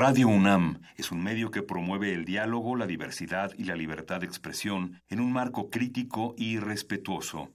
[0.00, 4.26] Radio UNAM es un medio que promueve el diálogo, la diversidad y la libertad de
[4.26, 7.50] expresión en un marco crítico y respetuoso.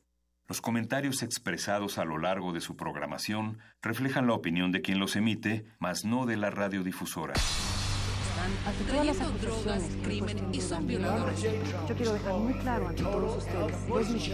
[0.47, 5.15] Los comentarios expresados a lo largo de su programación reflejan la opinión de quien los
[5.15, 7.33] emite, mas no de la radiodifusora.
[8.91, 11.41] todas las acusaciones, crimen y son violadores.
[11.41, 14.31] Yo quiero dejar muy claro ante todos ustedes,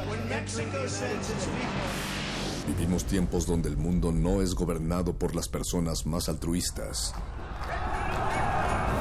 [2.68, 7.16] Vivimos tiempos donde el mundo no es gobernado por las personas más altruistas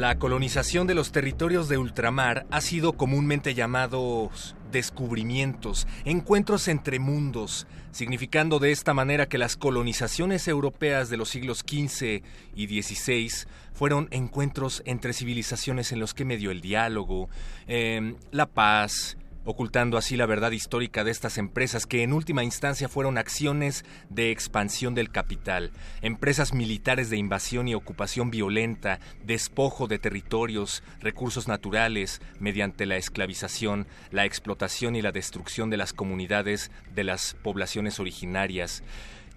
[0.00, 7.66] La colonización de los territorios de ultramar ha sido comúnmente llamados descubrimientos, encuentros entre mundos,
[7.92, 12.22] significando de esta manera que las colonizaciones europeas de los siglos XV
[12.54, 17.28] y XVI fueron encuentros entre civilizaciones en los que medio el diálogo,
[17.66, 22.88] em, la paz, ocultando así la verdad histórica de estas empresas que en última instancia
[22.88, 29.98] fueron acciones de expansión del capital, empresas militares de invasión y ocupación violenta, despojo de
[29.98, 37.04] territorios, recursos naturales, mediante la esclavización, la explotación y la destrucción de las comunidades de
[37.04, 38.82] las poblaciones originarias.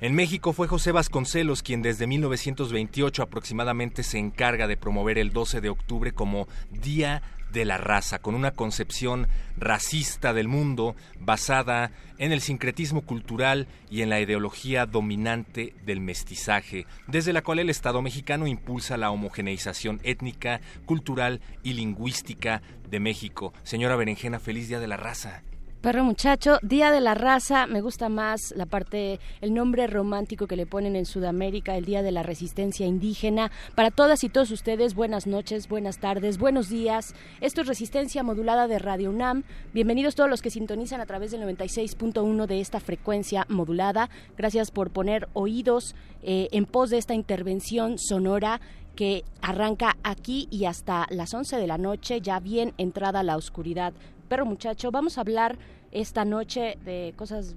[0.02, 5.62] En México fue José Vasconcelos quien desde 1928 aproximadamente se encarga de promover el 12
[5.62, 7.22] de octubre como Día
[7.54, 9.28] de la raza, con una concepción
[9.58, 16.86] racista del mundo basada en el sincretismo cultural y en la ideología dominante del mestizaje,
[17.08, 23.54] desde la cual el Estado mexicano impulsa la homogeneización étnica, cultural y lingüística de México.
[23.64, 25.44] Señora Berenjena, feliz Día de la Raza.
[25.84, 30.56] Perro muchacho, Día de la Raza, me gusta más la parte, el nombre romántico que
[30.56, 33.52] le ponen en Sudamérica, el Día de la Resistencia Indígena.
[33.76, 37.14] Para todas y todos ustedes, buenas noches, buenas tardes, buenos días.
[37.42, 39.44] Esto es Resistencia Modulada de Radio UNAM.
[39.74, 44.10] Bienvenidos todos los que sintonizan a través del 96.1 de esta frecuencia modulada.
[44.38, 48.62] Gracias por poner oídos eh, en pos de esta intervención sonora
[48.96, 53.92] que arranca aquí y hasta las 11 de la noche, ya bien entrada la oscuridad
[54.34, 54.90] perro muchacho.
[54.90, 55.60] Vamos a hablar
[55.92, 57.56] esta noche de cosas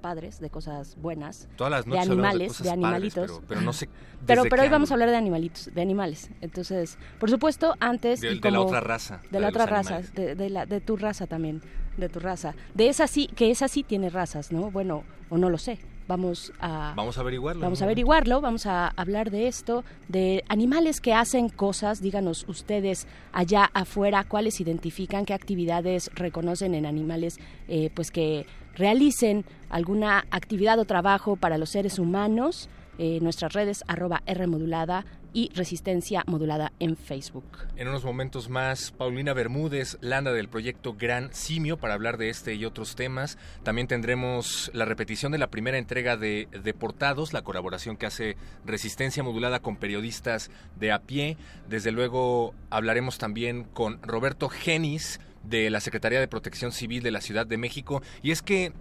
[0.00, 3.40] padres, de cosas buenas, Todas las de animales, de, animalitos.
[3.46, 3.88] pero, no sé.
[4.26, 6.30] Pero, pero hoy vamos a hablar de animalitos, de animales.
[6.40, 10.80] Entonces, por supuesto, antes de, la otra raza, de la otra raza, de, la, de
[10.80, 11.62] tu raza también,
[11.96, 14.72] de tu raza, de esa sí, que esa sí tiene razas, ¿no?
[14.72, 15.78] Bueno, o no lo sé.
[16.08, 17.60] Vamos a vamos a averiguarlo.
[17.60, 22.00] Vamos a averiguarlo, vamos a hablar de esto, de animales que hacen cosas.
[22.00, 27.38] Díganos ustedes allá afuera cuáles identifican, qué actividades reconocen en animales,
[27.68, 32.70] eh, pues que realicen alguna actividad o trabajo para los seres humanos.
[32.98, 35.04] Eh, nuestras redes arroba R modulada
[35.38, 37.44] y Resistencia Modulada en Facebook.
[37.76, 42.54] En unos momentos más, Paulina Bermúdez, Landa del proyecto Gran Simio, para hablar de este
[42.56, 43.38] y otros temas.
[43.62, 49.22] También tendremos la repetición de la primera entrega de Deportados, la colaboración que hace Resistencia
[49.22, 51.36] Modulada con periodistas de a pie.
[51.68, 57.20] Desde luego hablaremos también con Roberto Genis de la Secretaría de Protección Civil de la
[57.20, 58.02] Ciudad de México.
[58.24, 58.72] Y es que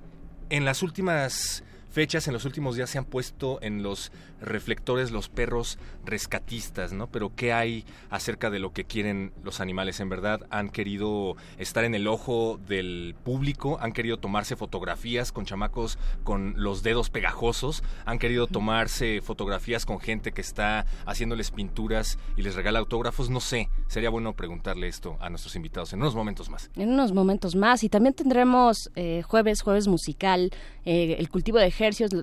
[0.50, 1.64] en las últimas
[1.98, 7.08] fechas en los últimos días se han puesto en los reflectores los perros rescatistas, ¿no?
[7.08, 10.00] Pero ¿qué hay acerca de lo que quieren los animales?
[10.00, 15.46] En verdad han querido estar en el ojo del público, han querido tomarse fotografías con
[15.46, 22.20] chamacos con los dedos pegajosos, han querido tomarse fotografías con gente que está haciéndoles pinturas
[22.36, 26.14] y les regala autógrafos, no sé, sería bueno preguntarle esto a nuestros invitados en unos
[26.14, 26.70] momentos más.
[26.76, 30.52] En unos momentos más y también tendremos eh, jueves, jueves musical,
[30.86, 31.72] eh, el cultivo de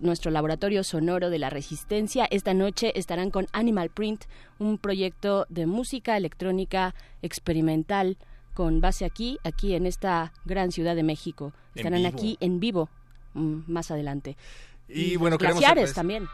[0.03, 4.25] nuestro laboratorio sonoro de la resistencia esta noche estarán con Animal Print,
[4.59, 8.19] un proyecto de música electrónica experimental
[8.53, 11.53] con base aquí, aquí en esta gran ciudad de México.
[11.75, 12.89] Estarán aquí en vivo
[13.35, 14.37] mm, más adelante.
[14.89, 16.29] Y, bueno, glaciares también.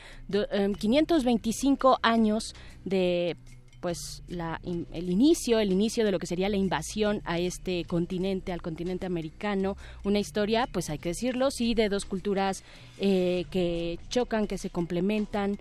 [0.78, 2.54] 525 em, años
[2.84, 3.36] de
[3.80, 8.52] pues la, el inicio, el inicio de lo que sería la invasión a este continente,
[8.52, 12.64] al continente americano, una historia, pues hay que decirlo, sí, de dos culturas
[12.98, 15.58] eh, que chocan, que se complementan,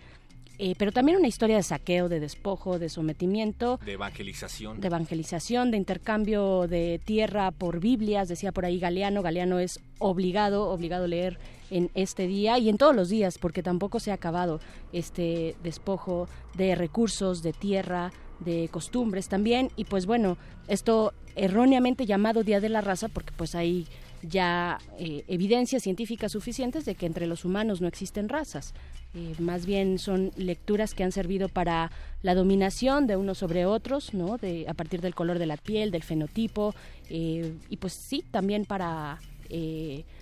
[0.60, 3.80] eh, pero también una historia de saqueo, de despojo, de sometimiento.
[3.86, 4.80] De evangelización.
[4.80, 9.22] De evangelización, de intercambio de tierra por Biblias, decía por ahí Galeano.
[9.22, 11.40] Galeano es obligado, obligado a leer
[11.70, 14.60] en este día y en todos los días, porque tampoco se ha acabado
[14.94, 19.70] este despojo de recursos, de tierra, de costumbres también.
[19.76, 20.38] Y pues bueno,
[20.68, 23.88] esto erróneamente llamado Día de la Raza, porque pues hay
[24.22, 28.74] ya eh, evidencias científicas suficientes de que entre los humanos no existen razas.
[29.14, 31.92] Eh, más bien son lecturas que han servido para
[32.22, 34.38] la dominación de unos sobre otros, ¿no?
[34.38, 36.76] De, a partir del color de la piel, del fenotipo,
[37.10, 39.20] eh, y pues sí, también para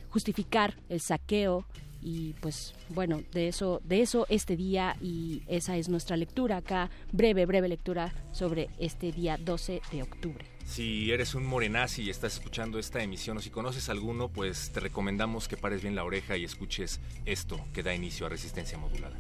[0.10, 1.66] justificar el saqueo
[2.00, 6.92] y pues bueno de eso de eso este día y esa es nuestra lectura acá
[7.12, 12.34] breve breve lectura sobre este día 12 de octubre si eres un morenazi y estás
[12.34, 16.36] escuchando esta emisión o si conoces alguno, pues te recomendamos que pares bien la oreja
[16.36, 19.16] y escuches esto que da inicio a resistencia modulada.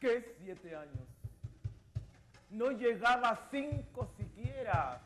[0.00, 1.08] ¿Qué siete años?
[2.50, 5.00] No llegaba a cinco siquiera.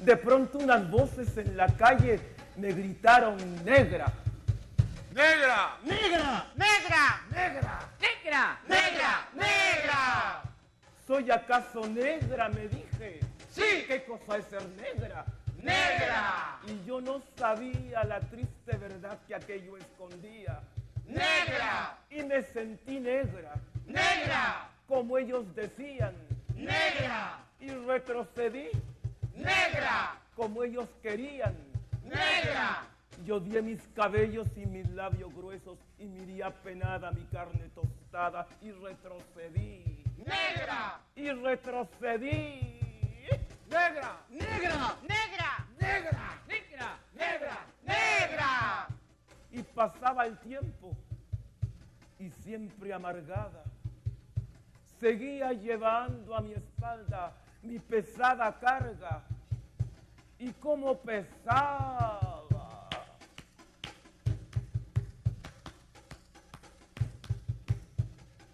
[0.00, 2.18] De pronto unas voces en la calle
[2.56, 4.12] me gritaron negra.
[5.14, 5.78] ¡Negra!
[5.84, 6.52] ¡Negra!
[6.56, 7.22] ¡Negra!
[7.30, 7.88] ¡Negra!
[8.00, 8.60] ¡Negra!
[8.66, 9.28] ¡Negra!
[9.34, 10.42] ¡Negra!
[11.06, 12.48] ¿Soy acaso negra?
[12.48, 13.20] Me dije.
[13.48, 13.84] Sí.
[13.86, 15.24] ¿Qué cosa es ser negra?
[15.62, 16.58] Negra.
[16.66, 20.60] Y yo no sabía la triste verdad que aquello escondía.
[21.06, 21.98] Negra.
[22.10, 23.54] Y me sentí negra.
[23.86, 24.68] Negra.
[24.86, 26.14] Como ellos decían.
[26.54, 27.44] Negra.
[27.60, 28.68] Y retrocedí.
[29.34, 30.18] Negra.
[30.36, 31.56] Como ellos querían.
[32.04, 32.86] Negra.
[33.24, 38.72] Yo di mis cabellos y mis labios gruesos y miré apenada mi carne tostada y
[38.72, 40.04] retrocedí.
[40.18, 41.00] Negra.
[41.14, 42.81] Y retrocedí
[43.72, 48.88] negra, negra, negra, negra, negra, negra, negra.
[49.50, 50.96] Y pasaba el tiempo
[52.18, 53.64] y siempre amargada,
[55.00, 57.32] seguía llevando a mi espalda
[57.62, 59.22] mi pesada carga.
[60.38, 62.48] Y como pesaba.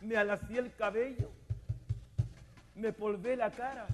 [0.03, 1.31] Me alací el cabello,
[2.75, 3.87] me polvé la cara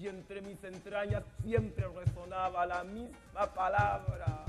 [0.00, 4.44] y entre mis entrañas siempre resonaba la misma palabra.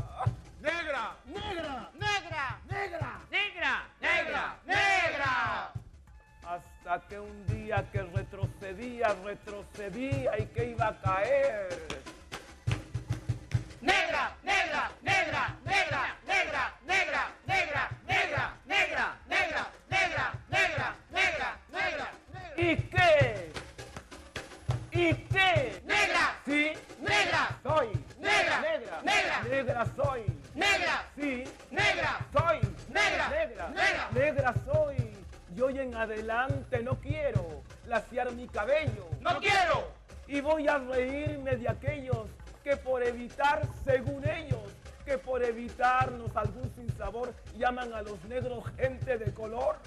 [0.62, 1.18] ¡Negra!
[1.26, 1.92] ¡Negra!
[1.94, 2.62] ¡Negra!
[2.70, 3.20] ¡Negra!
[3.30, 3.90] ¡Negra!
[4.00, 4.56] ¡Negra!
[4.66, 5.74] ¡Negra!
[6.44, 12.02] Hasta que un día que retrocedía, retrocedía y que iba a caer.
[13.82, 14.32] ¡Negra!
[14.44, 14.92] ¡Negra!
[15.02, 15.58] ¡Negra!
[15.66, 16.16] ¡Negra!
[16.26, 16.74] ¡Negra!
[16.86, 17.32] ¡Negra!
[17.46, 17.92] ¡Negra!
[18.08, 18.58] ¡Negra!
[18.68, 19.18] ¡Negra!
[19.28, 19.68] ¡Negra!
[19.90, 20.34] ¡Negra!
[20.50, 20.96] ¡Negra!
[21.12, 21.58] ¡Negra!
[21.72, 22.12] ¡Negra!
[22.56, 23.52] ¿Y qué?
[24.92, 25.82] ¿Y qué?
[25.86, 26.40] ¡Negra!
[26.46, 26.74] Sí.
[27.00, 27.60] ¡Negra!
[27.64, 27.88] Soy.
[28.20, 28.62] ¡Negra!
[28.62, 29.02] Negra.
[29.04, 29.44] ¡Negra!
[29.50, 30.26] Negra soy.
[30.54, 31.06] ¡Negra!
[31.16, 31.44] Sí.
[31.72, 32.28] ¡Negra!
[32.34, 32.60] Soy.
[32.90, 33.30] ¡Negra!
[33.30, 33.70] Negra.
[33.70, 34.10] ¡Negra!
[34.14, 35.12] Negra soy.
[35.56, 39.08] Y hoy en adelante no quiero laciar mi cabello.
[39.22, 39.94] ¡No quiero!
[40.28, 42.30] Y voy a reírme de aquellos
[42.64, 44.62] que por evitar, según ellos,
[45.06, 49.78] que por evitarnos algún sinsabor llaman a los negros gente de color.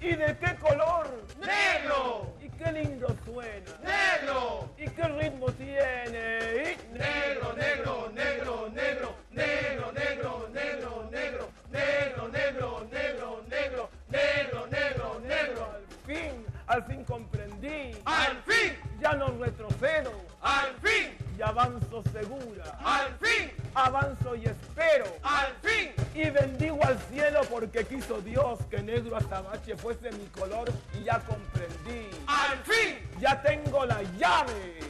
[0.00, 1.24] ¿Y de qué color?
[1.40, 2.32] ¡Negro!
[2.42, 3.72] ¿Y qué lindo suena?
[3.82, 4.68] ¡Negro!
[4.78, 6.76] ¿Y qué ritmo tiene?
[6.76, 6.92] ¿Y?
[6.98, 15.72] Negro, negro, negro, negro, negro, negro, negro, negro, negro, negro, negro, negro, negro, negro, negro,
[15.74, 16.45] al fin.
[16.66, 17.92] Al fin comprendí.
[18.04, 18.72] Al fin.
[19.00, 20.12] Ya no retrocedo.
[20.42, 21.16] Al fin.
[21.38, 22.78] Y avanzo segura.
[22.84, 23.52] Al fin.
[23.74, 25.06] Avanzo y espero.
[25.22, 25.92] Al fin.
[26.14, 30.68] Y bendigo al cielo porque quiso Dios que negro azabache fuese mi color
[30.98, 32.10] y ya comprendí.
[32.26, 32.98] Al fin.
[33.20, 34.80] Ya tengo la llave.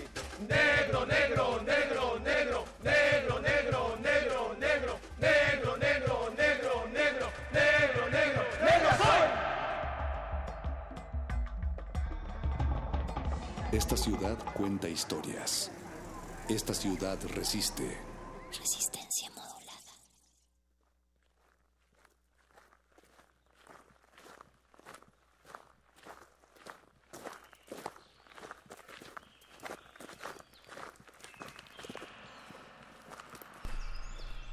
[0.49, 5.66] Negro, negro, negro, negro, negro, negro, negro, negro, negro.
[13.77, 15.71] Esta ciudad cuenta historias.
[16.49, 17.83] Esta ciudad resiste.
[18.59, 19.93] Resistencia modulada.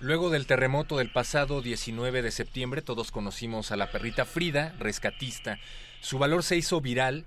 [0.02, 5.60] Luego del terremoto del pasado 19 de septiembre, todos conocimos a la perrita Frida, rescatista.
[6.02, 7.26] Su valor se hizo viral,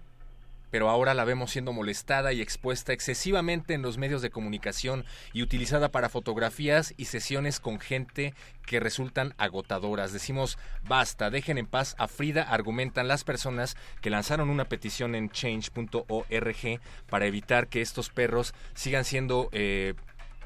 [0.77, 5.41] pero ahora la vemos siendo molestada y expuesta excesivamente en los medios de comunicación y
[5.41, 8.35] utilizada para fotografías y sesiones con gente
[8.67, 10.13] que resultan agotadoras.
[10.13, 15.31] Decimos, basta, dejen en paz a Frida, argumentan las personas que lanzaron una petición en
[15.31, 19.49] change.org para evitar que estos perros sigan siendo...
[19.53, 19.95] Eh,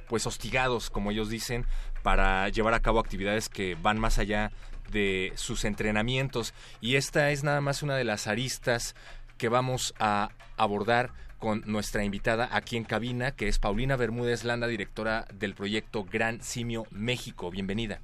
[0.06, 1.66] pues hostigados, como ellos dicen,
[2.02, 4.50] para llevar a cabo actividades que van más allá
[4.90, 6.52] de sus entrenamientos.
[6.80, 8.94] Y esta es nada más una de las aristas
[9.40, 10.28] que vamos a
[10.58, 16.04] abordar con nuestra invitada aquí en cabina, que es Paulina Bermúdez Landa, directora del proyecto
[16.04, 17.50] Gran Simio México.
[17.50, 18.02] Bienvenida.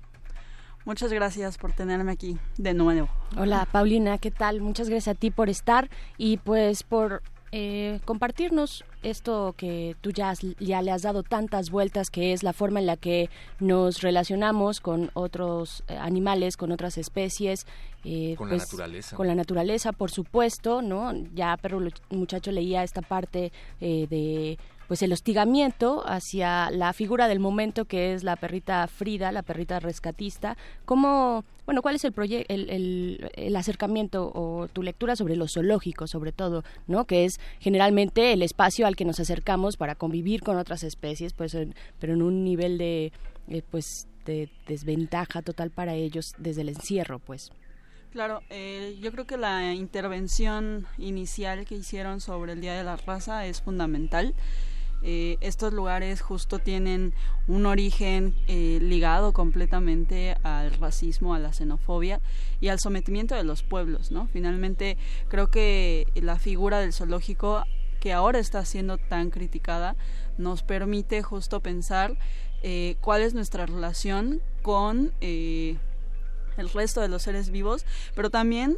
[0.87, 3.11] Muchas gracias por tenerme aquí de nuevo.
[3.37, 4.63] Hola Paulina, ¿qué tal?
[4.63, 7.23] Muchas gracias a ti por estar y pues por
[7.53, 12.53] eh, compartirnos esto que tú ya, ya le has dado tantas vueltas, que es la
[12.53, 17.67] forma en la que nos relacionamos con otros eh, animales, con otras especies.
[18.05, 19.17] Eh, con pues, la naturaleza.
[19.17, 21.13] Con la naturaleza, por supuesto, ¿no?
[21.35, 27.41] Ya Perro Muchacho leía esta parte eh, de pues el hostigamiento hacia la figura del
[27.41, 30.57] momento que es la perrita Frida, la perrita rescatista.
[30.85, 32.15] ¿Cómo, bueno, cuál es el,
[32.49, 37.05] el, el, el, acercamiento o tu lectura sobre los zoológicos, sobre todo, ¿no?
[37.05, 41.57] Que es generalmente el espacio al que nos acercamos para convivir con otras especies, pues,
[41.99, 43.13] pero en un nivel de,
[43.49, 47.53] eh, pues, de desventaja total para ellos desde el encierro, pues.
[48.17, 52.97] Claro, eh, yo creo que la intervención inicial que hicieron sobre el Día de la
[52.97, 54.35] Raza es fundamental.
[55.09, 57.15] Eh, estos lugares justo tienen
[57.47, 62.21] un origen eh, ligado completamente al racismo, a la xenofobia
[62.61, 64.27] y al sometimiento de los pueblos, ¿no?
[64.33, 64.99] Finalmente
[65.29, 67.63] creo que la figura del zoológico
[68.01, 69.95] que ahora está siendo tan criticada
[70.39, 72.19] nos permite justo pensar
[72.65, 75.79] eh, cuál es nuestra relación con el
[76.75, 77.87] resto de los seres vivos,
[78.17, 78.77] pero también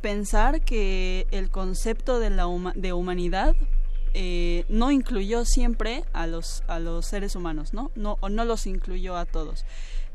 [0.00, 3.54] pensar que el concepto de la de humanidad
[4.14, 7.90] eh, no incluyó siempre a los, a los seres humanos, ¿no?
[7.96, 9.64] no o no los incluyó a todos.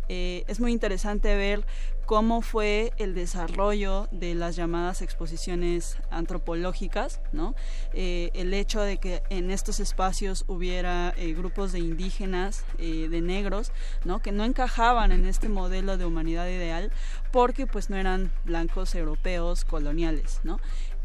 [0.08, 1.64] Eh, es muy interesante ver
[2.06, 7.54] cómo fue el desarrollo de las llamadas exposiciones antropológicas, ¿no?
[7.94, 13.72] Eh, el hecho de que en estos espacios hubiera grupos de indígenas, de negros,
[14.06, 14.24] ¿no?
[14.24, 16.92] Que no encajaban en este modelo de humanidad ideal
[17.32, 20.60] porque pues no eran blancos europeos coloniales, ¿no?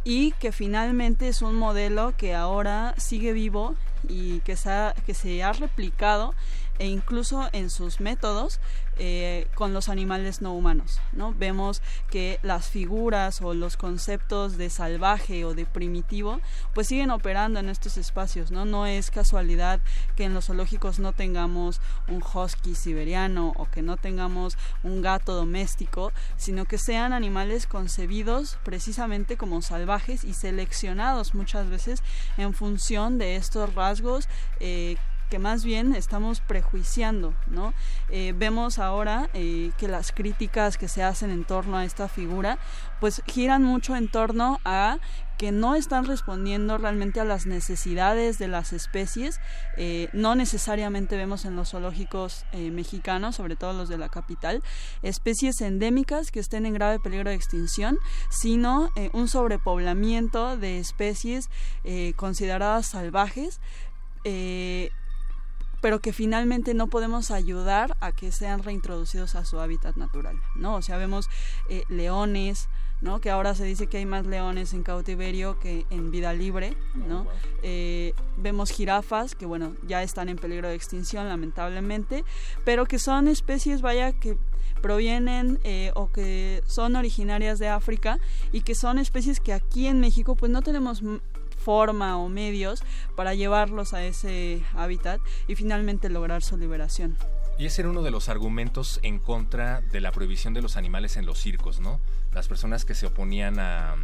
[0.04, 3.75] Y que finalmente es un modelo que ahora sigue vivo
[4.08, 6.34] y que se ha, que se ha replicado
[6.78, 8.61] e incluso en sus métodos
[8.98, 11.00] eh, con los animales no humanos.
[11.12, 11.34] ¿no?
[11.34, 16.40] Vemos que las figuras o los conceptos de salvaje o de primitivo
[16.74, 18.50] pues siguen operando en estos espacios.
[18.50, 19.80] No, no es casualidad
[20.16, 25.34] que en los zoológicos no tengamos un husky siberiano o que no tengamos un gato
[25.34, 32.02] doméstico, sino que sean animales concebidos precisamente como salvajes y seleccionados muchas veces
[32.36, 34.28] en función de estos rasgos
[34.60, 34.96] eh,
[35.34, 37.74] que más bien estamos prejuiciando, ¿no?
[38.08, 42.56] Eh, vemos ahora eh, que las críticas que se hacen en torno a esta figura,
[43.00, 44.98] pues giran mucho en torno a
[45.36, 49.40] que no están respondiendo realmente a las necesidades de las especies.
[49.76, 54.62] Eh, no necesariamente vemos en los zoológicos mexicanos, sobre todo los de la capital,
[55.02, 57.98] especies endémicas que estén en grave peligro de extinción,
[58.30, 61.50] sino un sobrepoblamiento de especies
[62.14, 63.58] consideradas salvajes
[65.84, 70.76] pero que finalmente no podemos ayudar a que sean reintroducidos a su hábitat natural, ¿no?
[70.76, 71.28] O sea, vemos
[71.68, 72.70] eh, leones,
[73.02, 73.20] ¿no?
[73.20, 77.26] Que ahora se dice que hay más leones en cautiverio que en vida libre, ¿no?
[77.62, 82.24] Eh, vemos jirafas que, bueno, ya están en peligro de extinción, lamentablemente,
[82.64, 84.38] pero que son especies, vaya, que
[84.80, 88.18] provienen eh, o que son originarias de África
[88.52, 91.02] y que son especies que aquí en México pues no tenemos
[91.64, 92.83] forma o medios
[93.16, 97.16] para llevarlos a ese hábitat y finalmente lograr su liberación.
[97.59, 101.16] Y ese era uno de los argumentos en contra de la prohibición de los animales
[101.16, 102.00] en los circos, ¿no?
[102.33, 103.94] Las personas que se oponían a,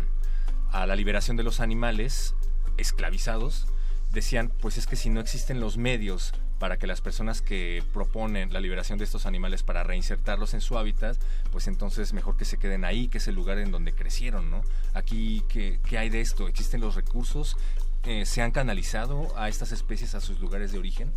[0.71, 2.35] a la liberación de los animales
[2.77, 3.67] esclavizados
[4.13, 8.53] decían, pues es que si no existen los medios para que las personas que proponen
[8.53, 11.17] la liberación de estos animales para reinsertarlos en su hábitat,
[11.51, 14.63] pues entonces mejor que se queden ahí, que es el lugar en donde crecieron, ¿no?
[14.93, 16.49] Aquí, ¿qué, qué hay de esto?
[16.49, 17.57] ¿Existen los recursos?
[18.05, 21.11] Eh, ¿Se han canalizado a estas especies a sus lugares de origen?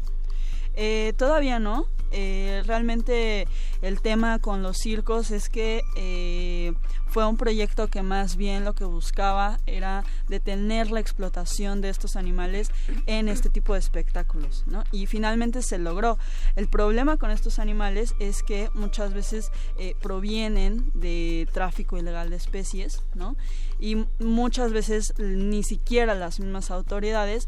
[0.75, 1.87] Eh, todavía no.
[2.15, 3.47] Eh, realmente
[3.81, 6.73] el tema con los circos es que eh,
[7.07, 12.15] fue un proyecto que más bien lo que buscaba era detener la explotación de estos
[12.15, 12.69] animales
[13.07, 14.83] en este tipo de espectáculos, ¿no?
[14.91, 16.19] Y finalmente se logró.
[16.55, 19.51] El problema con estos animales es que muchas veces
[19.99, 23.35] provienen de tráfico ilegal de especies, ¿no?
[23.79, 27.47] Y muchas veces ni siquiera las mismas autoridades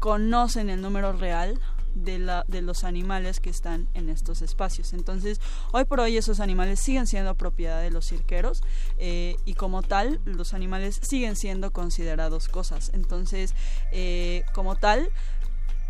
[0.00, 1.58] conocen el número real
[1.94, 4.92] de, la, de los animales que están en estos espacios.
[4.92, 5.40] Entonces,
[5.72, 8.62] hoy por hoy esos animales siguen siendo propiedad de los cirqueros
[8.98, 12.90] eh, y como tal, los animales siguen siendo considerados cosas.
[12.94, 13.54] Entonces,
[13.92, 15.10] eh, como tal,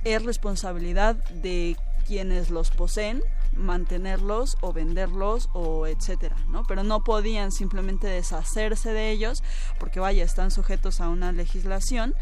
[0.05, 3.23] es responsabilidad de quienes los poseen
[3.55, 6.65] mantenerlos o venderlos o etcétera, ¿no?
[6.67, 9.43] Pero no podían simplemente deshacerse de ellos
[9.79, 12.15] porque vaya, están sujetos a una legislación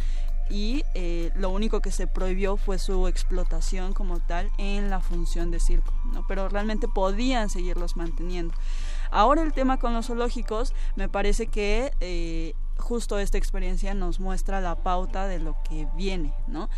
[0.51, 5.51] y eh, lo único que se prohibió fue su explotación como tal en la función
[5.51, 6.27] de circo, ¿no?
[6.27, 8.55] pero realmente podían seguirlos manteniendo.
[9.11, 14.61] Ahora el tema con los zoológicos me parece que eh, justo esta experiencia nos muestra
[14.61, 16.69] la pauta de lo que viene, ¿no?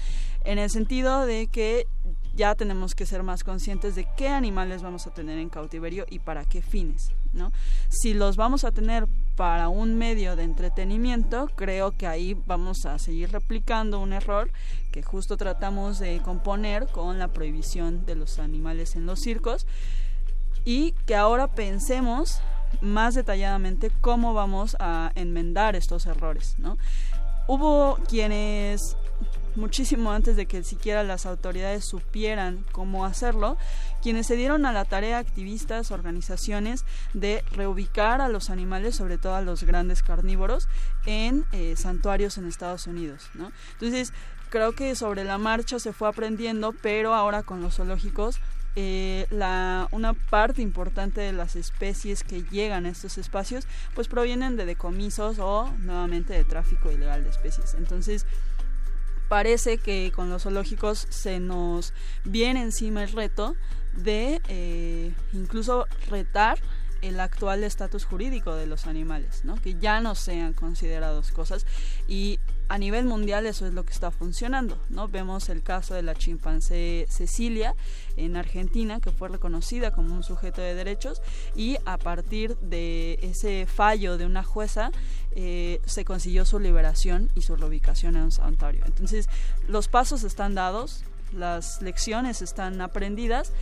[0.44, 1.86] En el sentido de que
[2.34, 6.18] ya tenemos que ser más conscientes de qué animales vamos a tener en cautiverio y
[6.18, 7.52] para qué fines, ¿no?
[7.88, 12.98] Si los vamos a tener para un medio de entretenimiento, creo que ahí vamos a
[12.98, 14.50] seguir replicando un error
[14.90, 19.66] que justo tratamos de componer con la prohibición de los animales en los circos
[20.64, 22.40] y que ahora pensemos
[22.80, 26.78] más detalladamente cómo vamos a enmendar estos errores, ¿no?
[27.48, 28.96] Hubo quienes
[29.56, 33.56] muchísimo antes de que siquiera las autoridades supieran cómo hacerlo,
[34.02, 36.84] quienes se dieron a la tarea activistas, organizaciones
[37.14, 40.68] de reubicar a los animales, sobre todo a los grandes carnívoros,
[41.06, 43.30] en eh, santuarios en Estados Unidos.
[43.34, 43.52] ¿no?
[43.74, 44.12] Entonces,
[44.50, 48.40] creo que sobre la marcha se fue aprendiendo, pero ahora con los zoológicos
[48.74, 54.56] eh, la, una parte importante de las especies que llegan a estos espacios pues provienen
[54.56, 57.74] de decomisos o nuevamente de tráfico ilegal de especies.
[57.74, 58.24] Entonces,
[59.32, 63.56] parece que con los zoológicos se nos viene encima el reto
[63.94, 66.58] de eh, incluso retar
[67.02, 69.60] el actual estatus jurídico de los animales, ¿no?
[69.60, 71.66] que ya no sean considerados cosas
[72.08, 72.38] y
[72.68, 75.06] a nivel mundial eso es lo que está funcionando, ¿no?
[75.06, 77.74] Vemos el caso de la chimpancé Cecilia
[78.16, 81.20] en Argentina, que fue reconocida como un sujeto de derechos
[81.54, 84.90] y a partir de ese fallo de una jueza
[85.32, 88.84] eh, se consiguió su liberación y su reubicación en un santuario.
[88.86, 89.28] Entonces,
[89.68, 93.52] los pasos están dados, las lecciones están aprendidas,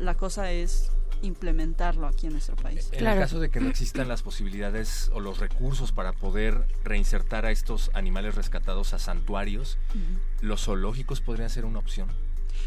[0.00, 0.90] la cosa es
[1.22, 2.88] implementarlo aquí en nuestro país.
[2.92, 7.46] En el caso de que no existan las posibilidades o los recursos para poder reinsertar
[7.46, 9.78] a estos animales rescatados a santuarios,
[10.40, 12.08] ¿los zoológicos podrían ser una opción?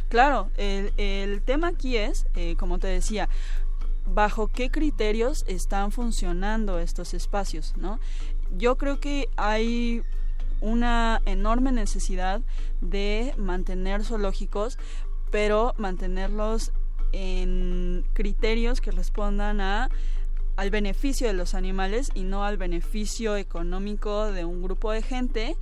[0.10, 3.30] Claro, el, tema aquí es, eh, como te decía,
[4.06, 8.00] bajo qué criterios están funcionando estos espacios, ¿no?
[8.58, 10.02] Yo creo que hay
[10.62, 12.42] una enorme necesidad
[12.82, 14.78] de mantener zoológicos,
[15.32, 16.72] pero mantenerlos
[17.12, 19.90] en criterios que respondan a
[20.60, 25.56] al beneficio de los animales y no al beneficio económico de un grupo de gente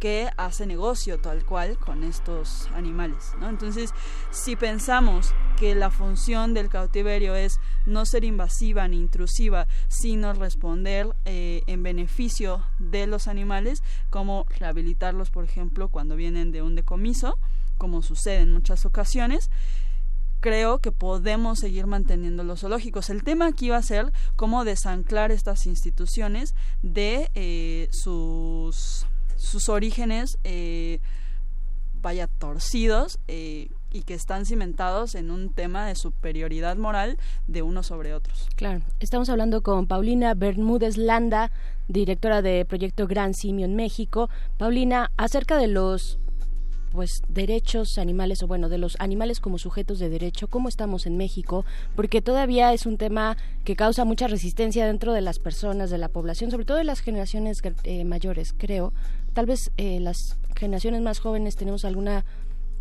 [0.00, 3.32] que hace negocio tal cual con estos animales.
[3.38, 3.48] ¿no?
[3.48, 3.94] Entonces,
[4.32, 11.14] si pensamos que la función del cautiverio es no ser invasiva ni intrusiva, sino responder
[11.26, 17.38] eh, en beneficio de los animales, como rehabilitarlos, por ejemplo, cuando vienen de un decomiso,
[17.78, 19.48] como sucede en muchas ocasiones,
[20.40, 23.10] creo que podemos seguir manteniendo los zoológicos.
[23.10, 30.38] El tema aquí va a ser cómo desanclar estas instituciones de eh, sus, sus orígenes,
[30.44, 31.00] eh,
[32.02, 37.88] vaya, torcidos eh, y que están cimentados en un tema de superioridad moral de unos
[37.88, 38.48] sobre otros.
[38.56, 41.50] Claro, estamos hablando con Paulina Bermúdez Landa,
[41.88, 44.30] directora de Proyecto Gran Simio en México.
[44.58, 46.19] Paulina, acerca de los
[46.92, 51.16] pues derechos animales o bueno de los animales como sujetos de derecho cómo estamos en
[51.16, 55.98] México porque todavía es un tema que causa mucha resistencia dentro de las personas de
[55.98, 58.92] la población sobre todo de las generaciones eh, mayores creo.
[59.32, 62.24] Tal vez eh, las generaciones más jóvenes tenemos alguna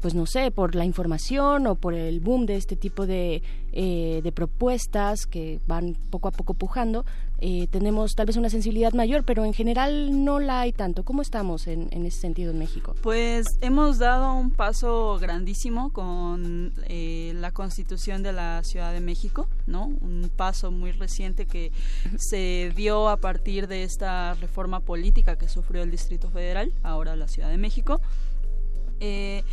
[0.02, 3.42] pues no sé, por la información o por el boom de este tipo de,
[3.74, 7.06] eh, de propuestas que van poco a poco pujando,
[7.42, 11.04] eh, tenemos tal vez una sensibilidad mayor, pero en general no la hay tanto.
[11.04, 12.96] ¿Cómo estamos en, en ese sentido en México?
[13.02, 19.48] Pues hemos dado un paso grandísimo con eh, la constitución de la Ciudad de México,
[19.68, 19.86] ¿no?
[19.86, 21.72] Un paso muy reciente que
[22.18, 27.28] se dio a partir de esta reforma política que sufrió el Distrito Federal, ahora la
[27.30, 28.02] Ciudad de México.
[29.00, 29.44] Eh,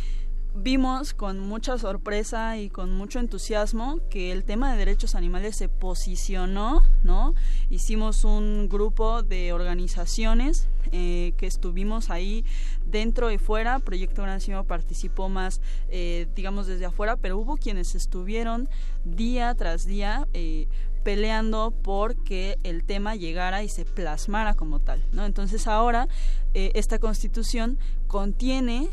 [0.57, 5.69] vimos con mucha sorpresa y con mucho entusiasmo que el tema de derechos animales se
[5.69, 7.33] posicionó, ¿no?
[7.69, 12.43] Hicimos un grupo de organizaciones eh, que estuvimos ahí
[12.85, 13.79] dentro y fuera.
[13.79, 18.69] Proyecto Gran participó más, eh, digamos, desde afuera, pero hubo quienes estuvieron
[19.05, 20.27] día tras día.
[20.33, 20.67] Eh,
[21.03, 25.25] peleando por que el tema llegara y se plasmara como tal, ¿no?
[25.25, 26.09] Entonces ahora
[26.53, 28.89] esta constitución contiene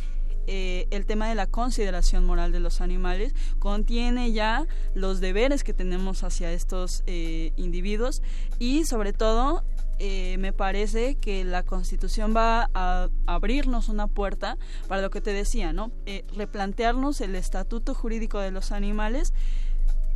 [0.46, 5.72] eh, el tema de la consideración moral de los animales, contiene ya los deberes que
[5.72, 8.22] tenemos hacia estos eh, individuos
[8.58, 9.64] y sobre todo
[9.98, 15.32] eh, me parece que la constitución va a abrirnos una puerta para lo que te
[15.32, 15.92] decía, ¿no?
[16.36, 19.32] replantearnos el estatuto jurídico de los animales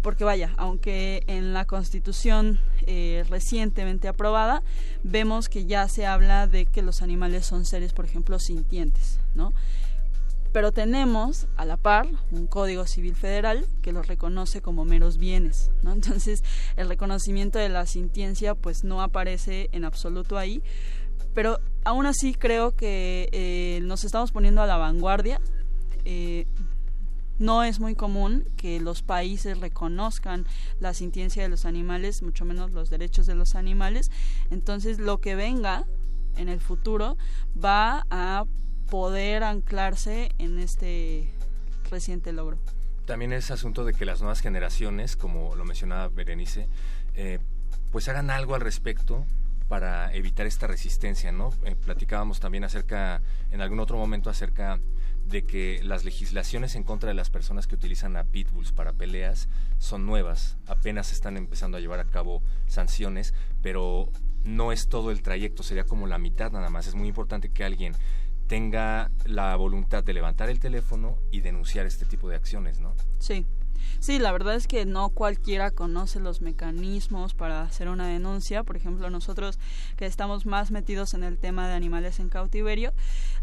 [0.02, 2.60] porque vaya, aunque en la constitución
[3.28, 4.62] recientemente aprobada
[5.02, 9.52] vemos que ya se habla de que los animales son seres, por ejemplo, sintientes, ¿no?
[10.52, 15.70] Pero tenemos a la par un Código Civil Federal que los reconoce como meros bienes,
[15.82, 15.92] ¿no?
[15.92, 16.42] Entonces,
[16.76, 20.62] el reconocimiento de la sintiencia pues no aparece en absoluto ahí,
[21.34, 25.40] pero aún así creo que eh, nos estamos poniendo a la vanguardia.
[26.04, 26.46] Eh,
[27.38, 30.44] no es muy común que los países reconozcan
[30.80, 34.10] la sintiencia de los animales, mucho menos los derechos de los animales.
[34.50, 35.86] Entonces, lo que venga
[36.36, 37.16] en el futuro
[37.62, 38.44] va a
[38.90, 41.30] poder anclarse en este
[41.90, 42.58] reciente logro.
[43.06, 46.68] También es asunto de que las nuevas generaciones, como lo mencionaba Berenice,
[47.14, 47.38] eh,
[47.90, 49.24] pues hagan algo al respecto
[49.68, 51.50] para evitar esta resistencia, ¿no?
[51.64, 54.80] Eh, platicábamos también acerca, en algún otro momento, acerca
[55.26, 59.48] de que las legislaciones en contra de las personas que utilizan a pitbulls para peleas
[59.78, 64.10] son nuevas, apenas están empezando a llevar a cabo sanciones, pero
[64.44, 66.86] no es todo el trayecto, sería como la mitad nada más.
[66.86, 67.94] Es muy importante que alguien
[68.48, 72.94] tenga la voluntad de levantar el teléfono y denunciar este tipo de acciones, ¿no?
[73.18, 73.46] Sí.
[74.00, 78.62] Sí, la verdad es que no cualquiera conoce los mecanismos para hacer una denuncia.
[78.62, 79.58] Por ejemplo, nosotros
[79.96, 82.92] que estamos más metidos en el tema de animales en cautiverio,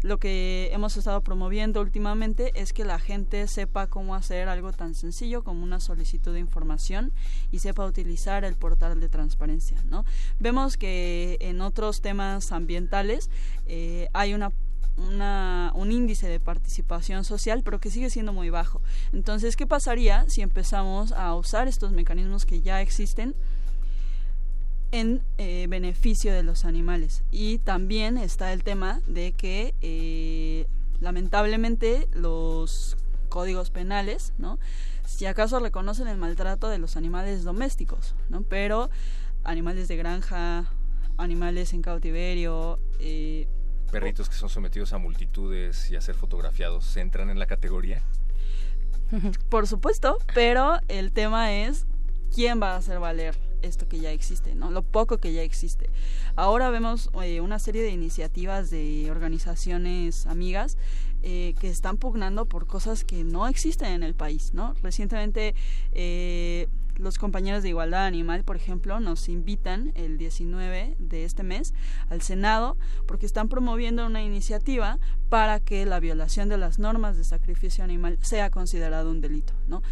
[0.02, 4.94] lo que hemos estado promoviendo últimamente es que la gente sepa cómo hacer algo tan
[4.94, 7.12] sencillo como una solicitud de información
[7.50, 9.82] y sepa utilizar el portal de transparencia.
[9.84, 10.04] ¿no?
[10.38, 13.30] Vemos que en otros temas ambientales
[13.66, 14.52] eh, hay una
[14.96, 18.80] una, un índice de participación social, pero que sigue siendo muy bajo.
[19.12, 23.34] Entonces, ¿qué pasaría si empezamos a usar estos mecanismos que ya existen
[24.92, 27.24] en eh, beneficio de los animales?
[27.30, 30.66] Y también está el tema de que, eh,
[31.00, 32.96] lamentablemente, los
[33.28, 34.58] códigos penales, ¿no?
[35.04, 38.42] Si acaso reconocen el maltrato de los animales domésticos, ¿no?
[38.42, 38.90] Pero
[39.44, 40.70] animales de granja,
[41.16, 43.46] animales en cautiverio, eh,
[43.90, 48.02] perritos que son sometidos a multitudes y a ser fotografiados entran en la categoría?
[49.48, 51.86] Por supuesto, pero el tema es
[52.34, 54.70] quién va a hacer valer esto que ya existe, ¿no?
[54.70, 55.90] Lo poco que ya existe.
[56.36, 60.76] Ahora vemos eh, una serie de iniciativas de organizaciones amigas
[61.22, 64.74] eh, que están pugnando por cosas que no existen en el país, ¿no?
[64.82, 65.54] Recientemente
[65.92, 71.74] eh, los compañeros de Igualdad Animal, por ejemplo, nos invitan el 19 de este mes
[72.08, 77.24] al Senado porque están promoviendo una iniciativa para que la violación de las normas de
[77.24, 79.82] sacrificio animal sea considerado un delito, ¿no?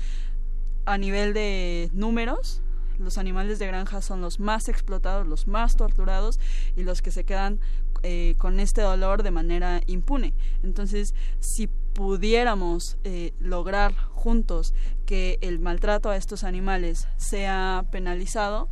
[0.86, 2.62] A nivel de números,
[2.98, 6.38] los animales de granja son los más explotados, los más torturados
[6.76, 7.58] y los que se quedan
[8.02, 10.34] eh, con este dolor de manera impune.
[10.62, 14.74] Entonces, si pudiéramos eh, lograr juntos
[15.06, 18.68] que el maltrato a estos animales sea penalizado,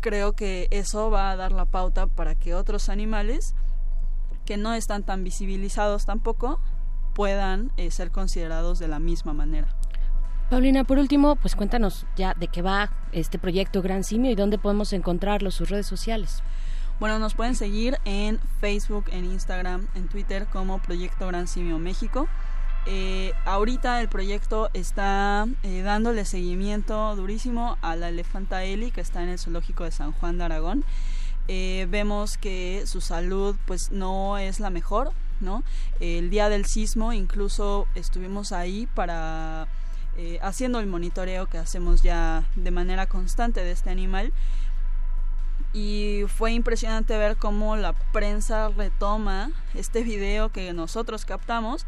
[0.00, 3.54] creo que eso va a dar la pauta para que otros animales
[4.44, 6.60] que no están tan visibilizados tampoco
[7.14, 9.74] puedan eh, ser considerados de la misma manera.
[10.50, 14.58] Paulina, por último, pues cuéntanos ya de qué va este proyecto Gran Simio y dónde
[14.58, 16.42] podemos encontrarlo, sus redes sociales.
[17.00, 22.28] Bueno, nos pueden seguir en Facebook, en Instagram, en Twitter como Proyecto Gran Simio México.
[22.86, 29.22] Eh, ahorita el proyecto está eh, dándole seguimiento durísimo a la elefanta Eli que está
[29.22, 30.84] en el zoológico de San Juan de Aragón.
[31.48, 35.62] eh, vemos que su salud pues no es la mejor, ¿no?
[36.00, 39.66] El día del sismo incluso estuvimos ahí para
[40.16, 44.32] eh, haciendo el monitoreo que hacemos ya de manera constante de este animal
[45.74, 51.84] y fue impresionante ver cómo la prensa retoma este video que nosotros captamos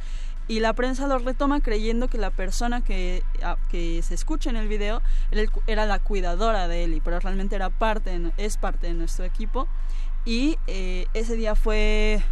[0.49, 3.23] y la prensa lo retoma creyendo que la persona que,
[3.69, 5.03] que se escucha en el video
[5.67, 9.67] era, la cuidadora de Eli, pero realmente era parte, es parte de nuestro equipo.
[10.25, 12.23] Y eh, ese día fue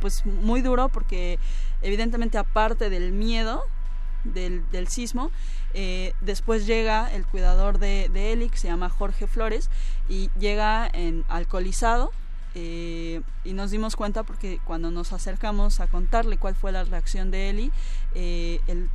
[0.00, 1.38] pues muy duro porque
[1.82, 3.64] evidentemente aparte del miedo
[4.32, 5.30] del, del sismo,
[5.74, 9.70] eh, después llega el cuidador de, de Eli, que se llama Jorge Flores,
[10.08, 12.12] y llega en alcoholizado,
[12.58, 17.30] eh, y nos dimos cuenta porque cuando nos acercamos a contarle cuál fue la reacción
[17.30, 17.70] de Eli,
[18.14, 18.88] eh, el,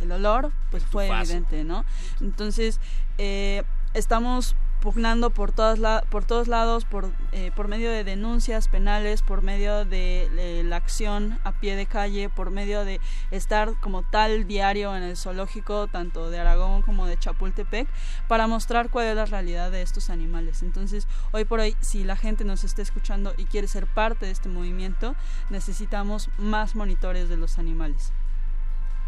[0.00, 1.84] el, olor pues fue evidente, ¿no?
[2.22, 2.80] Entonces,
[3.18, 8.68] eh, estamos pugnando por todas la, por todos lados por eh, por medio de denuncias
[8.68, 14.02] penales por medio de, la acción a pie de calle por medio de estar como
[14.02, 17.88] tal diario en el zoológico tanto de Aragón como de Chapultepec
[18.28, 20.62] para mostrar cuál es la realidad de estos animales.
[20.62, 24.32] Entonces hoy por hoy si la gente nos está escuchando y quiere ser parte de
[24.32, 25.16] este movimiento
[25.48, 28.12] necesitamos más monitores de los animales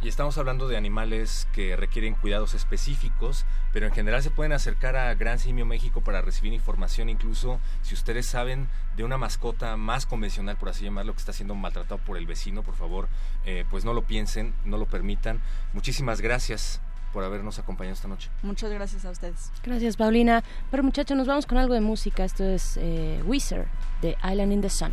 [0.03, 4.97] y estamos hablando de animales que requieren cuidados específicos, pero en general se pueden acercar
[4.97, 10.07] a Gran Simio México para recibir información, incluso si ustedes saben de una mascota más
[10.07, 13.09] convencional, por así llamarlo, que está siendo maltratado por el vecino, por favor,
[13.45, 15.41] eh, pues no lo piensen, no lo permitan.
[15.73, 16.81] Muchísimas gracias
[17.13, 18.29] por habernos acompañado esta noche.
[18.43, 19.51] Muchas gracias a ustedes.
[19.65, 20.45] Gracias, Paulina.
[20.71, 22.25] Pero muchachos, nos vamos con algo de música.
[22.25, 23.67] Esto es eh, Wizard
[24.03, 24.93] de Island in the Sun.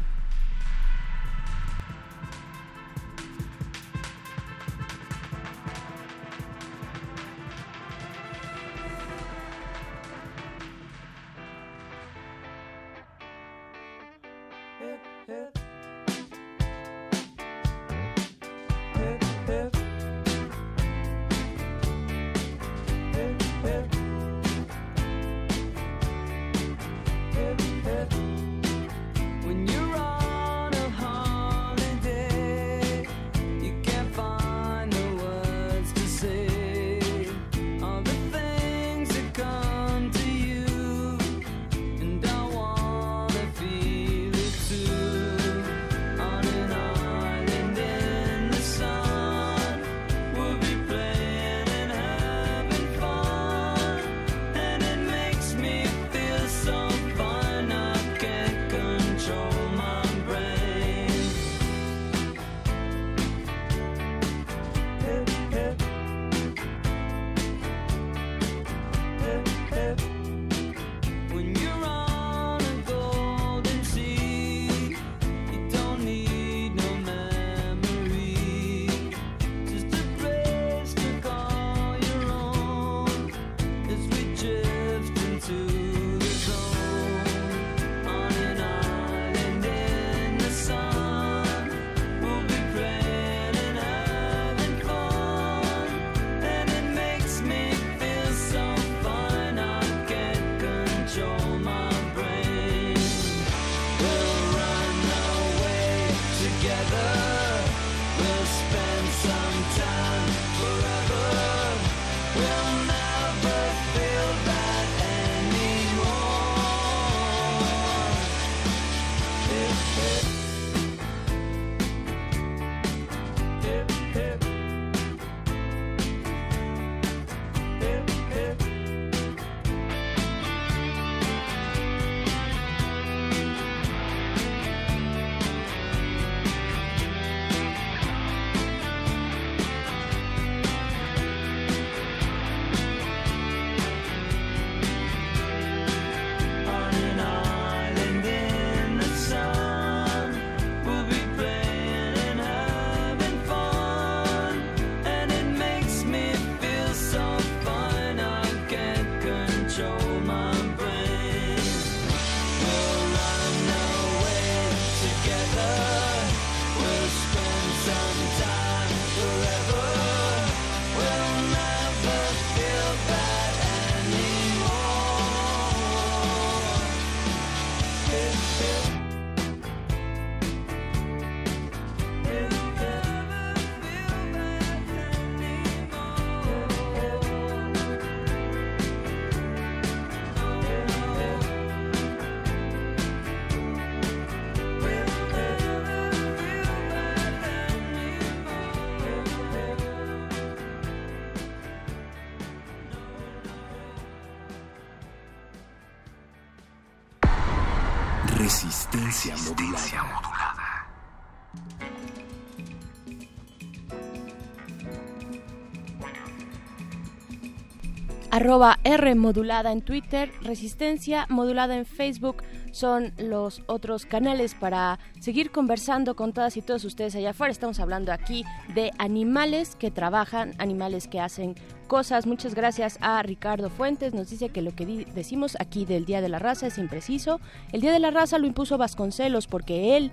[218.43, 225.49] Arroba R modulada en Twitter, Resistencia modulada en Facebook son los otros canales para seguir
[225.49, 227.53] conversando con todas y todos ustedes allá afuera.
[227.53, 228.43] Estamos hablando aquí
[228.75, 231.55] de animales que trabajan, animales que hacen
[231.93, 232.25] cosas.
[232.25, 234.15] Muchas gracias a Ricardo Fuentes.
[234.15, 237.39] Nos dice que lo que decimos aquí del Día de la Raza es impreciso.
[237.71, 240.11] El Día de la Raza lo impuso Vasconcelos porque él,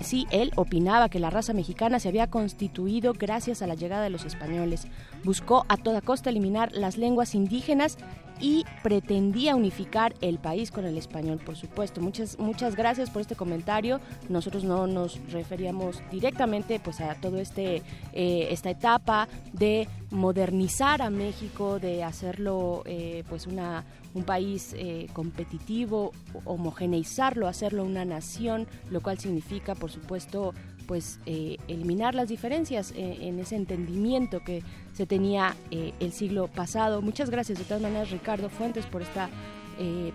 [0.00, 4.10] sí, él opinaba que la raza mexicana se había constituido gracias a la llegada de
[4.10, 4.88] los españoles.
[5.22, 7.96] Buscó a toda costa eliminar las lenguas indígenas
[8.40, 12.00] y pretendía unificar el país con el español, por supuesto.
[12.00, 14.00] Muchas muchas gracias por este comentario.
[14.28, 21.10] Nosotros no nos referíamos directamente pues a todo este eh, esta etapa de modernizar a
[21.10, 26.12] México, de hacerlo eh, pues una un país eh, competitivo,
[26.44, 30.54] homogeneizarlo, hacerlo una nación, lo cual significa, por supuesto,
[30.86, 36.48] pues eh, eliminar las diferencias eh, en ese entendimiento que se tenía eh, el siglo
[36.48, 37.02] pasado.
[37.02, 39.28] Muchas gracias de todas maneras Ricardo Fuentes por esta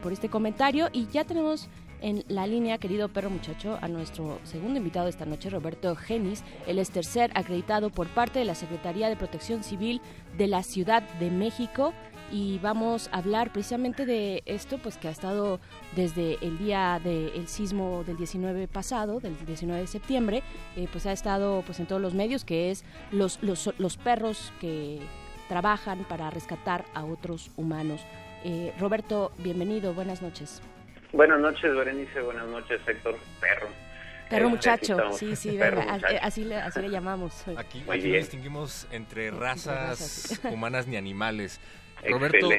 [0.02, 1.68] por este comentario y ya tenemos
[2.02, 6.46] en la línea, querido perro muchacho, a nuestro segundo invitado esta noche, Roberto Genis.
[6.66, 10.00] Él es tercer acreditado por parte de la Secretaría de Protección Civil
[10.38, 11.94] de la Ciudad de México
[12.32, 15.60] y vamos a hablar precisamente de esto, pues que ha estado
[15.96, 20.44] desde el día del sismo del 19 pasado, del 19 de septiembre,
[20.76, 24.54] eh, pues ha estado pues en todos los medios, que es los, los, los perros
[24.60, 25.00] que
[25.48, 28.02] trabajan para rescatar a otros humanos.
[28.44, 30.62] Eh, Roberto, bienvenido, buenas noches.
[31.12, 33.68] Buenas noches, Berenice, buenas noches, Héctor Perro.
[34.30, 35.60] Perro este, muchacho, sí, sí,
[36.22, 37.48] así, le, así le llamamos.
[37.58, 41.60] Aquí, aquí distinguimos entre razas humanas ni animales.
[42.08, 42.50] Roberto,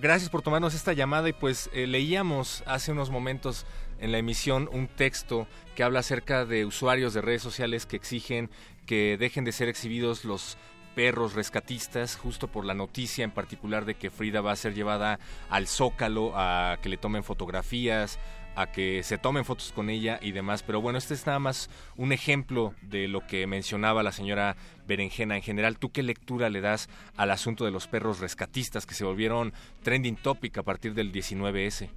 [0.00, 3.66] gracias por tomarnos esta llamada y pues eh, leíamos hace unos momentos
[4.00, 8.50] en la emisión un texto que habla acerca de usuarios de redes sociales que exigen
[8.86, 10.56] que dejen de ser exhibidos los
[10.94, 15.20] perros rescatistas, justo por la noticia en particular de que Frida va a ser llevada
[15.48, 18.18] al Zócalo a que le tomen fotografías,
[18.54, 20.62] a que se tomen fotos con ella y demás.
[20.62, 25.36] Pero bueno, este es nada más un ejemplo de lo que mencionaba la señora Berenjena.
[25.36, 29.04] En general, ¿tú qué lectura le das al asunto de los perros rescatistas que se
[29.04, 31.88] volvieron trending topic a partir del 19S?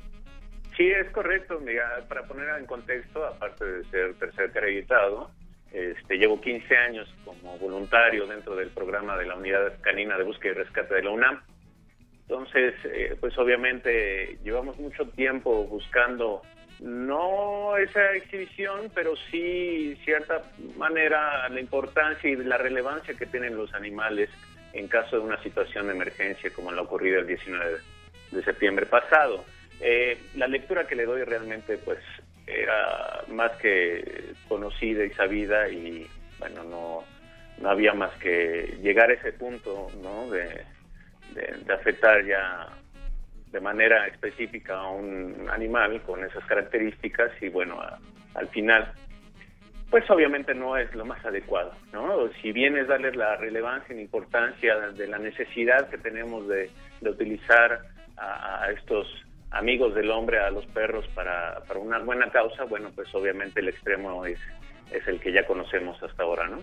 [0.77, 1.59] Sí, es correcto.
[1.59, 5.29] Mira, para poner en contexto, aparte de ser tercer acreditado,
[5.71, 10.51] este, llevo 15 años como voluntario dentro del programa de la Unidad Canina de Búsqueda
[10.51, 11.41] y Rescate de la UNAM.
[12.27, 16.41] Entonces, eh, pues obviamente llevamos mucho tiempo buscando
[16.79, 20.43] no esa exhibición, pero sí cierta
[20.77, 24.29] manera la importancia y la relevancia que tienen los animales
[24.73, 27.77] en caso de una situación de emergencia como la ocurrida el 19
[28.31, 29.45] de septiembre pasado.
[29.79, 31.99] Eh, la lectura que le doy realmente pues
[32.47, 36.07] era más que conocida y sabida y
[36.39, 37.03] bueno, no,
[37.59, 40.29] no había más que llegar a ese punto ¿no?
[40.29, 40.65] de,
[41.33, 42.69] de, afectar ya
[43.51, 47.79] de manera específica a un animal con esas características y bueno,
[48.33, 48.91] al final,
[49.89, 52.29] pues obviamente no es lo más adecuado, ¿no?
[52.41, 56.71] Si bien es darles la relevancia y la importancia de la necesidad que tenemos de,
[57.01, 57.81] utilizar
[58.17, 59.07] a, estos
[59.51, 63.69] amigos del hombre, a los perros para, para una buena causa, bueno, pues obviamente el
[63.69, 64.39] extremo es,
[64.91, 66.59] es el que ya conocemos hasta ahora, ¿no?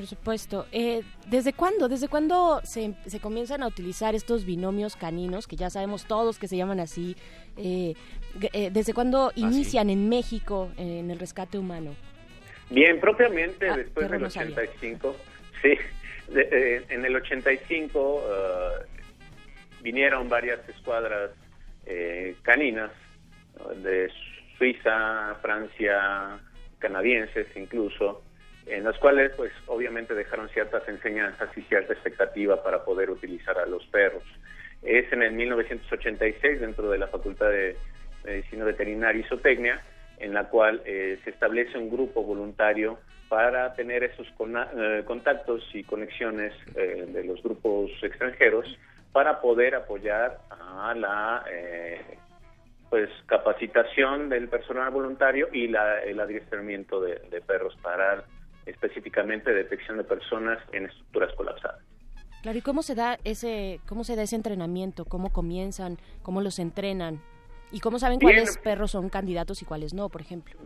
[0.00, 0.66] Por supuesto.
[0.72, 1.86] Eh, ¿Desde cuándo?
[1.86, 6.48] ¿Desde cuándo se, se, comienzan a utilizar estos binomios caninos, que ya sabemos todos que
[6.48, 7.16] se llaman así?
[7.58, 7.92] Eh,
[8.54, 11.94] eh, ¿Desde cuándo ah, inician en México en el rescate humano?
[12.70, 15.16] Bien, propiamente ah, después del 85.
[15.60, 15.76] Sí,
[16.32, 18.22] en el 85
[19.82, 21.32] vinieron varias escuadras
[22.40, 22.90] caninas
[23.82, 24.10] de
[24.56, 26.40] Suiza, Francia,
[26.78, 28.22] canadienses incluso,
[28.70, 33.66] en las cuales pues obviamente dejaron ciertas enseñanzas y cierta expectativa para poder utilizar a
[33.66, 34.22] los perros.
[34.82, 37.76] Es en el 1986 dentro de la Facultad de
[38.24, 39.82] Medicina Veterinaria y Zootecnia
[40.18, 42.98] en la cual eh, se establece un grupo voluntario
[43.28, 48.78] para tener esos eh, contactos y conexiones eh, de los grupos extranjeros
[49.12, 51.44] para poder apoyar a la
[52.88, 58.24] pues capacitación del personal voluntario y la, el adiestramiento de perros para
[58.66, 61.80] específicamente detección de personas en estructuras colapsadas.
[62.42, 65.04] Claro, ¿y cómo se da ese, cómo se da ese entrenamiento?
[65.04, 65.98] ¿Cómo comienzan?
[66.22, 67.20] ¿Cómo los entrenan?
[67.70, 70.56] ¿Y cómo saben cuáles perros son candidatos y cuáles no, por ejemplo?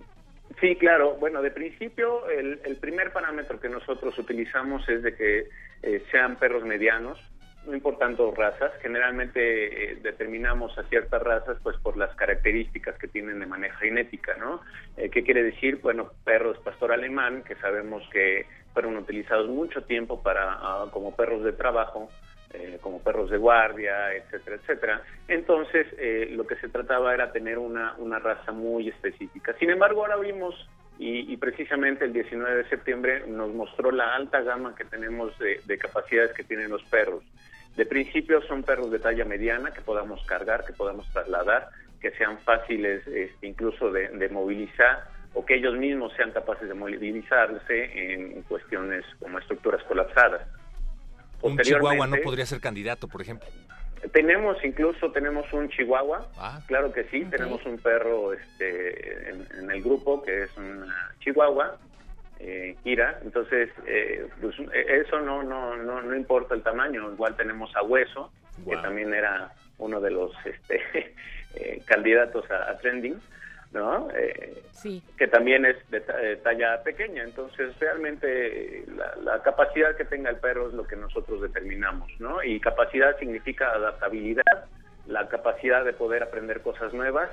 [0.61, 1.17] Sí, claro.
[1.17, 5.49] Bueno, de principio, el, primer parámetro que nosotros utilizamos es de que
[5.83, 7.19] eh, sean perros medianos,
[7.67, 13.41] no importando razas, generalmente eh, determinamos a ciertas razas pues por las características que tienen
[13.41, 14.61] de manera genética, ¿no?
[14.97, 15.81] Eh, ¿Qué quiere decir?
[15.83, 21.45] Bueno, perros pastor alemán, que sabemos que fueron utilizados mucho tiempo para ah, como perros
[21.45, 22.11] de trabajo,
[22.53, 25.03] eh, como perros de guardia, etcétera, etcétera.
[25.29, 25.87] Entonces,
[26.31, 29.55] lo que se trataba era tener una, una raza muy específica.
[29.59, 30.55] Sin embargo, ahora vimos
[30.99, 36.33] y, precisamente el 19 de septiembre nos mostró la alta gama que tenemos de, capacidades
[36.35, 37.25] que tienen los perros.
[37.77, 41.71] De principio son perros de talla mediana que podamos cargar, que podamos trasladar,
[42.01, 48.13] que sean fáciles este, incluso de, movilizar o que ellos mismos sean capaces de movilizarse
[48.13, 50.43] en cuestiones como estructuras colapsadas.
[51.43, 53.49] Un chihuahua no podría ser candidato, por ejemplo.
[54.13, 56.61] Tenemos incluso tenemos un chihuahua, ah.
[56.67, 61.79] claro que sí, tenemos un perro este, en, el grupo que es una chihuahua,
[62.39, 67.37] eh, Kira, entonces eh, pues, eh, eso no, no, no, no importa el tamaño, igual
[67.37, 68.33] tenemos a Hueso,
[68.69, 70.81] que también era uno de los este,
[71.55, 73.21] eh, candidatos a trending,
[73.73, 74.09] ¿no?
[74.15, 75.03] Eh, sí.
[75.19, 76.01] Que también es de
[76.43, 77.25] talla pequeña.
[77.25, 78.85] Entonces, realmente
[79.23, 82.43] la, capacidad que tenga el perro es lo que nosotros determinamos, ¿no?
[82.43, 84.67] Y capacidad significa adaptabilidad,
[85.07, 87.31] la capacidad de poder aprender cosas nuevas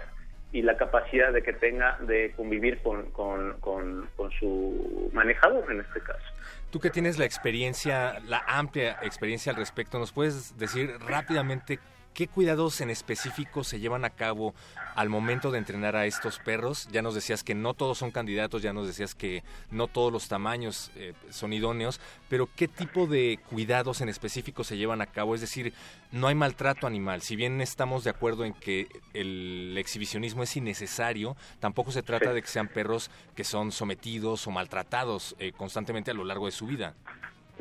[0.53, 6.01] y la capacidad de que tenga de convivir con, con, con, su manejador en este
[6.01, 6.23] caso.
[6.71, 11.79] Tú que tienes la experiencia, la amplia experiencia al respecto, ¿nos puedes decir rápidamente
[12.13, 14.53] ¿Qué cuidados en específico se llevan a cabo
[14.95, 16.89] al momento de entrenar a estos perros?
[16.91, 20.27] Ya nos decías que no todos son candidatos, ya nos decías que no todos los
[20.27, 25.35] tamaños eh, son idóneos, pero ¿qué tipo de cuidados en específico se llevan a cabo?
[25.35, 25.73] Es decir,
[26.11, 27.21] no hay maltrato animal.
[27.21, 32.41] Si bien estamos de acuerdo en que el exhibicionismo es innecesario, tampoco se trata de
[32.41, 36.65] que sean perros que son sometidos o maltratados eh, constantemente a lo largo de su
[36.65, 36.93] vida.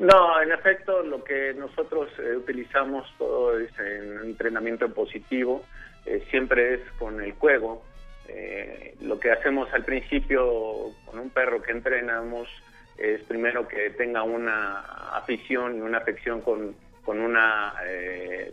[0.01, 5.63] No, en efecto, lo que nosotros eh, utilizamos todo es en entrenamiento en positivo,
[6.07, 7.85] eh, siempre es con el juego.
[8.27, 12.49] Eh, lo que hacemos al principio con un perro que entrenamos
[12.97, 14.81] es primero que tenga una
[15.19, 16.75] afición y una afección con,
[17.05, 17.75] con, una,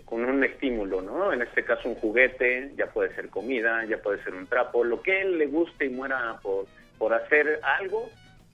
[0.04, 1.32] con un estímulo, ¿no?
[1.32, 5.02] En este caso un juguete, ya puede ser comida, ya puede ser un trapo, lo
[5.02, 6.66] que él le guste y muera por,
[6.98, 8.10] por hacer algo,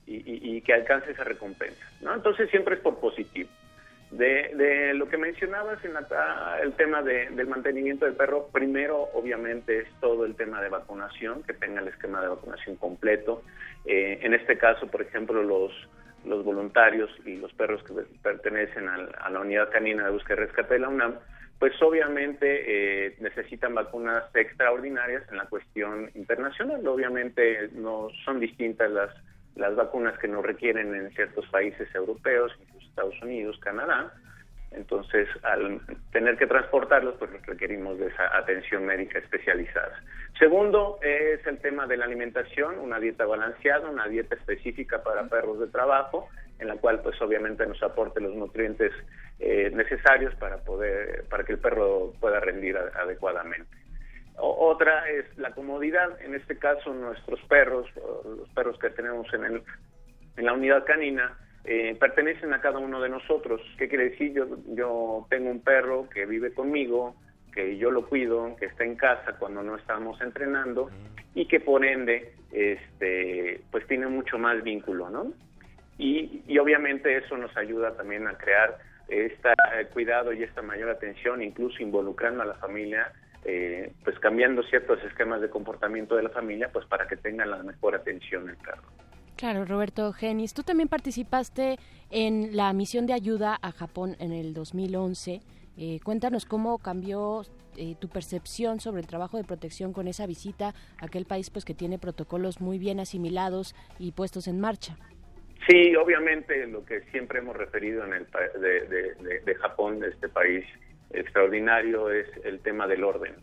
[0.06, 1.84] y, que alcance esa recompensa.
[2.00, 2.14] ¿no?
[2.14, 3.48] Entonces siempre es por positivo.
[4.10, 5.92] De, lo que mencionabas en
[6.62, 11.52] el tema del mantenimiento del perro, primero obviamente es todo el tema de vacunación, que
[11.52, 13.42] tenga el esquema de vacunación completo.
[13.84, 15.72] Eh, en este caso, por ejemplo, los,
[16.24, 17.92] los voluntarios y los perros que
[18.22, 21.14] pertenecen a, la unidad canina de búsqueda y rescate de la UNAM,
[21.58, 26.86] pues obviamente eh, necesitan vacunas extraordinarias en la cuestión internacional.
[26.86, 29.10] Obviamente no son distintas las
[29.56, 34.12] las vacunas que nos requieren en ciertos países europeos, Estados Unidos, Canadá.
[34.70, 35.80] Entonces, al
[36.10, 40.02] tener que transportarlos, pues requerimos de esa atención médica especializada.
[40.38, 45.60] Segundo, es el tema de la alimentación, una dieta balanceada, una dieta específica para perros
[45.60, 46.28] de trabajo,
[46.58, 48.92] en la cual, pues obviamente nos aporte los nutrientes
[49.38, 53.83] eh, necesarios para poder, para que el perro pueda rendir adecuadamente.
[54.36, 57.86] Otra es la comodidad, en este caso nuestros perros,
[58.24, 59.62] los perros que tenemos en, el,
[60.36, 63.60] en la unidad canina, eh, pertenecen a cada uno de nosotros.
[63.78, 64.32] ¿Qué quiere decir?
[64.32, 67.14] Yo, yo tengo un perro que vive conmigo,
[67.52, 70.90] que yo lo cuido, que está en casa cuando no estamos entrenando
[71.34, 75.32] y que por ende este, pues tiene mucho más vínculo, ¿no?
[75.96, 78.78] Y, y obviamente eso nos ayuda también a crear
[79.08, 79.48] este
[79.92, 83.12] cuidado y esta mayor atención, incluso involucrando a la familia
[83.44, 87.62] eh, pues cambiando ciertos esquemas de comportamiento de la familia, pues para que tengan la
[87.62, 88.88] mejor atención el carro.
[89.36, 91.76] Claro, Roberto Genis, tú también participaste
[92.10, 95.40] en la misión de ayuda a Japón en el 2011.
[95.76, 97.42] Eh, cuéntanos cómo cambió
[97.76, 101.64] eh, tu percepción sobre el trabajo de protección con esa visita a aquel país pues
[101.64, 104.96] que tiene protocolos muy bien asimilados y puestos en marcha.
[105.68, 108.26] Sí, obviamente lo que siempre hemos referido en el
[108.60, 110.64] de, de, de Japón, de este país,
[111.14, 113.34] extraordinario es el tema del orden.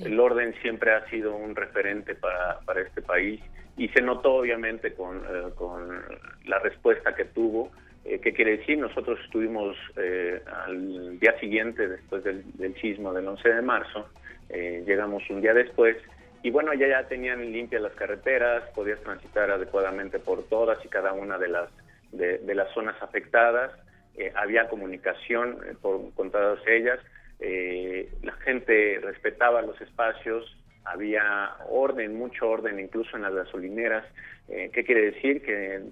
[0.00, 3.40] El orden siempre ha sido un referente para, para este país
[3.76, 6.02] y se notó obviamente con, eh, con
[6.44, 7.70] la respuesta que tuvo.
[8.04, 8.78] Eh, ¿Qué quiere decir?
[8.78, 14.08] Nosotros estuvimos eh, al día siguiente, después del, del, sismo del 11 de marzo,
[14.48, 15.96] llegamos un día después
[16.42, 21.12] y bueno, ya, ya tenían limpias las carreteras, podías transitar adecuadamente por todas y cada
[21.12, 21.68] una de las,
[22.12, 23.72] de las zonas afectadas
[24.16, 26.98] eh, había comunicación eh, por, con todas ellas,
[27.38, 34.04] eh, la gente respetaba los espacios, había orden, mucho orden, incluso en las gasolineras.
[34.46, 35.42] ¿Qué quiere decir?
[35.42, 35.82] Que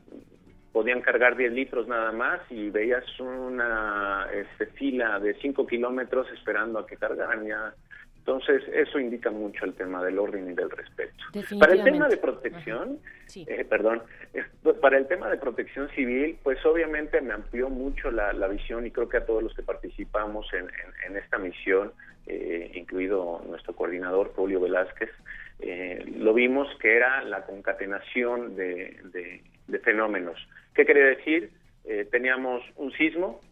[0.72, 6.79] podían cargar 10 litros nada más y veías una este, fila de 5 kilómetros esperando
[6.79, 7.75] a que cargaran ya.
[8.27, 11.12] Entonces, eso indica mucho el tema del orden y del respeto.
[11.61, 12.99] Para el tema de protección,
[13.37, 14.03] eh, perdón,
[14.81, 19.11] para el tema de protección civil, pues obviamente me amplió mucho la, visión y creo
[19.11, 21.93] que a todos los que participamos en, esta misión,
[22.27, 25.11] eh, incluido nuestro coordinador, Julio Velázquez,
[25.61, 30.39] eh, lo vimos que era la concatenación de, de fenómenos.
[30.75, 31.51] ¿Qué quiere decir?
[32.11, 33.43] teníamos un sismo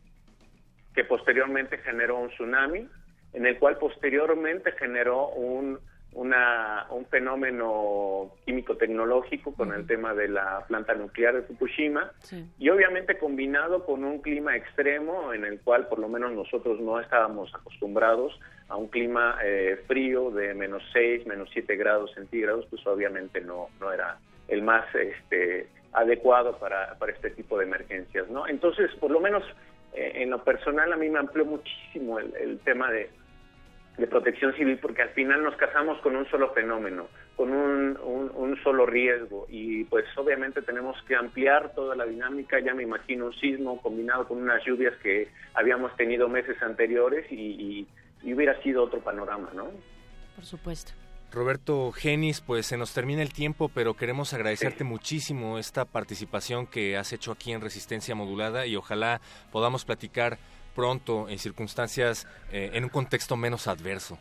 [0.95, 2.89] que posteriormente generó un tsunami,
[3.33, 5.79] en el cual posteriormente generó un,
[6.15, 12.13] una, un fenómeno químico-tecnológico con el tema de la planta nuclear de Fukushima.
[12.59, 17.01] Y obviamente combinado con un clima extremo en el cual por lo menos nosotros no
[17.01, 22.87] estábamos acostumbrados a un clima eh, frío de menos 6, menos 7 grados centígrados, pues
[22.87, 24.19] obviamente no, no era
[24.49, 28.47] el más este, adecuado para, para este tipo de emergencias, ¿no?
[28.47, 29.43] Entonces, por lo menos
[29.95, 33.11] eh, en lo personal a mí me amplió muchísimo el tema de,
[33.99, 38.63] de protección civil porque al final nos casamos con un solo fenómeno, con un, un,
[38.63, 43.35] solo riesgo y pues obviamente tenemos que ampliar toda la dinámica, ya me imagino un
[43.35, 47.87] sismo combinado con unas lluvias que habíamos tenido meses anteriores y,
[48.25, 49.67] hubiera sido otro panorama, ¿no?
[50.37, 50.93] Por supuesto.
[51.33, 56.97] Roberto Genis, pues se nos termina el tiempo, pero queremos agradecerte muchísimo esta participación que
[56.97, 59.21] has hecho aquí en Resistencia Modulada y ojalá
[59.51, 60.39] podamos platicar
[60.75, 64.19] pronto en circunstancias, eh, en un contexto menos adverso.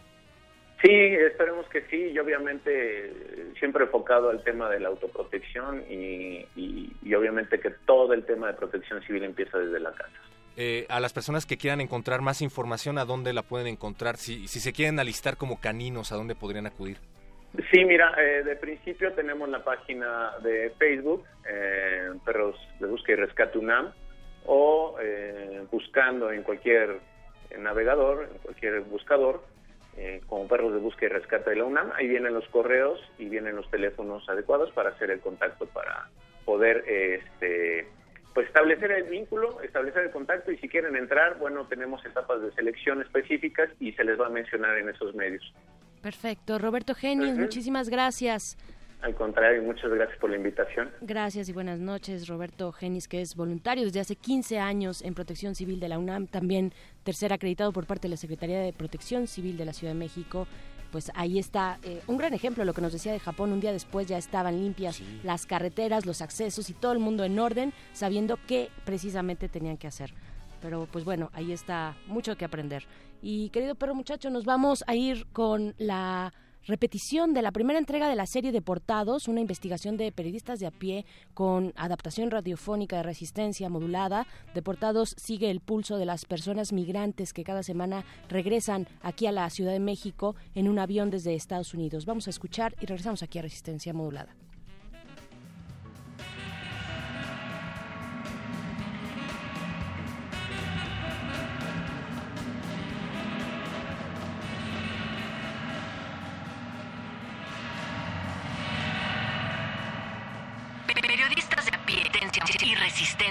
[0.82, 3.14] Sí, esperemos que sí, y obviamente
[3.60, 6.46] siempre enfocado al tema de la autoprotección y,
[7.14, 10.20] obviamente que todo el tema de protección civil empieza desde la casa.
[10.58, 14.18] Eh, a las personas que quieran encontrar más información, ¿a dónde la pueden encontrar?
[14.18, 16.98] Si, si se quieren alistar como caninos, ¿a dónde podrían acudir?
[17.72, 21.26] Sí, mira, eh, de principio tenemos la página de Facebook,
[22.26, 23.94] Perros de Búsqueda y Rescate UNAM,
[24.46, 27.00] o eh, buscando en cualquier
[27.58, 29.44] navegador, en cualquier buscador,
[29.98, 33.26] eh, como perros de búsqueda y rescate de la UNAM, ahí vienen los correos y
[33.26, 36.10] vienen los teléfonos adecuados para hacer el contacto, para
[36.46, 37.88] poder este,
[38.34, 42.52] pues establecer el vínculo, establecer el contacto y si quieren entrar, bueno, tenemos etapas de
[42.54, 45.54] selección específicas y se les va a mencionar en esos medios.
[46.02, 46.58] Perfecto.
[46.58, 48.58] Roberto Genius, muchísimas gracias.
[49.02, 50.92] Al contrario, muchas gracias por la invitación.
[51.02, 55.56] Gracias y buenas noches, Roberto Genis, que es voluntario desde hace 15 años en Protección
[55.56, 56.72] Civil de la UNAM, también
[57.04, 60.48] tercer acreditado por parte de la Secretaría de Protección Civil de la Ciudad de México.
[60.92, 63.72] Pues ahí está eh, un gran ejemplo, lo que nos decía de Japón, un día
[63.72, 68.38] después ya estaban limpias las carreteras, los accesos y todo el mundo en orden, sabiendo
[68.46, 70.14] qué precisamente tenían que hacer.
[70.62, 72.86] Pero pues bueno, ahí está mucho que aprender.
[73.24, 76.34] Y querido perro muchacho, nos vamos a ir con la
[76.66, 80.72] repetición de la primera entrega de la serie Deportados, una investigación de periodistas de a
[80.72, 84.28] pie con adaptación radiofónica de resistencia modulada.
[84.54, 89.50] Deportados sigue el pulso de las personas migrantes que cada semana regresan aquí a la
[89.50, 92.06] Ciudad de México en un avión desde Estados Unidos.
[92.06, 94.36] Vamos a escuchar y regresamos aquí a Resistencia Modulada.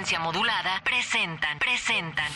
[0.01, 2.32] Resistencia modulada presentan, presentan.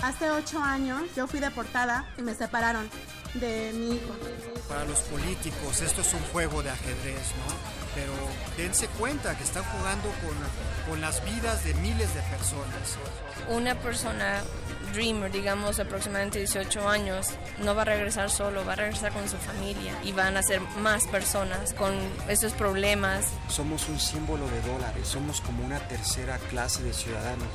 [0.00, 2.88] Hace ocho años yo fui deportada y me separaron
[3.34, 4.14] de mi hijo.
[4.68, 7.54] Para los políticos esto es un juego de ajedrez, ¿no?
[7.96, 8.12] Pero
[8.56, 10.36] dense cuenta que están jugando con,
[10.88, 12.96] con las vidas de miles de personas.
[13.48, 14.42] Una persona
[14.94, 17.28] dreamer, digamos aproximadamente 18 años,
[17.62, 20.60] no va a regresar solo, va a regresar con su familia y van a ser
[20.80, 21.94] más personas con
[22.28, 23.26] esos problemas.
[23.48, 27.48] Somos un símbolo de dólares, somos como una tercera clase de ciudadanos.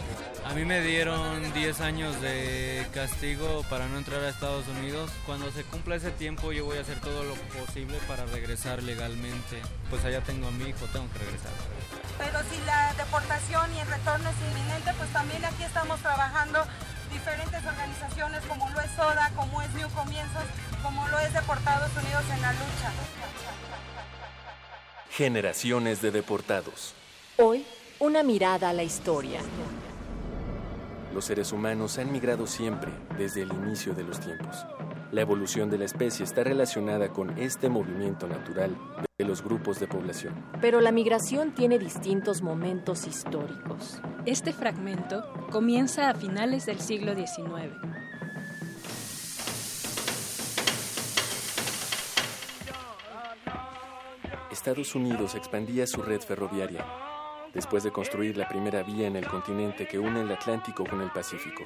[0.49, 5.11] A mí me dieron 10 años de castigo para no entrar a Estados Unidos.
[5.27, 9.61] Cuando se cumpla ese tiempo yo voy a hacer todo lo posible para regresar legalmente.
[9.91, 11.51] Pues allá tengo a mi hijo, tengo que regresar.
[12.17, 16.65] Pero si la deportación y el retorno es inminente, pues también aquí estamos trabajando
[17.13, 20.43] diferentes organizaciones como lo es SODA, como es New Comienzos,
[20.81, 22.91] como lo es Deportados Unidos en la Lucha.
[25.11, 26.95] Generaciones de deportados.
[27.37, 27.67] Hoy,
[27.99, 29.41] una mirada a la historia.
[31.13, 34.65] Los seres humanos han migrado siempre, desde el inicio de los tiempos.
[35.11, 38.77] La evolución de la especie está relacionada con este movimiento natural
[39.17, 40.35] de los grupos de población.
[40.61, 43.99] Pero la migración tiene distintos momentos históricos.
[44.27, 47.73] Este fragmento comienza a finales del siglo XIX.
[54.51, 56.85] Estados Unidos expandía su red ferroviaria,
[57.53, 61.11] después de construir la primera vía en el continente que une el Atlántico con el
[61.11, 61.63] Pacífico.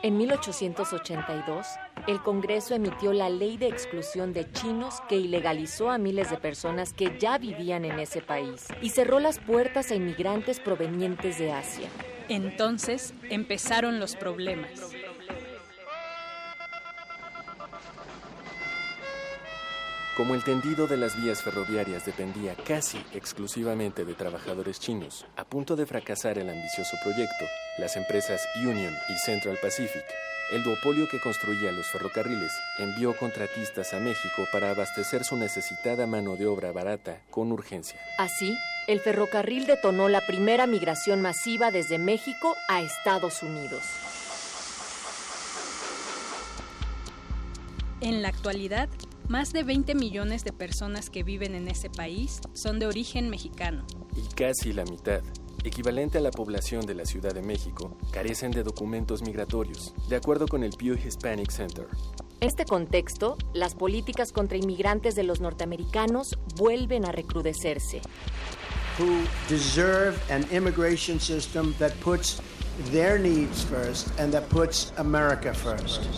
[0.00, 1.66] En 1882,
[2.06, 6.92] el Congreso emitió la ley de exclusión de chinos que ilegalizó a miles de personas
[6.92, 11.88] que ya vivían en ese país y cerró las puertas a inmigrantes provenientes de Asia.
[12.28, 14.70] Entonces empezaron los problemas.
[20.18, 25.76] Como el tendido de las vías ferroviarias dependía casi exclusivamente de trabajadores chinos, a punto
[25.76, 27.44] de fracasar el ambicioso proyecto,
[27.78, 30.02] las empresas Union y Central Pacific,
[30.50, 32.50] el duopolio que construía los ferrocarriles,
[32.80, 38.00] envió contratistas a México para abastecer su necesitada mano de obra barata con urgencia.
[38.18, 38.58] Así,
[38.88, 43.84] el ferrocarril detonó la primera migración masiva desde México a Estados Unidos.
[48.00, 48.88] En la actualidad,
[49.28, 53.84] más de 20 millones de personas que viven en ese país son de origen mexicano.
[54.16, 55.20] Y casi la mitad,
[55.64, 60.48] equivalente a la población de la Ciudad de México, carecen de documentos migratorios, de acuerdo
[60.48, 61.86] con el Pew Hispanic Center.
[62.40, 68.00] En este contexto, las políticas contra inmigrantes de los norteamericanos vuelven a recrudecerse.
[68.98, 72.40] Who deserve an immigration system that puts
[72.90, 76.08] their needs first and that puts America first.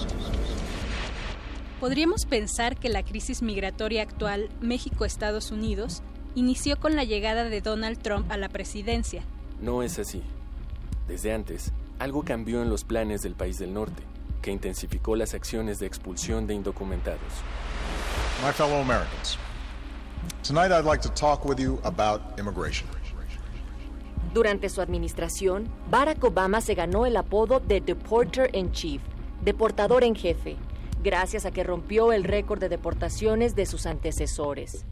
[1.80, 6.02] Podríamos pensar que la crisis migratoria actual México-Estados Unidos
[6.34, 9.22] inició con la llegada de Donald Trump a la presidencia.
[9.62, 10.22] No es así.
[11.08, 14.02] Desde antes, algo cambió en los planes del país del norte,
[14.42, 17.20] que intensificó las acciones de expulsión de indocumentados.
[18.44, 19.38] My fellow Americans,
[20.46, 22.86] tonight I'd like to talk with you about immigration.
[24.34, 29.00] Durante su administración, Barack Obama se ganó el apodo de Deporter in Chief,
[29.42, 30.58] deportador en jefe,
[31.02, 34.84] gracias a que rompió el récord de deportaciones de sus antecesores.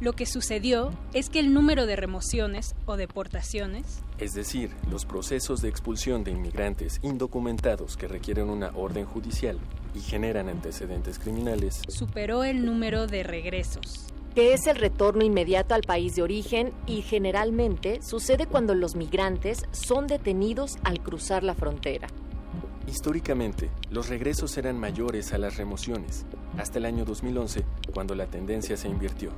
[0.00, 5.62] Lo que sucedió es que el número de remociones o deportaciones, es decir, los procesos
[5.62, 9.58] de expulsión de inmigrantes indocumentados que requieren una orden judicial
[9.94, 15.80] y generan antecedentes criminales, superó el número de regresos que es el retorno inmediato al
[15.80, 22.08] país de origen y generalmente sucede cuando los migrantes son detenidos al cruzar la frontera.
[22.86, 26.24] Históricamente, los regresos eran mayores a las remociones,
[26.56, 29.30] hasta el año 2011, cuando la tendencia se invirtió.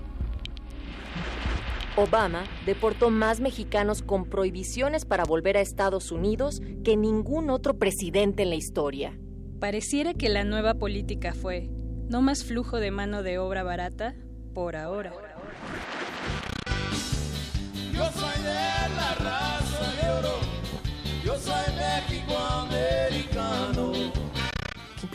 [1.96, 8.44] Obama deportó más mexicanos con prohibiciones para volver a Estados Unidos que ningún otro presidente
[8.44, 9.18] en la historia.
[9.59, 11.70] Pareciera que la nueva política fue
[12.09, 14.14] no más flujo de mano de obra barata
[14.55, 15.12] por ahora.
[17.92, 18.55] Yo soy de
[18.94, 20.38] la raza de oro,
[21.24, 22.08] yo soy México-americano.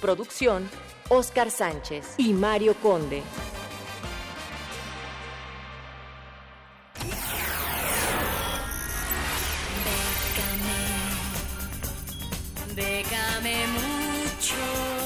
[0.00, 0.68] Producción,
[1.08, 3.22] Oscar Sánchez y Mario Conde.
[12.74, 15.05] Déjame mucho.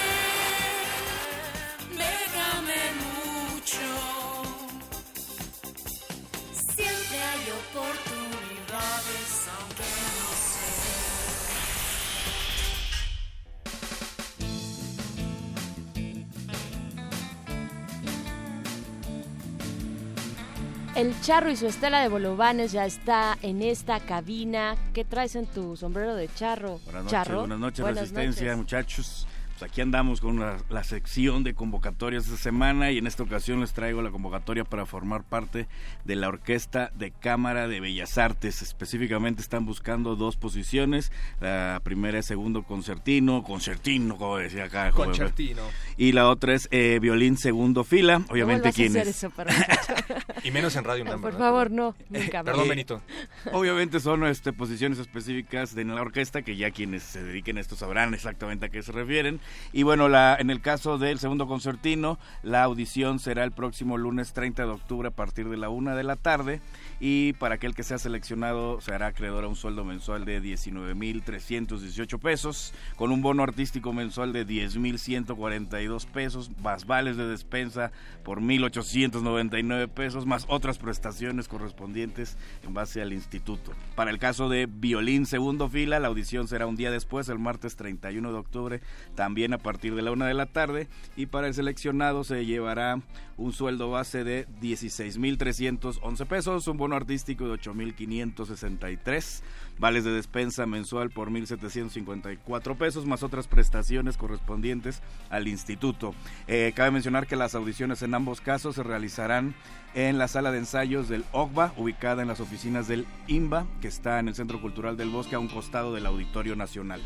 [21.01, 24.75] el Charro y su estela de bolovanes ya está en esta cabina.
[24.93, 26.79] ¿Qué traes en tu sombrero de charro?
[26.85, 27.39] Buenas noches, Charro.
[27.39, 28.57] buenas noches, Buenas Resistencia, noches.
[28.57, 29.20] muchachos.
[29.61, 33.59] Pues aquí andamos con la, la sección de convocatorias de semana y en esta ocasión
[33.59, 35.67] les traigo la convocatoria para formar parte
[36.03, 38.63] de la Orquesta de Cámara de Bellas Artes.
[38.63, 41.11] Específicamente están buscando dos posiciones.
[41.41, 44.89] La primera es segundo concertino, concertino, como decía acá.
[44.89, 45.61] Concertino.
[45.95, 48.23] Y la otra es eh, violín segundo fila.
[48.31, 49.27] Obviamente, ¿quién hacer es?
[50.43, 51.95] Y menos en Radio por favor, no.
[52.09, 52.67] Nunca Perdón.
[52.67, 53.01] Benito.
[53.51, 57.75] Obviamente son este, posiciones específicas de la orquesta que ya quienes se dediquen a esto
[57.75, 59.39] sabrán exactamente a qué se refieren.
[59.73, 64.33] Y bueno, la, en el caso del segundo concertino, la audición será el próximo lunes
[64.33, 66.61] 30 de octubre a partir de la una de la tarde.
[67.03, 72.19] Y para aquel que sea seleccionado, se hará acreedor a un sueldo mensual de 19.318
[72.19, 77.91] pesos, con un bono artístico mensual de 10.142 pesos, más vales de despensa
[78.23, 83.71] por 1.899 pesos, más otras prestaciones correspondientes en base al instituto.
[83.95, 87.77] Para el caso de violín segundo fila, la audición será un día después, el martes
[87.77, 88.81] 31 de octubre,
[89.15, 90.87] también a partir de la una de la tarde.
[91.15, 93.01] Y para el seleccionado se llevará
[93.37, 99.41] un sueldo base de 16.311 pesos, un bono artístico de 8.563,
[99.79, 106.13] vales de despensa mensual por 1.754 pesos, más otras prestaciones correspondientes al instituto.
[106.47, 109.55] Eh, cabe mencionar que las audiciones en ambos casos se realizarán
[109.93, 114.19] en la sala de ensayos del OCBA, ubicada en las oficinas del IMBA, que está
[114.19, 117.01] en el Centro Cultural del Bosque, a un costado del Auditorio Nacional.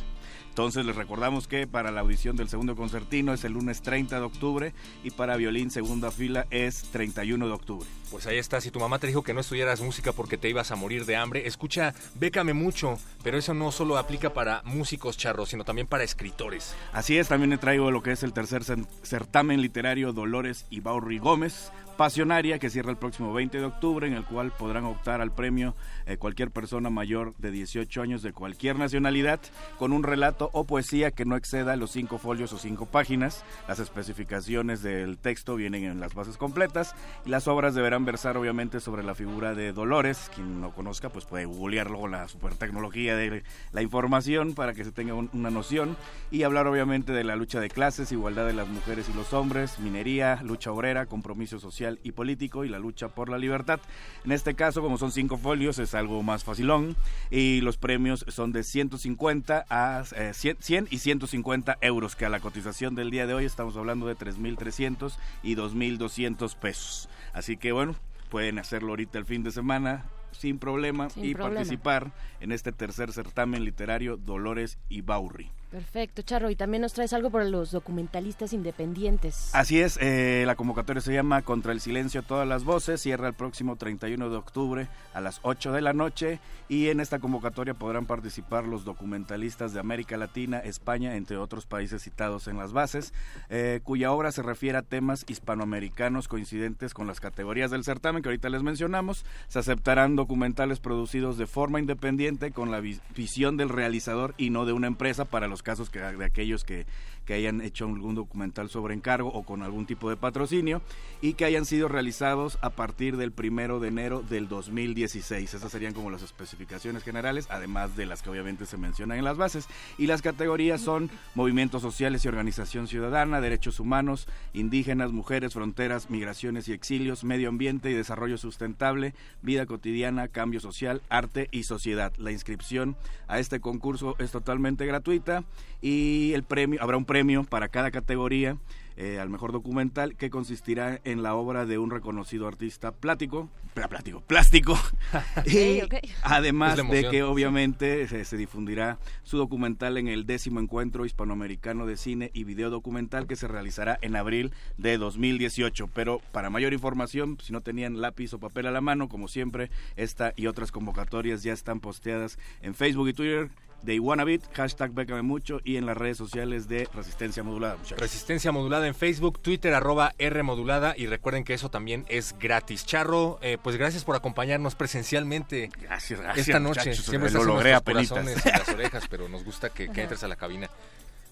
[0.55, 4.25] Entonces les recordamos que para la audición del segundo concertino es el lunes 30 de
[4.25, 7.85] octubre y para violín segunda fila es 31 de octubre.
[8.09, 10.71] Pues ahí está, si tu mamá te dijo que no estudiaras música porque te ibas
[10.71, 15.49] a morir de hambre, escucha, bécame mucho, pero eso no solo aplica para músicos charros,
[15.49, 16.73] sino también para escritores.
[16.93, 21.69] Así es, también traigo lo que es el tercer cer- certamen literario Dolores Ibaurri Gómez,
[21.97, 25.75] Pasionaria, que cierra el próximo 20 de octubre, en el cual podrán optar al premio
[26.05, 29.39] eh, cualquier persona mayor de 18 años de cualquier nacionalidad,
[29.79, 33.43] con un relato o poesía que no exceda los cinco folios o cinco páginas.
[33.67, 38.79] Las especificaciones del texto vienen en las bases completas y las obras deberán versar obviamente
[38.81, 40.29] sobre la figura de Dolores.
[40.35, 44.83] Quien no conozca, pues puede googlearlo con la super tecnología de la información para que
[44.83, 45.95] se tenga un- una noción
[46.29, 49.79] y hablar obviamente de la lucha de clases, igualdad de las mujeres y los hombres,
[49.79, 53.79] minería, lucha obrera, compromiso social y político y la lucha por la libertad.
[54.23, 56.95] En este caso, como son cinco folios, es algo más facilón
[57.31, 62.29] y los premios son de 150 a eh, 100, 100 y 150 euros, que a
[62.29, 67.09] la cotización del día de hoy estamos hablando de 3.300 y 2.200 pesos.
[67.33, 67.95] Así que bueno,
[68.29, 71.55] pueden hacerlo ahorita el fin de semana sin problema Sin y problema.
[71.55, 75.49] participar en este tercer certamen literario Dolores y Baurri.
[75.75, 76.49] Perfecto, Charro.
[76.49, 79.49] Y también nos traes algo por los documentalistas independientes.
[79.53, 83.33] Así es, eh, la convocatoria se llama Contra el Silencio Todas las Voces, cierra el
[83.33, 88.05] próximo 31 de octubre a las 8 de la noche y en esta convocatoria podrán
[88.05, 93.13] participar los documentalistas de América Latina, España, entre otros países citados en las bases,
[93.49, 98.29] eh, cuya obra se refiere a temas hispanoamericanos coincidentes con las categorías del certamen que
[98.29, 99.25] ahorita les mencionamos.
[99.49, 104.63] Se aceptarán documentales producidos de forma independiente con la vi- visión del realizador y no
[104.65, 106.85] de una empresa para los casos que, de aquellos que,
[107.25, 110.81] que hayan hecho algún documental sobre encargo o con algún tipo de patrocinio
[111.21, 115.53] y que hayan sido realizados a partir del primero de enero del 2016.
[115.53, 119.37] Esas serían como las especificaciones generales, además de las que obviamente se mencionan en las
[119.37, 119.67] bases.
[119.97, 126.67] Y las categorías son movimientos sociales y organización ciudadana, derechos humanos, indígenas, mujeres, fronteras, migraciones
[126.67, 132.13] y exilios, medio ambiente y desarrollo sustentable, vida cotidiana, cambio social, arte y sociedad.
[132.17, 132.95] La inscripción
[133.27, 135.43] a este concurso es totalmente gratuita
[135.85, 138.57] y el premio habrá un premio para cada categoría
[138.97, 144.21] eh, al mejor documental que consistirá en la obra de un reconocido artista plático, plático,
[144.21, 144.79] plástico.
[145.45, 145.81] y
[146.23, 151.97] además de que obviamente se, se difundirá su documental en el décimo encuentro hispanoamericano de
[151.97, 155.87] cine y video documental que se realizará en abril de 2018.
[155.93, 159.69] Pero para mayor información, si no tenían lápiz o papel a la mano, como siempre,
[159.97, 163.49] esta y otras convocatorias ya están posteadas en Facebook y Twitter
[163.81, 167.75] de Iguanabit, hashtag Bécame Mucho y en las redes sociales de Resistencia Modulada.
[167.75, 167.99] muchachos.
[167.99, 172.85] Resistencia modulada en Facebook, Twitter, arroba R modulada y recuerden que eso también es gratis.
[172.85, 176.79] Charro, eh, pues gracias por acompañarnos presencialmente Gracias, gracias, esta noche.
[176.81, 180.35] muchachos, Siempre lo logré y las orejas, pero nos gusta que, que entres a la
[180.35, 180.69] cabina.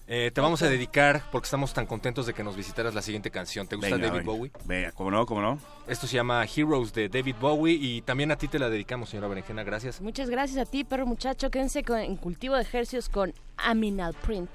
[0.06, 3.30] Eh, te vamos a dedicar, porque estamos tan contentos de que nos visitaras la siguiente
[3.30, 3.66] canción.
[3.66, 4.32] ¿Te gusta Venga, David venga.
[4.32, 4.50] Bowie?
[4.66, 5.58] Venga, cómo no, cómo no.
[5.86, 9.28] Esto se llama Heroes de David Bowie y también a ti te la dedicamos, señora
[9.28, 9.62] Berenjena.
[9.64, 10.00] Gracias.
[10.02, 11.50] Muchas gracias a ti, perro muchacho.
[11.50, 14.50] Quédense con- en cultivo de ejercicios con Aminal Print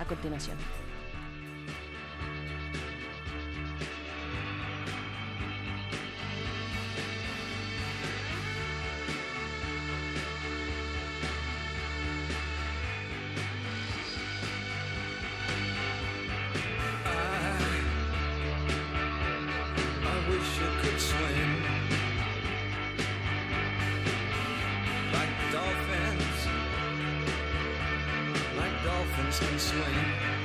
[0.00, 0.56] a continuación.
[20.30, 21.52] wish you could swim
[25.12, 26.38] like dolphins,
[28.56, 30.39] like dolphins can swim.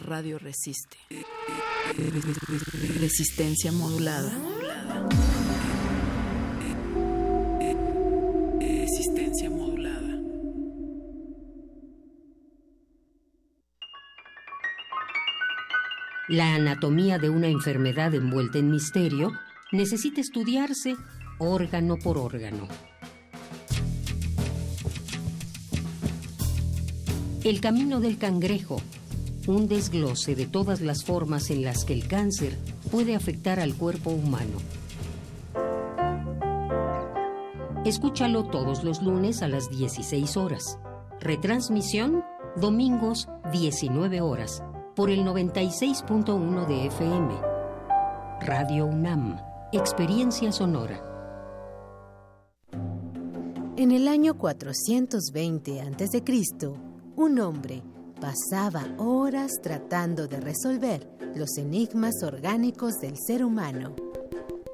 [0.00, 0.96] Radio resiste.
[3.00, 4.32] Resistencia modulada.
[8.60, 10.20] Resistencia modulada.
[16.28, 19.32] La anatomía de una enfermedad envuelta en misterio
[19.72, 20.96] necesita estudiarse
[21.38, 22.68] órgano por órgano.
[27.44, 28.82] El camino del cangrejo,
[29.46, 32.56] un desglose de todas las formas en las que el cáncer
[32.90, 34.58] puede afectar al cuerpo humano.
[37.84, 40.78] Escúchalo todos los lunes a las 16 horas.
[41.20, 42.24] Retransmisión
[42.56, 44.62] domingos 19 horas
[44.94, 47.34] por el 96.1 de FM.
[48.40, 49.38] Radio UNAM,
[49.72, 51.02] Experiencia Sonora.
[53.76, 56.22] En el año 420 a.C.,
[57.16, 57.82] un hombre
[58.20, 63.94] pasaba horas tratando de resolver los enigmas orgánicos del ser humano.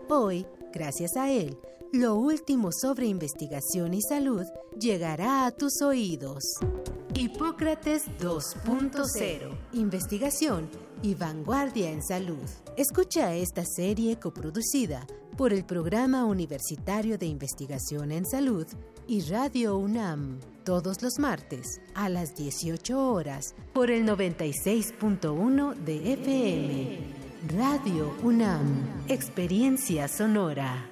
[0.08, 1.58] Hoy, gracias a él,
[1.92, 4.44] lo último sobre investigación y salud
[4.78, 6.42] llegará a tus oídos.
[7.14, 9.58] Hipócrates 2.0.
[9.74, 10.70] Investigación
[11.02, 12.42] y vanguardia en salud.
[12.76, 18.66] Escucha esta serie coproducida por el Programa Universitario de Investigación en Salud
[19.06, 26.98] y Radio UNAM todos los martes a las 18 horas por el 96.1 de FM.
[27.56, 30.91] Radio UNAM, Experiencia Sonora.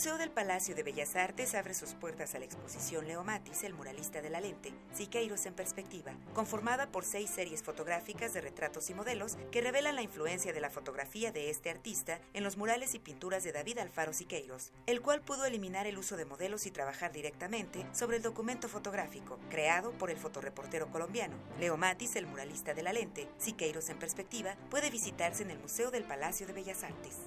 [0.00, 3.74] Museo del Palacio de Bellas Artes abre sus puertas a la exposición Leo Matis, el
[3.74, 8.94] muralista de la lente, Siqueiros en perspectiva, conformada por seis series fotográficas de retratos y
[8.94, 12.98] modelos que revelan la influencia de la fotografía de este artista en los murales y
[12.98, 17.12] pinturas de David Alfaro Siqueiros, el cual pudo eliminar el uso de modelos y trabajar
[17.12, 21.36] directamente sobre el documento fotográfico, creado por el fotoreportero colombiano.
[21.58, 25.90] Leo Matis, el muralista de la lente, Siqueiros en perspectiva, puede visitarse en el Museo
[25.90, 27.18] del Palacio de Bellas Artes.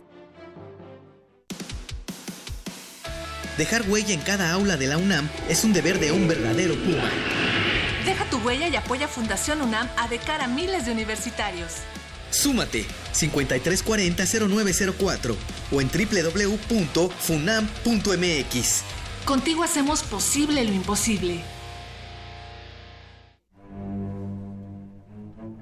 [3.58, 7.10] Dejar huella en cada aula de la UNAM es un deber de un verdadero Puma.
[8.06, 11.74] Deja tu huella y apoya Fundación UNAM a de cara a miles de universitarios.
[12.32, 15.36] Súmate 5340-0904
[15.72, 17.14] o en www.funam.mx.
[19.26, 21.42] Contigo hacemos posible lo imposible.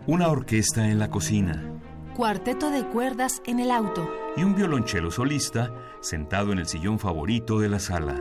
[0.07, 1.67] Una orquesta en la cocina
[2.15, 4.09] Cuarteto de cuerdas en el auto.
[4.35, 5.71] y un violonchelo solista
[6.01, 8.19] sentado en el sillón favorito de la sala.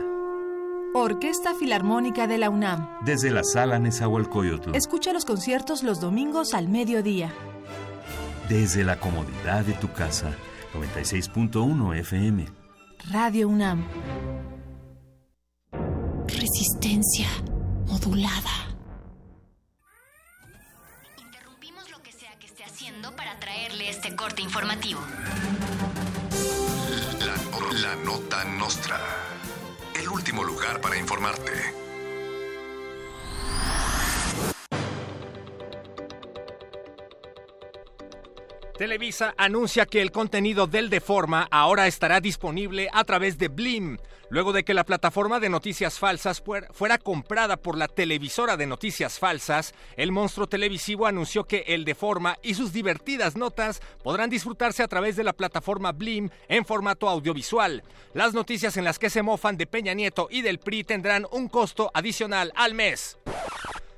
[0.93, 2.87] Orquesta Filarmónica de la UNAM.
[3.05, 7.33] Desde la sala Nezahualcóyotl, Escucha los conciertos los domingos al mediodía.
[8.49, 10.31] desde la comodidad de tu casa,
[10.73, 12.45] 96.1 FM.
[13.09, 13.85] Radio UNAM.
[16.27, 17.27] Resistencia
[17.87, 18.51] modulada.
[21.25, 24.99] Interrumpimos lo que sea que esté haciendo para traerle este corte informativo.
[27.69, 28.99] La Nota Nostra.
[29.93, 31.51] El último lugar para informarte.
[38.77, 43.99] Televisa anuncia que el contenido del Deforma ahora estará disponible a través de Blim,
[44.31, 48.65] luego de que la plataforma de noticias falsas fuer- fuera comprada por la televisora de
[48.65, 49.75] noticias falsas.
[49.97, 55.15] El monstruo televisivo anunció que el Deforma y sus divertidas notas podrán disfrutarse a través
[55.17, 57.83] de la plataforma Blim en formato audiovisual.
[58.13, 61.49] Las noticias en las que se mofan de Peña Nieto y del PRI tendrán un
[61.49, 63.17] costo adicional al mes.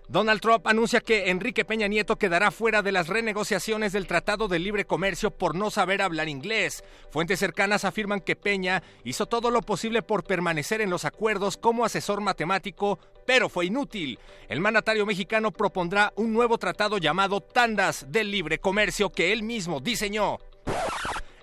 [0.09, 4.59] Donald Trump anuncia que Enrique Peña Nieto quedará fuera de las renegociaciones del Tratado de
[4.59, 6.83] Libre Comercio por no saber hablar inglés.
[7.09, 11.85] Fuentes cercanas afirman que Peña hizo todo lo posible por permanecer en los acuerdos como
[11.85, 14.19] asesor matemático, pero fue inútil.
[14.49, 19.79] El mandatario mexicano propondrá un nuevo tratado llamado Tandas del Libre Comercio que él mismo
[19.79, 20.37] diseñó.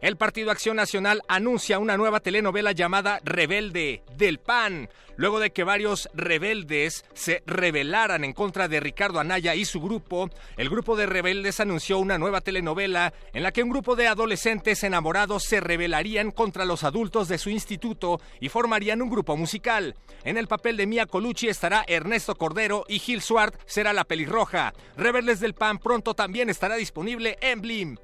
[0.01, 5.63] El Partido Acción Nacional anuncia una nueva telenovela llamada Rebelde del PAN, luego de que
[5.63, 10.31] varios rebeldes se rebelaran en contra de Ricardo Anaya y su grupo.
[10.57, 14.83] El grupo de rebeldes anunció una nueva telenovela en la que un grupo de adolescentes
[14.85, 19.97] enamorados se rebelarían contra los adultos de su instituto y formarían un grupo musical.
[20.25, 24.73] En el papel de Mia Colucci estará Ernesto Cordero y Gil Swart será la pelirroja.
[24.97, 27.99] Rebeldes del PAN pronto también estará disponible en Blim.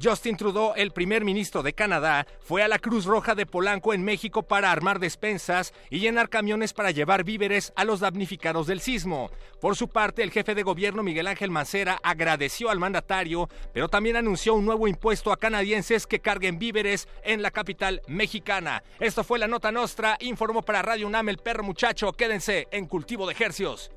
[0.00, 4.04] Justin Trudeau, el primer ministro de Canadá, fue a la Cruz Roja de Polanco en
[4.04, 9.30] México para armar despensas y llenar camiones para llevar víveres a los damnificados del sismo.
[9.60, 14.16] Por su parte, el jefe de gobierno Miguel Ángel Mancera agradeció al mandatario, pero también
[14.16, 18.82] anunció un nuevo impuesto a canadienses que carguen víveres en la capital mexicana.
[19.00, 22.12] Esto fue la nota nostra, informó para Radio UNAM el perro muchacho.
[22.12, 23.90] Quédense en cultivo de ejercios.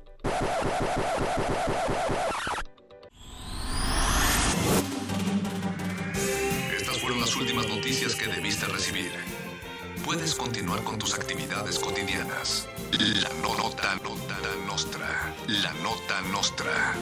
[7.26, 9.10] Las últimas noticias que debiste recibir.
[10.04, 12.68] Puedes continuar con tus actividades cotidianas.
[12.92, 15.34] La nota, nota nostra.
[15.48, 16.94] La nota nostra.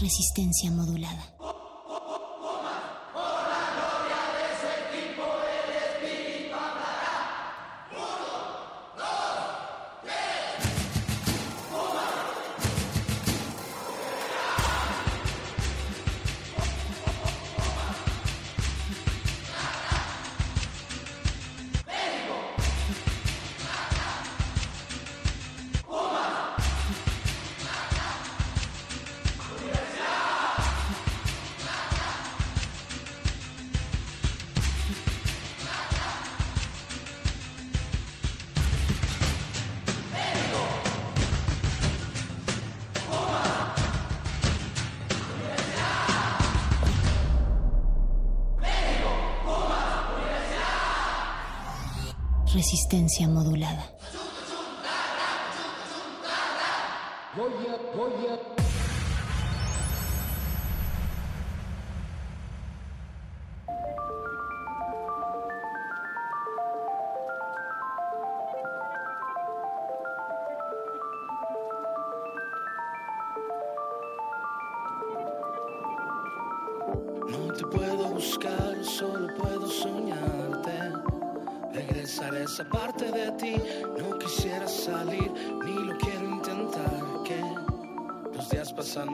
[0.00, 1.36] Resistencia modulada.
[53.28, 53.84] Modulada.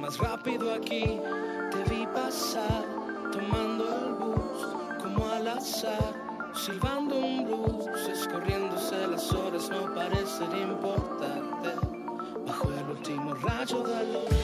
[0.00, 1.20] Más rápido aquí.
[1.70, 2.84] Te vi pasar,
[3.32, 6.14] tomando el bus, como al azar,
[6.54, 11.86] silbando un blues, escorriéndose las horas, no parecen importarte.
[12.46, 14.39] Bajo el último rayo de luz.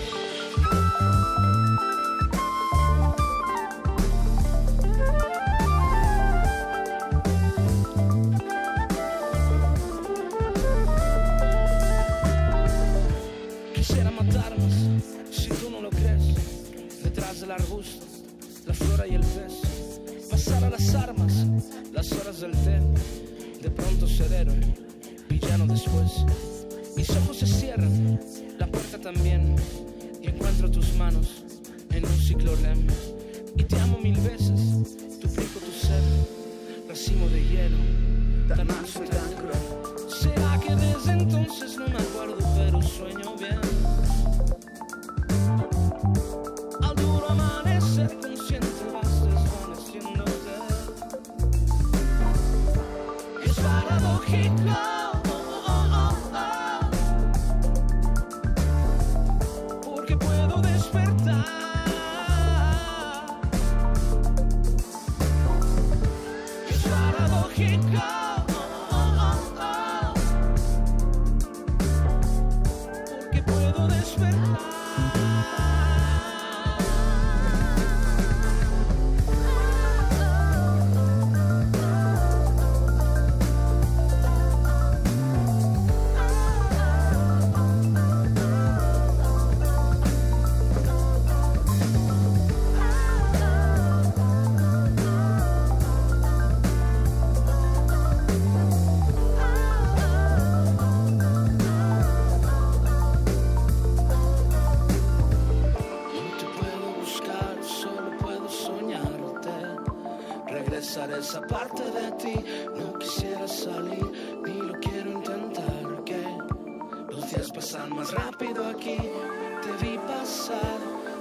[118.86, 120.78] Te vi pasar,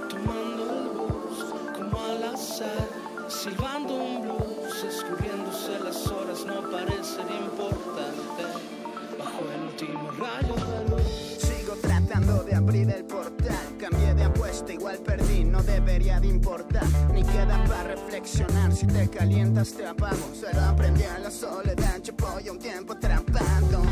[0.08, 2.88] tomando el bus, como al azar,
[3.28, 8.44] silbando un blues, escurriéndose las horas, no parecen importante.
[9.18, 11.38] Bajo el último rayo de luz.
[11.40, 13.76] Sigo tratando de abrir el portal.
[13.80, 16.84] Cambié de apuesta, igual perdí, no debería de importar.
[17.12, 18.72] Ni queda para reflexionar.
[18.76, 20.30] Si te calientas, te apago.
[20.40, 23.82] Solo aprendí a la soledad, ya un tiempo atrapado.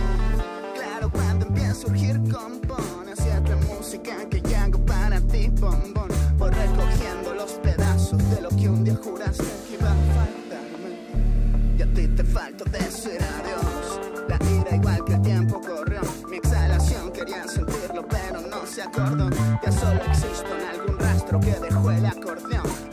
[0.76, 3.03] Claro, cuando empieza a surgir, compone.
[3.44, 6.08] Otra música que ya hago para ti, bombón.
[6.38, 11.76] Voy recogiendo los pedazos de lo que un día juraste que iba a faltarme.
[11.76, 14.00] Y a ti te falta decir adiós.
[14.28, 16.00] La ira igual que el tiempo corrió.
[16.30, 19.28] Mi exhalación quería sentirlo, pero no se acordó.
[19.62, 22.83] Ya solo existo en algún rastro que dejó el acordeón.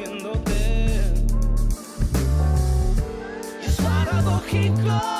[0.00, 0.50] Desvaneciéndote.
[3.62, 5.19] Y es paradójico.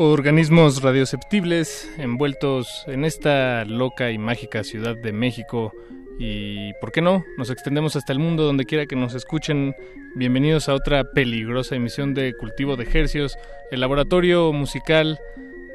[0.00, 5.72] Organismos radioceptibles envueltos en esta loca y mágica Ciudad de México
[6.20, 7.24] Y, ¿por qué no?
[7.36, 9.74] Nos extendemos hasta el mundo, donde quiera que nos escuchen.
[10.14, 13.36] Bienvenidos a otra peligrosa emisión de Cultivo de Hercios,
[13.72, 15.18] el laboratorio musical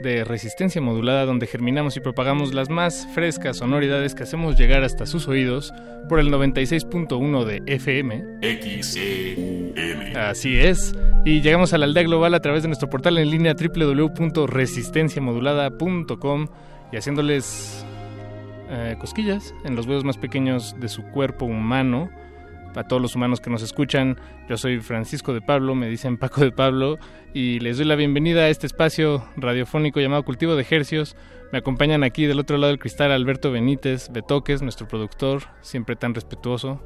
[0.02, 5.06] de resistencia modulada donde germinamos y propagamos las más frescas sonoridades que hacemos llegar hasta
[5.06, 5.74] sus oídos
[6.10, 8.24] por el 96.1 de FM.
[8.82, 10.15] XEUM.
[10.15, 10.95] Así es.
[11.26, 16.48] Y llegamos a la aldea global a través de nuestro portal en línea www.resistenciamodulada.com
[16.91, 17.86] y haciéndoles
[18.70, 22.10] eh, cosquillas en los huesos más pequeños de su cuerpo humano.
[22.73, 24.17] Para todos los humanos que nos escuchan,
[24.49, 26.97] yo soy Francisco de Pablo, me dicen Paco de Pablo,
[27.31, 31.15] y les doy la bienvenida a este espacio radiofónico llamado Cultivo de Ejercios.
[31.51, 36.15] Me acompañan aquí del otro lado del cristal Alberto Benítez Betoques, nuestro productor, siempre tan
[36.15, 36.81] respetuoso,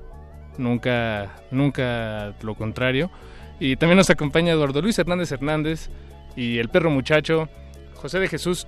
[0.58, 3.10] nunca, nunca lo contrario.
[3.58, 5.90] Y también nos acompaña Eduardo Luis Hernández Hernández
[6.36, 7.48] y el perro muchacho,
[7.96, 8.68] José de Jesús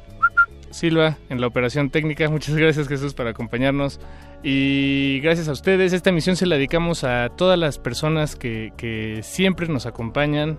[0.71, 2.29] Silva en la operación técnica.
[2.29, 3.99] Muchas gracias Jesús por acompañarnos.
[4.43, 9.67] Y gracias a ustedes, esta emisión se la dedicamos a todas las personas que, siempre
[9.67, 10.57] nos acompañan.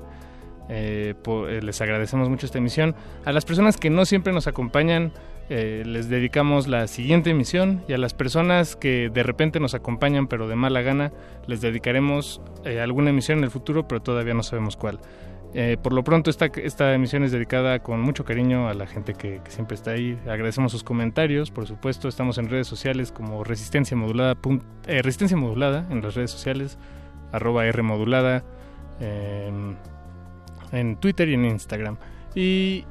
[0.69, 2.95] Eh, eh, les agradecemos mucho esta emisión.
[3.25, 5.13] A las personas que no siempre nos acompañan,
[5.49, 7.83] eh, les dedicamos la siguiente emisión.
[7.89, 11.13] Y a las personas que de repente nos acompañan, pero de mala gana,
[11.47, 12.43] les dedicaremos
[12.81, 15.01] alguna emisión en el futuro, pero todavía no sabemos cuál.
[15.53, 19.15] Eh, por lo pronto esta, esta emisión es dedicada con mucho cariño a la gente
[19.15, 20.19] que, siempre está ahí.
[20.29, 22.09] Agradecemos sus comentarios, por supuesto.
[22.09, 24.37] Estamos en redes sociales como Resistencia Modulada,
[24.87, 26.79] eh, Resistencia Modulada en las redes sociales,
[27.33, 27.83] arroba R
[29.01, 29.77] em,
[30.73, 31.97] en Twitter y en Instagram.
[32.35, 32.85] Y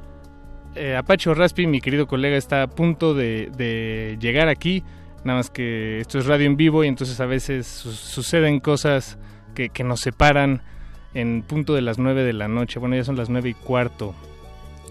[0.74, 4.84] eh, Apache Raspi, mi querido colega, está a punto de, llegar aquí.
[5.24, 9.18] Nada más que esto es radio en vivo y entonces a veces su- suceden cosas
[9.54, 10.62] que nos separan
[11.14, 12.78] en punto de las 9 de la noche.
[12.78, 14.14] Bueno, ya son las 9 y cuarto.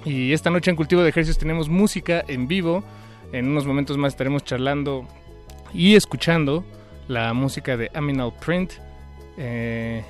[0.06, 2.84] Y esta noche en Cultivo de Ejercicios tenemos música en vivo.
[3.32, 5.06] En unos momentos más estaremos charlando
[5.74, 6.64] y escuchando
[7.08, 8.72] la música de Aminal Print.
[9.38, 10.04] Eh,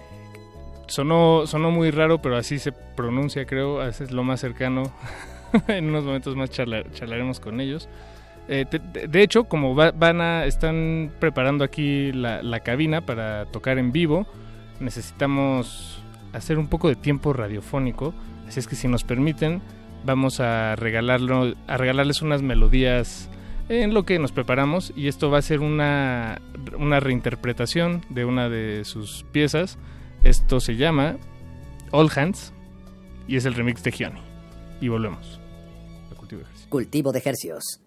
[0.87, 3.83] sonó, sonó muy raro, pero así se pronuncia, creo.
[3.87, 4.91] Es lo más cercano.
[5.67, 7.89] en unos momentos más charla- charlaremos con ellos.
[8.47, 8.65] Eh,
[9.07, 14.25] de, hecho, como va- van a, están preparando aquí la cabina para tocar en vivo,
[14.79, 16.01] necesitamos
[16.33, 18.13] hacer un poco de tiempo radiofónico.
[18.47, 19.61] Así es que si nos permiten,
[20.05, 23.29] vamos a, regalarlo, a regalarles unas melodías
[23.69, 24.93] en lo que nos preparamos.
[24.95, 26.41] Y esto va a ser una,
[26.77, 29.77] una reinterpretación de una de sus piezas.
[30.23, 31.17] Esto se llama
[31.91, 32.53] All Hands
[33.27, 34.21] y es el remix de Gianni.
[34.81, 35.39] Y volvemos.
[36.11, 36.69] a Cultivo de Ejercicio.
[36.69, 37.81] Cultivo de Hercios.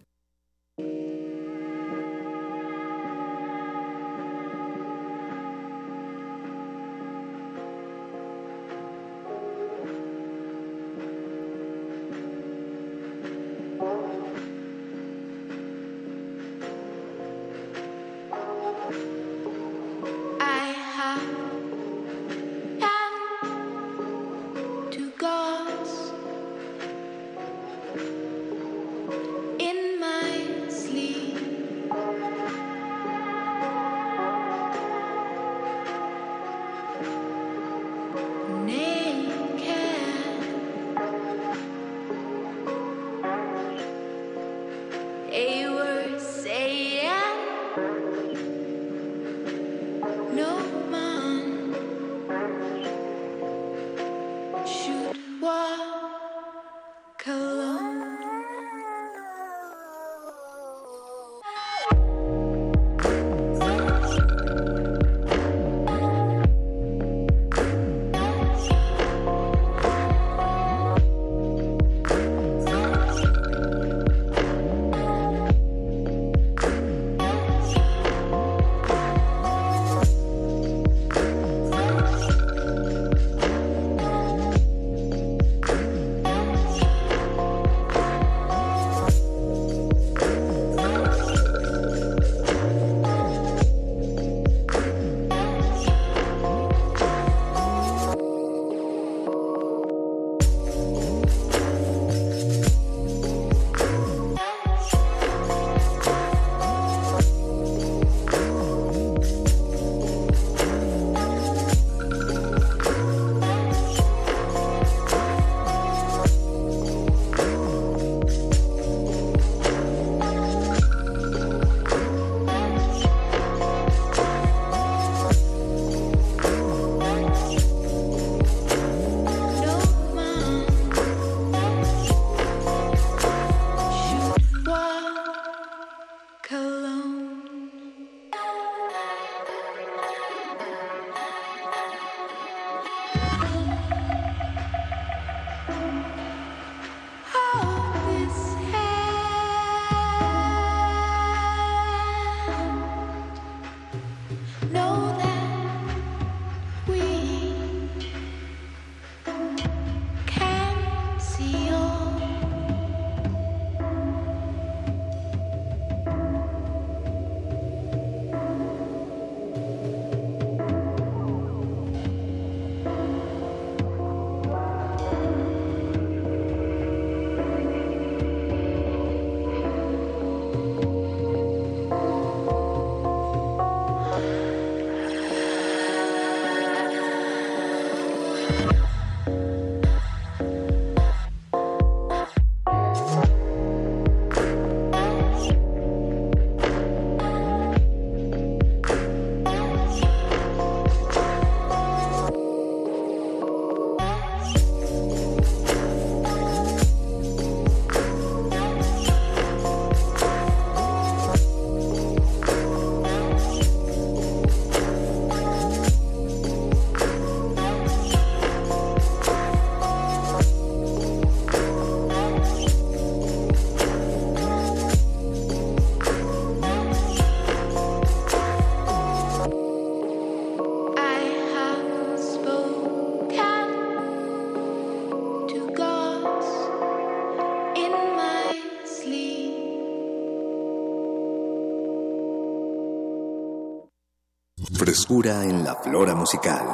[244.93, 246.67] Frescura en la flora musical.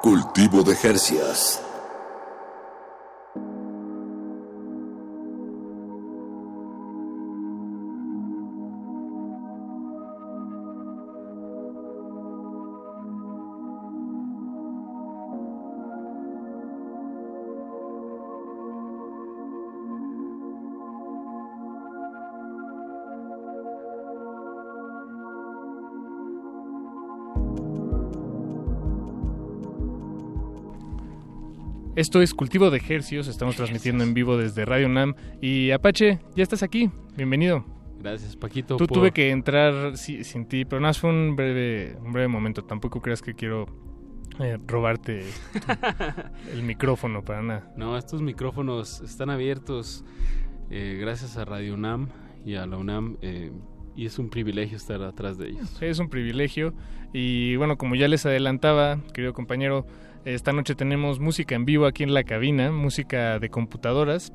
[0.00, 1.65] Cultivo de Jercias.
[31.96, 35.14] Esto es Cultivo de Ejercios, estamos transmitiendo en vivo desde Radio Nam.
[35.40, 37.64] Y Apache, ya estás aquí, bienvenido.
[37.98, 38.76] Gracias, Paquito.
[38.76, 42.12] Tú por- tuve que entrar si- sin ti, pero nada, más fue un breve, un
[42.12, 42.62] breve momento.
[42.62, 43.66] Tampoco creas que quiero
[44.38, 45.58] eh, robarte tu-
[46.52, 47.72] el micrófono para nada.
[47.76, 50.04] No, estos micrófonos están abiertos
[50.70, 52.08] eh, gracias a Radio UNAM
[52.44, 53.50] y a la UNAM eh,
[53.96, 55.80] y es un privilegio estar atrás de ellos.
[55.80, 56.74] Es un privilegio.
[57.12, 59.86] Y bueno, como ya les adelantaba, querido compañero,
[60.24, 64.32] esta noche tenemos música en vivo aquí en la cabina, música de computadoras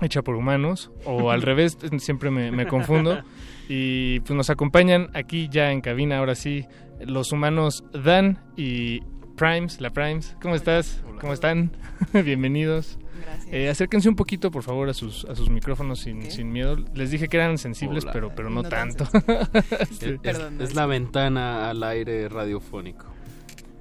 [0.00, 3.22] hecha por humanos, o al revés, siempre me, me confundo.
[3.68, 6.64] Y pues nos acompañan aquí ya en cabina, ahora sí,
[7.00, 9.00] los humanos Dan y
[9.36, 10.36] Primes, la Primes.
[10.40, 11.02] ¿Cómo estás?
[11.20, 11.70] ¿Cómo están?
[12.12, 12.98] Bienvenidos.
[13.24, 13.52] Gracias.
[13.54, 16.76] Eh, acérquense un poquito, por favor, a sus, a sus micrófonos sin, sin miedo.
[16.94, 18.12] Les dije que eran sensibles, Hola.
[18.12, 19.18] pero, pero no, No tan tanto.
[19.80, 23.06] Es, es- es la ventana al aire radiofónico.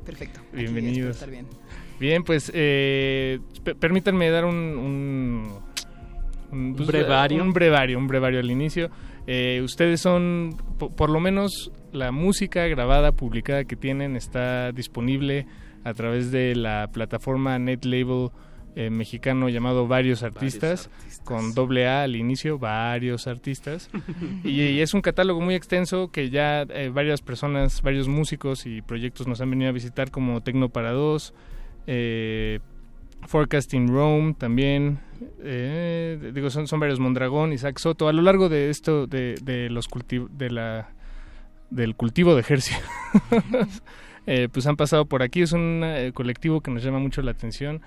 [0.06, 0.40] Perfecto.
[0.54, 1.12] Aquí Bienvenidos.
[1.16, 1.48] estar bien.
[2.00, 5.60] Bien, pues eh, pe- permítanme dar un, un,
[6.52, 7.44] un, pues, brevario.
[7.44, 8.90] Un brevario, un brevario al inicio.
[9.28, 15.46] Eh, ustedes son, po- por lo menos la música grabada, publicada que tienen está disponible
[15.84, 18.30] a través de la plataforma NetLabel
[18.76, 20.90] eh, mexicano llamado Varios Artistas,
[21.26, 23.90] con doble A al inicio, Varios Artistas.
[24.44, 28.82] y, y es un catálogo muy extenso que ya eh, varias personas, varios músicos y
[28.82, 31.34] proyectos nos han venido a visitar como Tecno para Dos,
[31.88, 32.60] eh,
[33.28, 35.00] Forecasting Rome también,
[35.44, 39.70] eh, digo, son, son varios, Mondragón, Isaac Soto, a lo largo de esto, de, de
[39.70, 40.90] los cultiv- de la,
[41.72, 42.78] del cultivo de ejercicio,
[44.28, 47.32] eh, pues han pasado por aquí, es un eh, colectivo que nos llama mucho la
[47.32, 47.82] atención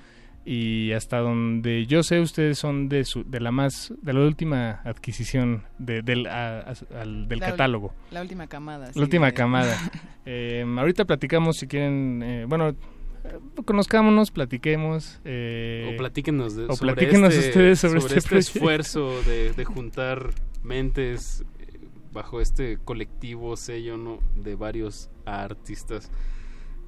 [0.47, 4.81] y hasta donde yo sé ustedes son de su, de la más de la última
[4.85, 8.89] adquisición de, del a- a- al- del La catálogo La última camada.
[8.93, 9.77] sí, la última de- camada
[10.27, 12.75] Eh, ahorita platicamos si quieren eh, bueno
[13.65, 18.39] conozcámonos platiquemos eh, O platíquenos, de, o sobre platíquenos este- ustedes sobre, este, proyecto.
[18.39, 20.31] esfuerzo de, de juntar
[20.63, 21.45] mentes
[22.15, 24.21] bajo este colectivo sello ¿no?
[24.37, 26.11] de varios artistas.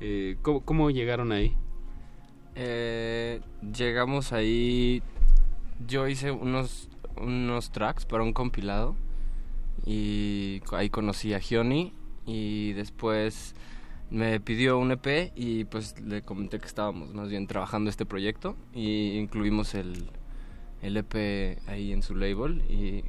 [0.00, 1.54] Eh, ¿cómo, cómo llegaron ahí?
[2.54, 3.40] Eh,
[3.76, 5.02] llegamos ahí.
[5.86, 8.96] Yo hice unos, unos tracks para un compilado.
[9.84, 11.92] Y ahí conocí a Gioni.
[12.24, 13.54] Y después
[14.10, 15.32] me pidió un EP.
[15.34, 18.56] Y pues le comenté que estábamos más bien trabajando este proyecto.
[18.72, 20.08] Y incluimos el,
[20.82, 22.62] el EP ahí en su label.
[22.70, 23.02] Y,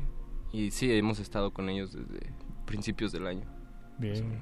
[0.54, 2.32] y sí, hemos estado con ellos desde
[2.66, 3.46] principios del año.
[3.98, 4.42] Bien.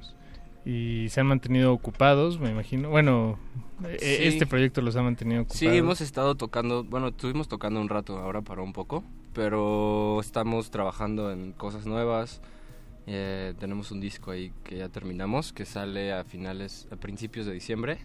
[0.66, 3.38] y se han mantenido ocupados me imagino bueno
[3.86, 4.24] eh, Sí.
[4.28, 8.18] este proyecto los ha mantenido ocupados Sí, hemos estado tocando, bueno, estuvimos tocando un rato,
[8.18, 9.04] ahora paró un poco,
[9.34, 12.42] pero estamos trabajando en cosas nuevas.
[13.08, 17.54] Eh, tenemos un disco ahí que ya terminamos, que sale a finales, a principios de
[17.54, 18.00] diciembre,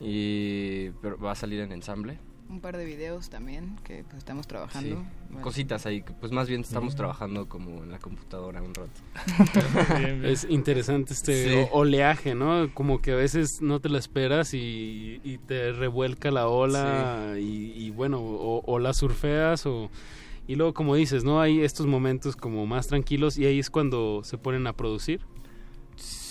[0.00, 2.18] y pero va a salir en ensamble.
[2.52, 4.96] Un par de videos también que pues, estamos trabajando.
[4.96, 5.42] Sí, Bueno.
[5.42, 6.96] cositas ahí, que, pues más bien estamos Mm.
[6.98, 9.00] trabajando como en la computadora un rato.
[10.22, 11.68] Es interesante este Sí.
[11.72, 12.70] oleaje, ¿no?
[12.74, 17.72] Como que a veces no te la esperas y, y te revuelca la ola y,
[17.74, 19.90] y bueno, o, o la surfeas o...
[20.46, 21.40] Y luego, como dices, ¿no?
[21.40, 25.20] Hay estos momentos como más tranquilos y ahí es cuando se ponen a producir.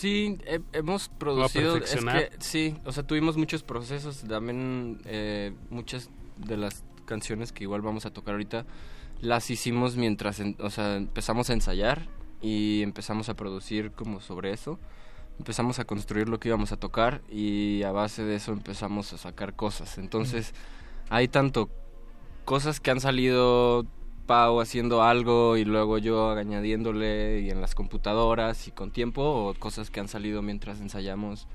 [0.01, 1.75] Sí, he- hemos producido.
[1.77, 4.23] es que, sí, o sea, tuvimos muchos procesos.
[4.27, 8.65] También eh, muchas de las canciones que igual vamos a tocar ahorita
[9.21, 12.07] las hicimos mientras, en- o sea, empezamos a ensayar
[12.41, 14.79] y empezamos a producir como sobre eso.
[15.37, 19.19] Empezamos a construir lo que íbamos a tocar y a base de eso empezamos a
[19.19, 19.99] sacar cosas.
[19.99, 20.53] Entonces,
[21.09, 21.69] hay tanto
[22.45, 23.85] cosas que han salido
[24.31, 29.53] Pau haciendo algo y luego yo añadiéndole y en las computadoras y con tiempo o
[29.59, 31.49] cosas que han salido mientras ensayamos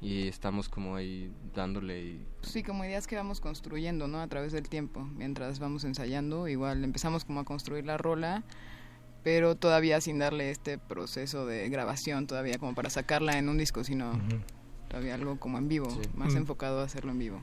[0.00, 4.20] y estamos como ahí dándole y Sí, como ideas que vamos construyendo, ¿no?
[4.20, 5.00] A través del tiempo.
[5.16, 8.44] Mientras vamos ensayando, igual empezamos como a construir la rola,
[9.24, 13.82] pero todavía sin darle este proceso de grabación todavía como para sacarla en un disco,
[13.82, 14.12] sino
[14.88, 16.38] todavía algo como en vivo, más Mm.
[16.38, 17.40] enfocado a hacerlo en vivo.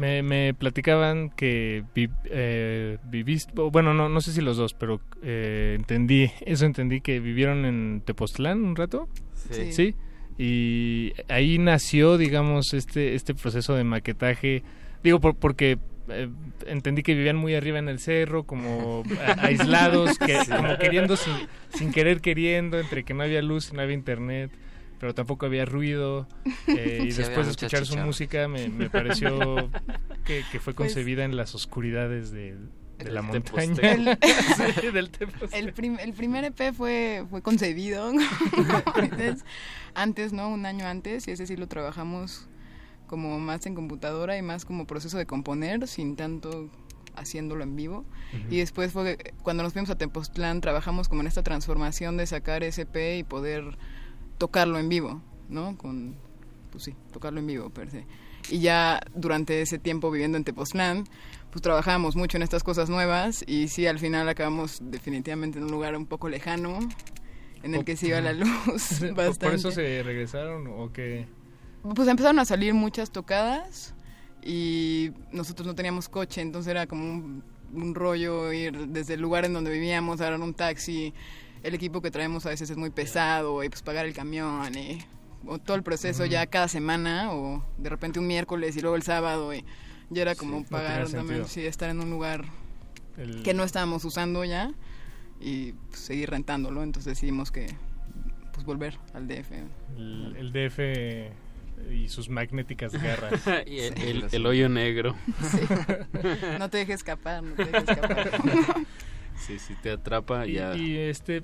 [0.00, 4.98] Me, me platicaban que vi- eh, viviste, bueno, no, no sé si los dos, pero
[5.22, 9.08] eh, entendí, eso entendí, que vivieron en Tepoztlán un rato.
[9.50, 9.72] Sí.
[9.72, 9.94] ¿Sí?
[10.42, 14.62] y ahí nació, digamos, este, este proceso de maquetaje,
[15.04, 15.76] digo, por, porque
[16.08, 16.28] eh,
[16.66, 21.34] entendí que vivían muy arriba en el cerro, como a- aislados, que, como queriendo sin,
[21.74, 24.50] sin querer queriendo, entre que no había luz y no había internet,
[25.00, 26.28] pero tampoco había ruido.
[26.68, 28.06] eh, y Sí, después de escuchar su chicharra.
[28.06, 29.70] música me, me pareció
[30.24, 32.56] que, que fue Pues- concebida en las oscuridades de,
[32.98, 33.74] de la montaña.
[33.82, 34.18] El,
[34.80, 35.10] Sí, del
[35.52, 38.12] el, prim- el primer EP fue, fue concebido
[38.94, 39.44] antes,
[39.94, 40.48] antes, ¿no?
[40.48, 42.46] Un año antes, y ese sí lo trabajamos
[43.06, 46.70] como más en computadora y más como proceso de componer, sin tanto
[47.16, 48.04] haciéndolo en vivo.
[48.32, 48.54] Ujú.
[48.54, 52.62] Y después fue cuando nos fuimos a Tepoztlán, trabajamos como en esta transformación de sacar
[52.62, 53.76] ese EP y poder
[54.40, 55.76] tocarlo en vivo, ¿no?
[55.76, 56.16] Con,
[56.72, 58.06] pues sí, tocarlo en vivo, per se.
[58.48, 61.04] Y ya durante ese tiempo viviendo en Tepoztlán,
[61.50, 65.70] pues trabajábamos mucho en estas cosas nuevas y sí, al final acabamos definitivamente en un
[65.70, 66.78] lugar un poco lejano,
[67.62, 68.48] en el que se iba la luz
[69.00, 69.44] ¿Por- bastante.
[69.46, 71.26] ¿Por eso se regresaron o qué?
[71.94, 73.94] Pues empezaron a salir muchas tocadas
[74.42, 77.44] y nosotros no teníamos coche, entonces era como un,
[77.74, 81.12] un rollo ir desde el lugar en donde vivíamos, agarrar un taxi.
[81.62, 84.98] El equipo que traemos a veces es muy pesado y pues pagar el camión y
[85.46, 89.02] o todo el proceso ya cada semana o de repente un miércoles y luego el
[89.02, 89.64] sábado y
[90.10, 92.44] ya era como pagar también, sí, estar en un lugar
[93.16, 94.72] El- que no estábamos usando ya
[95.40, 97.66] y pues, seguir rentándolo, entonces decidimos que
[98.52, 99.52] pues volver al DF.
[99.96, 101.32] El, el DF
[101.94, 103.40] y sus magnéticas garras.
[103.66, 105.14] Y el- el- el hoyo negro.
[105.50, 105.60] Sí.
[106.58, 108.30] No te dejes escapar, no te dejes escapar.
[109.40, 110.76] Sí, sí, te atrapa Y, ya.
[110.76, 111.40] y, este,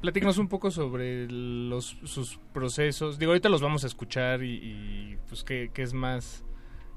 [0.00, 3.18] platícanos un poco sobre los, sus procesos.
[3.18, 6.44] Digo, ahorita los vamos a escuchar y, y, pues que, es más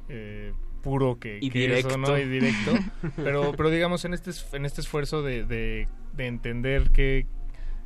[0.08, 1.98] eh, puro que, Y que eso, directo.
[1.98, 2.18] ¿no?
[2.18, 2.74] Y directo.
[3.18, 7.26] pero, pero digamos, en este, es- en este esfuerzo de, de, de entender que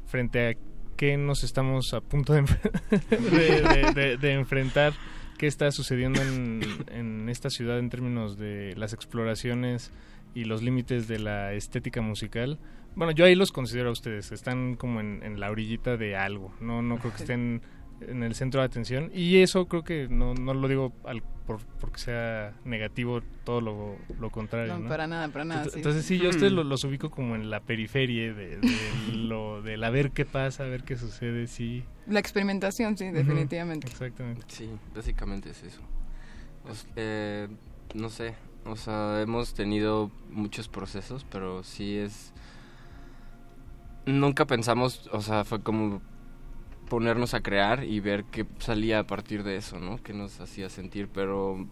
[0.06, 0.54] frente a
[0.96, 4.94] qué nos estamos a punto de, enf- de, de- de- de enfrentar,
[5.38, 6.62] qué está sucediendo en,
[6.92, 9.92] en esta ciudad en términos de las exploraciones
[10.34, 12.60] y los límites de la estética musical.
[12.96, 16.54] Bueno, yo ahí los considero a ustedes, están como en, en la orillita de algo,
[16.62, 17.62] no no creo que estén
[18.02, 21.60] en el centro de atención y eso creo que no, no lo digo al, por,
[21.80, 24.74] porque sea negativo, todo lo, lo contrario.
[24.74, 24.90] No, ¿no?
[24.90, 25.72] para nada, para nada, sí.
[25.78, 29.62] Entonces sí, yo a ustedes lo- los ubico como en la periferia de, de lo,
[29.62, 31.84] del a ver qué pasa, a ver qué sucede, sí.
[32.08, 33.88] La experimentación, sí, definitivamente.
[33.88, 34.44] Exactamente.
[34.50, 35.82] Sí, básicamente es eso.
[36.70, 37.48] Os- eh,
[37.96, 38.34] no sé,
[38.66, 42.34] o sea, hemos tenido muchos procesos, pero sí es...
[44.06, 46.02] Nunca pensamos, o sea, fue como
[46.90, 49.98] ponernos a crear y ver qué salía a partir de eso, ¿no?
[50.04, 51.68] Qué nos hacía sentir, pero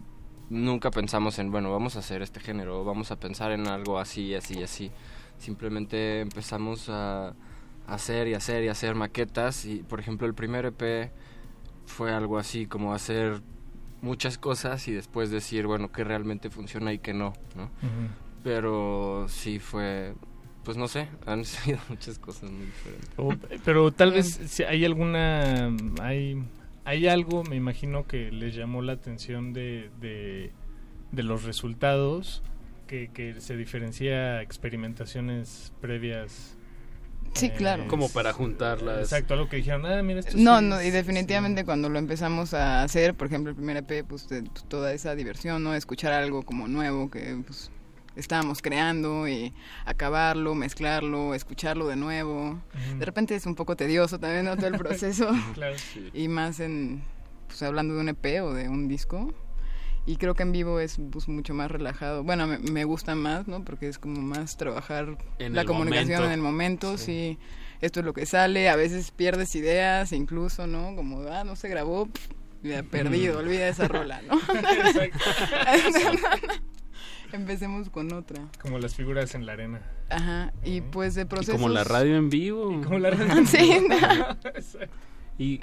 [0.49, 4.33] nunca pensamos en, bueno, vamos a hacer este género, vamos a pensar en algo así,
[4.35, 4.91] así, así.
[5.37, 7.33] Simplemente empezamos a
[7.87, 11.11] hacer y hacer y hacer maquetas y, por ejemplo, el primer EP
[11.85, 13.41] fue algo así como hacer
[14.01, 17.69] muchas cosas y después decir, bueno, que realmente funciona y que no, ¿no?
[18.43, 20.13] Pero sí fue,
[20.63, 23.09] pues no sé, han sido muchas cosas muy diferentes.
[23.17, 25.71] O- pero tal vez si hay alguna
[26.01, 26.43] hay
[26.83, 30.51] hay algo me imagino que les llamó la atención de, de,
[31.11, 32.41] de los resultados
[32.87, 36.57] que, que se diferencia a experimentaciones previas
[37.33, 37.87] Sí, eh, claro.
[37.87, 38.99] Como para juntarlas.
[39.01, 41.97] exacto algo que dijeron ah mira esto No, sí no, es- y definitivamente cuando lo
[41.99, 45.73] empezamos a hacer, por ejemplo, el primer EP, pues de- toda esa diversión, ¿no?
[45.73, 47.71] Escuchar algo como nuevo que pues,
[48.17, 49.53] estábamos creando y
[49.85, 52.59] acabarlo, mezclarlo, escucharlo de nuevo.
[52.99, 54.57] De repente es un poco tedioso también, ¿no?
[54.57, 55.29] Todo el proceso.
[55.53, 56.09] Claro, sí.
[56.13, 57.01] Y más en,
[57.47, 59.33] pues hablando de un EP o de un disco.
[60.05, 62.23] Y creo que en vivo es pues, mucho más relajado.
[62.23, 63.63] Bueno, me, me gusta más, ¿no?
[63.63, 66.25] Porque es como más trabajar En la comunicación momento.
[66.25, 67.37] en el momento, sí.
[67.81, 70.95] Esto es lo que sale, a veces pierdes ideas, incluso, ¿no?
[70.95, 72.27] Como, ah, no se grabó, pff,
[72.63, 74.39] ya perdido, olvida esa rola, ¿no?
[77.33, 78.43] Empecemos con otra.
[78.61, 81.55] como las figuras en la arena Ajá, y pues de procesos...
[81.55, 82.77] como la radio en vivo.
[82.77, 83.87] Y como la radio en Sí, vivo.
[83.87, 83.95] no.
[84.49, 84.93] Exacto.
[85.37, 85.61] Y, y,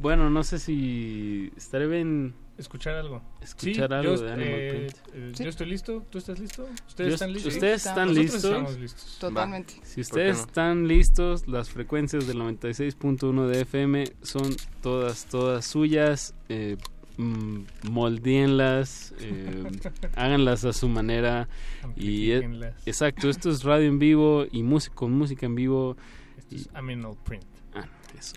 [0.00, 4.70] bueno, no sé si estaré bien escuchar algo escuchar Sí, algo yo, de Animal eh,
[4.70, 5.14] Print.
[5.14, 5.42] eh, Sí.
[5.44, 8.44] yo estoy listo tú estás listo ustedes Yo- están listos ¿Ustedes están listos?
[8.44, 9.74] estamos listos Totalmente.
[9.82, 10.42] Si ustedes no?
[10.44, 16.34] están listos, las frecuencias del 96.1 de FM son todas, todas suyas.
[16.48, 16.76] Eh,
[17.16, 17.60] mm,
[17.90, 19.64] moldeenlas, eh,
[20.16, 21.48] háganlas a su manera.
[21.96, 22.86] Y es- Amplifíquenlas.
[22.86, 25.96] exacto, esto es radio en vivo y música con música en vivo.
[26.38, 27.86] Esto es Aminal Print Ah,
[28.18, 28.36] eso.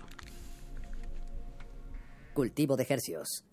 [2.34, 3.44] Cultivo de hercios.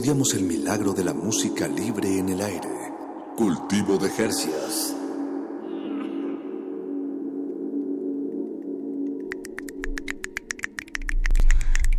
[0.00, 2.70] Estudiamos el milagro de la música libre en el aire.
[3.36, 4.96] Cultivo de Hercias.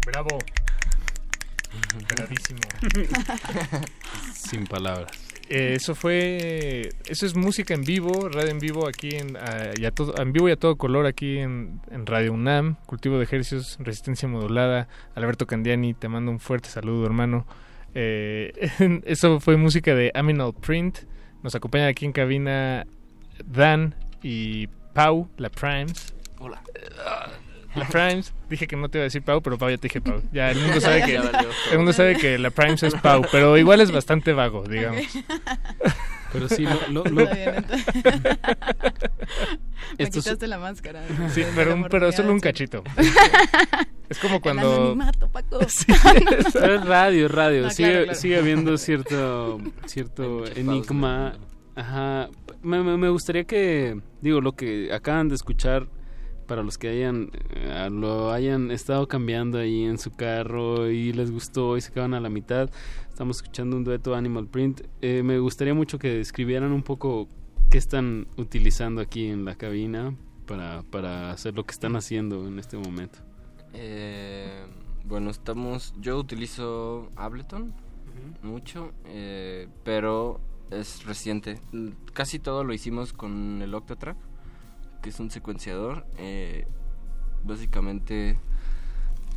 [0.06, 0.40] Bravo.
[2.15, 2.60] Bravísimo.
[4.34, 5.11] Sin palabras.
[5.49, 9.86] Eh, eso fue, eso es música en vivo, radio en vivo aquí en, a- y
[9.86, 13.26] a todo, en vivo y a todo color aquí en, en Radio UNAM, cultivo de
[13.26, 14.88] ejercicios, resistencia modulada.
[15.14, 17.45] Alberto Candiani, te mando un fuerte saludo, hermano.
[17.95, 20.99] Eh, eso fue música de Aminal Print.
[21.43, 22.85] Nos acompaña aquí en cabina
[23.45, 26.13] Dan y Pau, la Primes.
[26.39, 26.61] Hola.
[27.76, 30.01] La Primes, dije que no te iba a decir Pau, pero Pau ya te dije
[30.01, 30.22] Pau.
[30.31, 33.81] Ya el mundo sabe que el mundo sabe que la Primes es Pau, pero igual
[33.81, 35.03] es bastante vago, digamos.
[36.31, 37.03] Pero sí, lo...
[37.03, 37.25] lo- lo-.
[39.97, 41.01] Me Estos- quitaste la máscara.
[41.33, 42.83] Sí, pero, la pero solo un cachito.
[44.09, 45.59] Es como El cuando anonimato, Paco.
[46.53, 47.61] Pero es radio, es radio.
[47.63, 48.19] No, sigue, claro, claro.
[48.19, 51.37] sigue habiendo cierto, cierto enigma.
[51.75, 52.27] Ajá.
[52.61, 55.87] Me, me- me gustaría que, digo, lo que acaban de escuchar,
[56.52, 61.32] para los que hayan eh, lo hayan estado cambiando ahí en su carro y les
[61.32, 62.69] gustó y se quedaron a la mitad,
[63.07, 64.82] estamos escuchando un dueto Animal Print.
[65.02, 67.30] Eh, me gustaría mucho que describieran un poco
[67.69, 70.14] qué están utilizando aquí en la cabina
[70.45, 73.19] para, para hacer lo que están haciendo en este momento.
[73.73, 74.65] Eh,
[75.06, 75.94] bueno, estamos.
[76.02, 77.73] Yo utilizo Ableton
[78.44, 81.61] mucho, eh, pero es reciente.
[82.11, 84.18] Casi todo lo hicimos con el Octatrack,
[85.02, 86.06] que es un secuenciador.
[86.18, 86.68] eh,
[87.44, 88.38] básicamente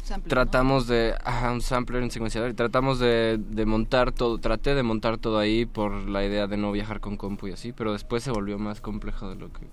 [0.03, 0.45] Sampler, ¿no?
[0.45, 1.15] tratamos de.
[1.25, 2.51] Ajá, un sampler, un secuenciador.
[2.51, 4.39] Y tratamos de, de montar todo.
[4.39, 7.73] Traté de montar todo ahí por la idea de no viajar con compu y así,
[7.73, 9.67] pero después se volvió más complejo de lo que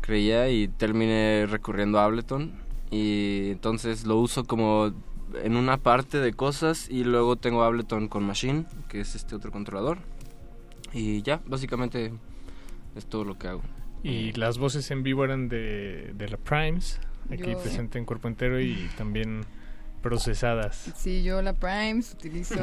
[0.00, 2.52] creía y terminé recurriendo a Ableton
[2.90, 4.92] y entonces lo uso como
[5.42, 9.52] en una parte de cosas y luego tengo Ableton con Machine, que es este otro
[9.52, 9.98] controlador.
[10.92, 12.12] Y ya, básicamente
[12.96, 13.62] es todo lo que hago.
[14.02, 17.00] Y las voces en vivo eran de, de la Primes,
[17.30, 19.42] aquí Yo- presente en cuerpo entero y también
[20.02, 20.92] procesadas.
[20.96, 22.54] Sí, yo la Primes utilizo.
[22.56, 22.62] yo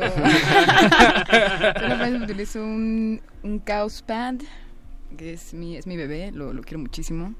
[1.87, 4.35] la Primes utilizo un, un Chaos Pad,
[5.17, 7.33] que es mi, es mi bebé, lo, lo quiero muchísimo.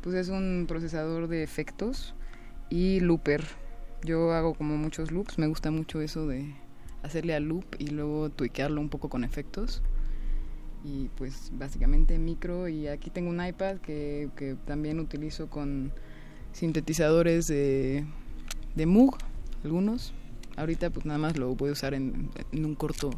[0.00, 2.14] Pues es un procesador de efectos
[2.70, 3.44] y looper.
[4.02, 6.54] Yo hago como muchos loops, me gusta mucho eso de
[7.02, 9.82] hacerle al loop y luego tuiquearlo un poco con efectos.
[10.84, 15.92] Y pues básicamente micro y aquí tengo un iPad que, que también utilizo con
[16.52, 18.04] sintetizadores de,
[18.74, 19.16] de Moog,
[19.64, 20.12] algunos.
[20.56, 23.10] Ahorita pues nada más lo voy a usar en, en un corto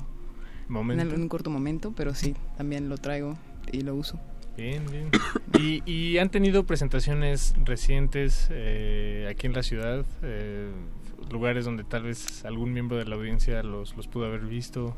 [0.68, 1.02] Momento.
[1.02, 3.36] En, en un corto momento, pero sí, también lo traigo
[3.70, 4.18] y lo uso.
[4.56, 5.10] Bien, bien.
[5.58, 10.04] ¿Y, y han tenido presentaciones recientes eh, aquí en la ciudad?
[10.22, 10.70] Eh,
[11.30, 14.96] lugares donde tal vez algún miembro de la audiencia los, los pudo haber visto.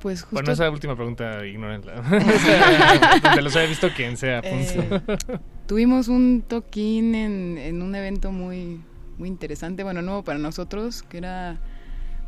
[0.00, 0.34] Pues justo...
[0.34, 1.94] Bueno, esa última pregunta, ignórenla.
[3.22, 4.96] Donde los haya visto quien sea, punto.
[4.96, 8.80] Eh, tuvimos un toquín en, en un evento muy,
[9.18, 11.58] muy interesante, bueno, nuevo para nosotros, que era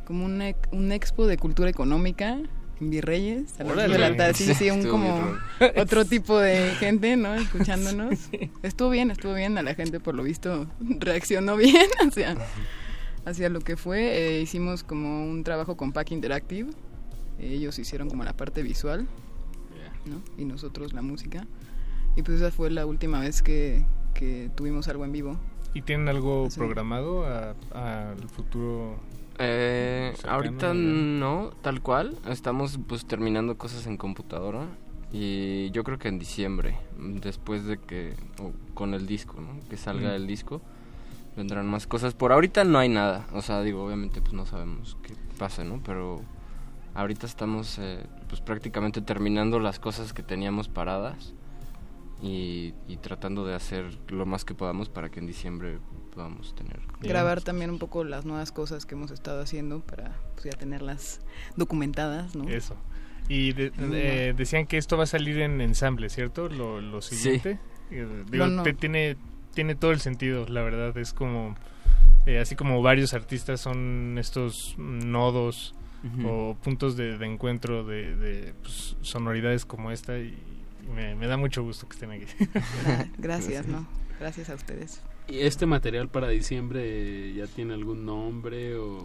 [0.05, 2.39] como un, ex- un expo de cultura económica
[2.81, 4.35] en Virreyes, a de la tarde.
[4.35, 5.37] Sí, sí, un como
[5.77, 7.35] otro tipo de gente, ¿no?
[7.35, 8.19] Escuchándonos.
[8.63, 12.37] Estuvo bien, estuvo bien, a la gente por lo visto reaccionó bien hacia,
[13.27, 14.01] hacia lo que fue.
[14.39, 16.71] Eh, hicimos como un trabajo con Pack Interactive,
[17.41, 19.07] ellos hicieron como la parte visual,
[20.07, 20.21] ¿no?
[20.39, 21.47] Y nosotros la música.
[22.17, 23.85] Y pues esa fue la última vez que,
[24.15, 25.37] que tuvimos algo en vivo.
[25.75, 26.59] ¿Y tienen algo Sí.
[26.59, 27.55] programado a-
[28.11, 28.97] al futuro?
[29.39, 32.17] Eh, ahorita no, tal cual.
[32.29, 34.67] Estamos pues terminando cosas en computadora
[35.13, 39.61] y yo creo que en diciembre, después de que o con el disco, ¿no?
[39.69, 40.15] Que salga Mm.
[40.15, 40.61] el disco,
[41.37, 42.13] vendrán más cosas.
[42.15, 45.81] Por ahorita no hay nada, o sea, digo, obviamente pues no sabemos qué pasa, ¿no?
[45.85, 46.21] Pero
[46.95, 51.35] ahorita estamos eh, pues prácticamente terminando las cosas que teníamos paradas
[52.23, 55.79] y, y tratando de hacer lo más que podamos para que en diciembre
[56.15, 60.45] podamos tener Grabar también un poco las nuevas cosas que hemos estado haciendo para pues,
[60.45, 61.21] ya tenerlas
[61.57, 62.47] documentadas, ¿no?
[62.49, 62.77] Eso.
[63.29, 66.49] Y de- eh, decían que esto va a salir en ensamble, ¿cierto?
[66.49, 67.15] Lo, lo Sí.
[67.15, 67.59] siguiente.
[67.91, 68.63] Eh, digo, No, no.
[68.65, 69.17] te- tiene,
[69.55, 70.97] tiene todo el sentido, la verdad.
[70.99, 71.55] Es como,
[72.27, 76.29] eh, así como varios artistas son estos nodos Ujú.
[76.29, 80.35] o puntos de, de encuentro de, de, pues, sonoridades como esta y
[80.95, 82.25] me, me da mucho gusto que estén aquí.
[83.19, 83.87] Gracias, ¿no?
[84.19, 85.03] Gracias a ustedes.
[85.29, 89.05] ¿Y este material para diciembre ya tiene algún nombre o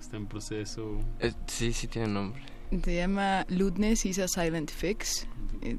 [0.00, 0.98] está en proceso?
[1.20, 2.42] Eh, sí, sí tiene nombre.
[2.84, 5.26] Se llama Ludness is a Silent Fix.
[5.62, 5.76] Eh,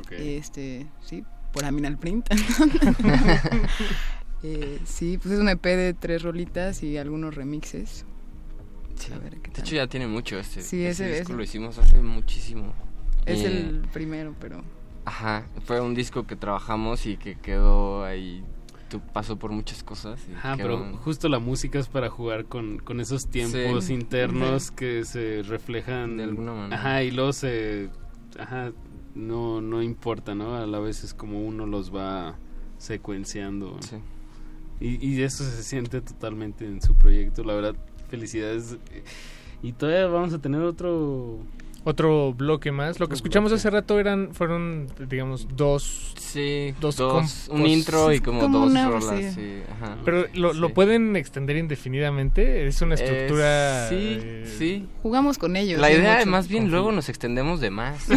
[0.00, 0.12] Ok.
[0.12, 2.28] Este, sí, por Aminal Print.
[4.46, 8.04] Eh, sí, pues es un EP de tres rolitas y algunos remixes.
[8.96, 9.12] Sí.
[9.12, 10.62] A ver qué De hecho ya tiene mucho este.
[10.62, 12.72] Sí, ese ese- disco ese- lo hicimos hace muchísimo.
[13.26, 14.62] Es el primero, pero...
[15.06, 18.42] Ajá, fue un disco que trabajamos y que quedó ahí,
[18.88, 20.20] tu- pasó por muchas cosas.
[20.30, 23.94] y Ajá, quedó- pero justo la música es para jugar con, con esos tiempos Sí.
[23.94, 26.76] internos que se reflejan De alguna manera.
[26.76, 27.90] Ajá, y luego se
[28.38, 28.72] ajá,
[29.14, 30.56] no no importa, ¿no?
[30.56, 32.36] A la vez es como uno los va
[32.78, 33.78] secuenciando.
[33.80, 33.96] Sí.
[34.80, 37.76] Y, y eso se siente totalmente en su proyecto, la verdad,
[38.08, 38.76] felicidades.
[39.62, 41.38] Y todavía vamos a tener otro
[41.86, 42.98] Otro bloque más.
[42.98, 43.60] Lo que escuchamos bloque.
[43.60, 46.14] hace rato eran fueron, digamos, dos.
[46.18, 49.20] Sí, dos, dos, un compos- intro y como, Como dos una- rolas.
[49.20, 49.30] sí.
[49.34, 49.96] Sí, ajá.
[50.04, 52.66] Pero lo, pueden extender indefinidamente.
[52.66, 53.88] Es una Eh, estructura.
[53.90, 54.88] sí, eh, sí.
[55.02, 55.78] Jugamos con ellos.
[55.80, 56.30] La idea, mucho.
[56.30, 58.08] más bien, luego nos extendemos de más.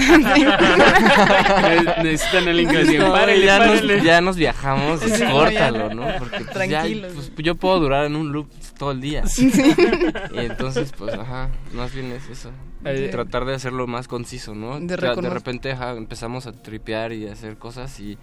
[0.87, 2.87] Ne- necesitan el inglés.
[2.99, 3.95] No, Párele, ya, párele.
[3.97, 5.93] Nos, ya nos viajamos, Sí, córtalo.
[5.93, 6.07] ¿no?
[6.19, 6.83] Porque pues, ya,
[7.13, 9.23] pues, yo puedo durar en un loop todo el día.
[9.37, 12.51] Y entonces, pues, ajá, más bien es eso.
[12.85, 14.79] Eh, Tratar de hacerlo más conciso, ¿no?
[14.79, 18.17] De de repente empezamos a tripear y a hacer cosas y,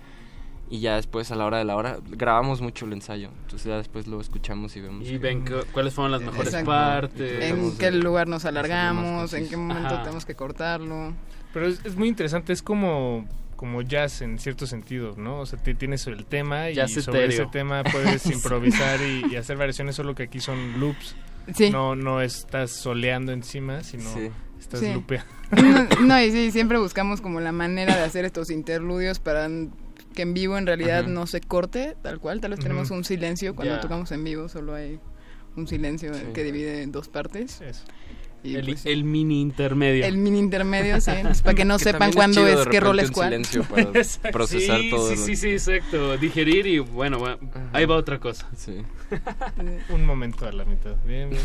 [0.71, 3.31] y ya después, a la hora de la hora, grabamos mucho el ensayo.
[3.43, 5.07] Entonces ya después lo escuchamos y vemos.
[5.09, 6.71] Y ven cu- cuáles fueron las mejores Exacto.
[6.71, 7.45] partes.
[7.45, 10.03] En qué de lugar nos alargamos, en qué momento Ajá.
[10.03, 11.13] tenemos que cortarlo.
[11.53, 13.27] Pero es, es muy interesante, es como
[13.57, 15.39] como jazz en cierto sentido, ¿no?
[15.41, 17.43] O sea, ti- tienes el tema y Jazz sobre etéreo.
[17.45, 21.15] ese tema puedes improvisar y, y hacer variaciones, solo que aquí son loops.
[21.55, 21.71] Sí.
[21.71, 24.31] No no estás soleando encima, sino Sí.
[24.59, 24.93] estás Sí.
[24.95, 25.31] lupeando.
[25.51, 29.49] No, no, y sí, siempre buscamos como la manera de hacer estos interludios para
[30.15, 31.09] que en vivo en realidad Ajá.
[31.09, 32.41] no se corte tal cual.
[32.41, 34.99] Tal vez tenemos un silencio cuando tocamos en vivo, solo hay
[35.57, 36.21] un silencio Sí.
[36.35, 37.61] que divide en dos partes.
[37.61, 37.85] Eso.
[38.45, 40.05] Y El, pues, el mini intermedio.
[40.05, 43.01] el mini intermedio, sí, pues, para que no Que sepan cuándo es, de qué rol
[43.01, 43.31] es cuál.
[43.31, 43.91] silencio para
[44.31, 46.17] procesar sí, todo Sí, sí, sí, exacto.
[46.19, 47.19] Digerir y bueno,
[47.73, 48.47] ahí va otra cosa.
[48.55, 48.77] Sí.
[49.89, 50.95] Un momento a la mitad.
[51.07, 51.41] Bien, bien.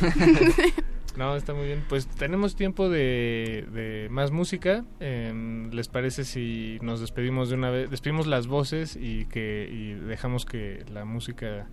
[1.18, 1.84] No, está muy bien.
[1.90, 4.86] Pues tenemos tiempo de, de más música.
[5.00, 7.90] Em, ¿Les parece si nos despedimos de una vez?
[7.90, 11.68] Despedimos las voces y que y dejamos que la música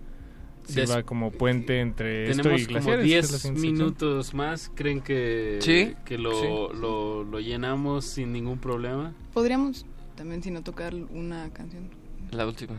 [0.73, 2.85] sirva como puente entre esto Tenemos y como glaciares.
[2.85, 3.61] es la 10 siguiente sección.
[3.77, 4.71] minutos más.
[4.75, 6.47] ¿Creen que, Sí, que lo, sí.
[6.79, 9.13] Lo, lo llenamos sin ningún problema?
[9.33, 9.85] Podríamos
[10.15, 11.89] también, si no tocar una canción.
[12.31, 12.75] La última.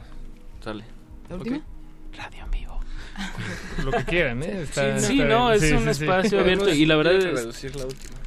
[0.63, 0.85] Sale.
[1.29, 1.57] ¿La última?
[1.59, 1.63] Ok.
[2.17, 2.81] Radio en vivo.
[3.85, 4.63] Lo que quieran, ¿eh?
[4.63, 5.57] Está- sí, está no, bien.
[5.63, 6.05] es Sí, un sí, sí.
[6.05, 8.18] espacio abierto y la verdad es, reducir la última.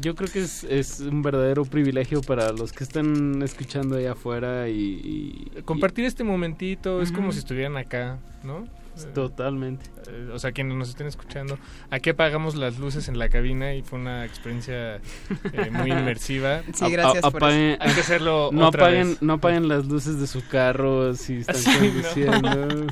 [0.00, 4.68] Yo, creo que es, es un verdadero privilegio para los que están escuchando allá afuera
[4.68, 5.48] y...
[5.56, 8.66] y- Compartir este momentito es como si estuvieran acá, ¿no?
[9.04, 9.86] Eh, totalmente.
[10.08, 11.58] eh, o sea, quienes nos estén escuchando,
[11.90, 16.62] aquí apagamos las luces en la cabina y fue una experiencia eh, muy inmersiva.
[16.74, 19.22] Sí, gracias a- por apaguen- Hay que hacerlo No otra apaguen, vez.
[19.22, 22.40] no apaguen las luces de su carro si están Sí, no.
[22.40, 22.86] conduciendo.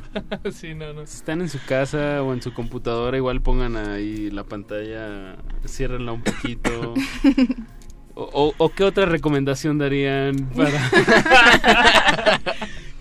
[0.53, 1.07] sí, no, no.
[1.07, 6.13] Si están en su casa o en su computadora, igual pongan ahí la pantalla, ciérrenla
[6.13, 6.95] un poquito.
[8.19, 10.71] O, o- o qué otra recomendación darían para...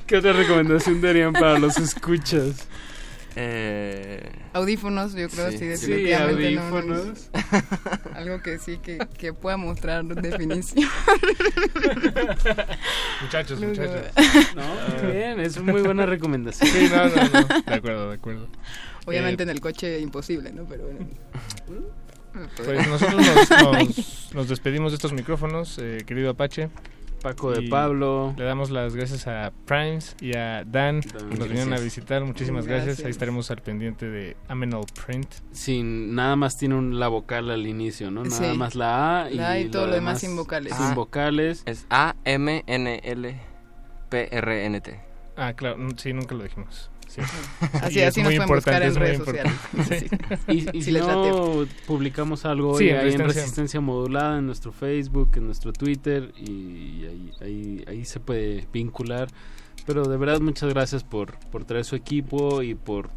[0.06, 2.68] ¿Qué otra recomendación darían para los escuchas?
[3.38, 5.58] Eh, Audífonos, yo creo, Sí.
[5.58, 6.52] sí, Sí, definitivamente.
[6.52, 6.94] no, no, no.
[6.96, 7.30] audífonos.
[8.16, 10.88] Algo que sí, que, que pueda mostrar definición.
[13.22, 14.56] Muchachos, Luego- muchachos.
[14.56, 14.64] No,
[15.04, 16.70] muy bien, es muy buena recomendación.
[16.70, 17.62] Sí, no, no, no.
[17.66, 18.48] De acuerdo, de acuerdo.
[19.06, 20.64] Obviamente Eh, en el coche imposible, ¿no?
[20.66, 21.08] Pero bueno.
[22.58, 23.50] Pues nosotros nos,
[23.86, 26.70] nos- nos despedimos de estos micrófonos, eh, querido Apache.
[27.26, 28.36] Paco de Y Pablo.
[28.38, 32.24] Le damos las gracias a Primes y a Dan, que nos vinieron a visitar.
[32.24, 32.86] Muchísimas gracias.
[32.86, 33.06] Gracias.
[33.06, 35.28] Ahí estaremos al pendiente de Amenal Print.
[35.52, 38.24] Sin, nada más tiene un, la vocal al inicio, ¿no?
[38.24, 38.58] Nada Sí.
[38.58, 40.76] más la A y, La A y todo lo demás sin vocales.
[40.76, 40.94] Sin Ah.
[40.94, 41.64] vocales.
[41.66, 43.40] es A-M-N-L-P-R-N-T.
[45.38, 46.90] Ah, claro, sí, nunca lo dijimos.
[47.16, 47.22] Sí.
[47.82, 49.54] Así, así nos muy pueden buscar importante, en redes sociales.
[50.48, 50.66] Sí.
[50.74, 53.80] Y, y Si les no, publicamos algo Sí, hoy en Resistencia.
[53.80, 59.30] Modulada, en nuestro Facebook, en nuestro Twitter, y ahí, ahí, ahí se puede vincular.
[59.86, 63.10] Pero de verdad, muchas gracias por, por traer su equipo y por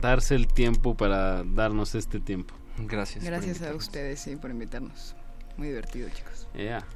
[0.00, 2.54] darse el tiempo para darnos este tiempo.
[2.78, 3.24] Gracias.
[3.24, 5.14] Gracias a ustedes, sí, por invitarnos.
[5.56, 6.48] Muy divertido, chicos.
[6.56, 6.86] Ya.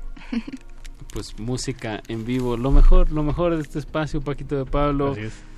[1.13, 5.13] Pues música en vivo, lo mejor, lo mejor de este espacio, Paquito de Pablo.
[5.13, 5.54] Así es.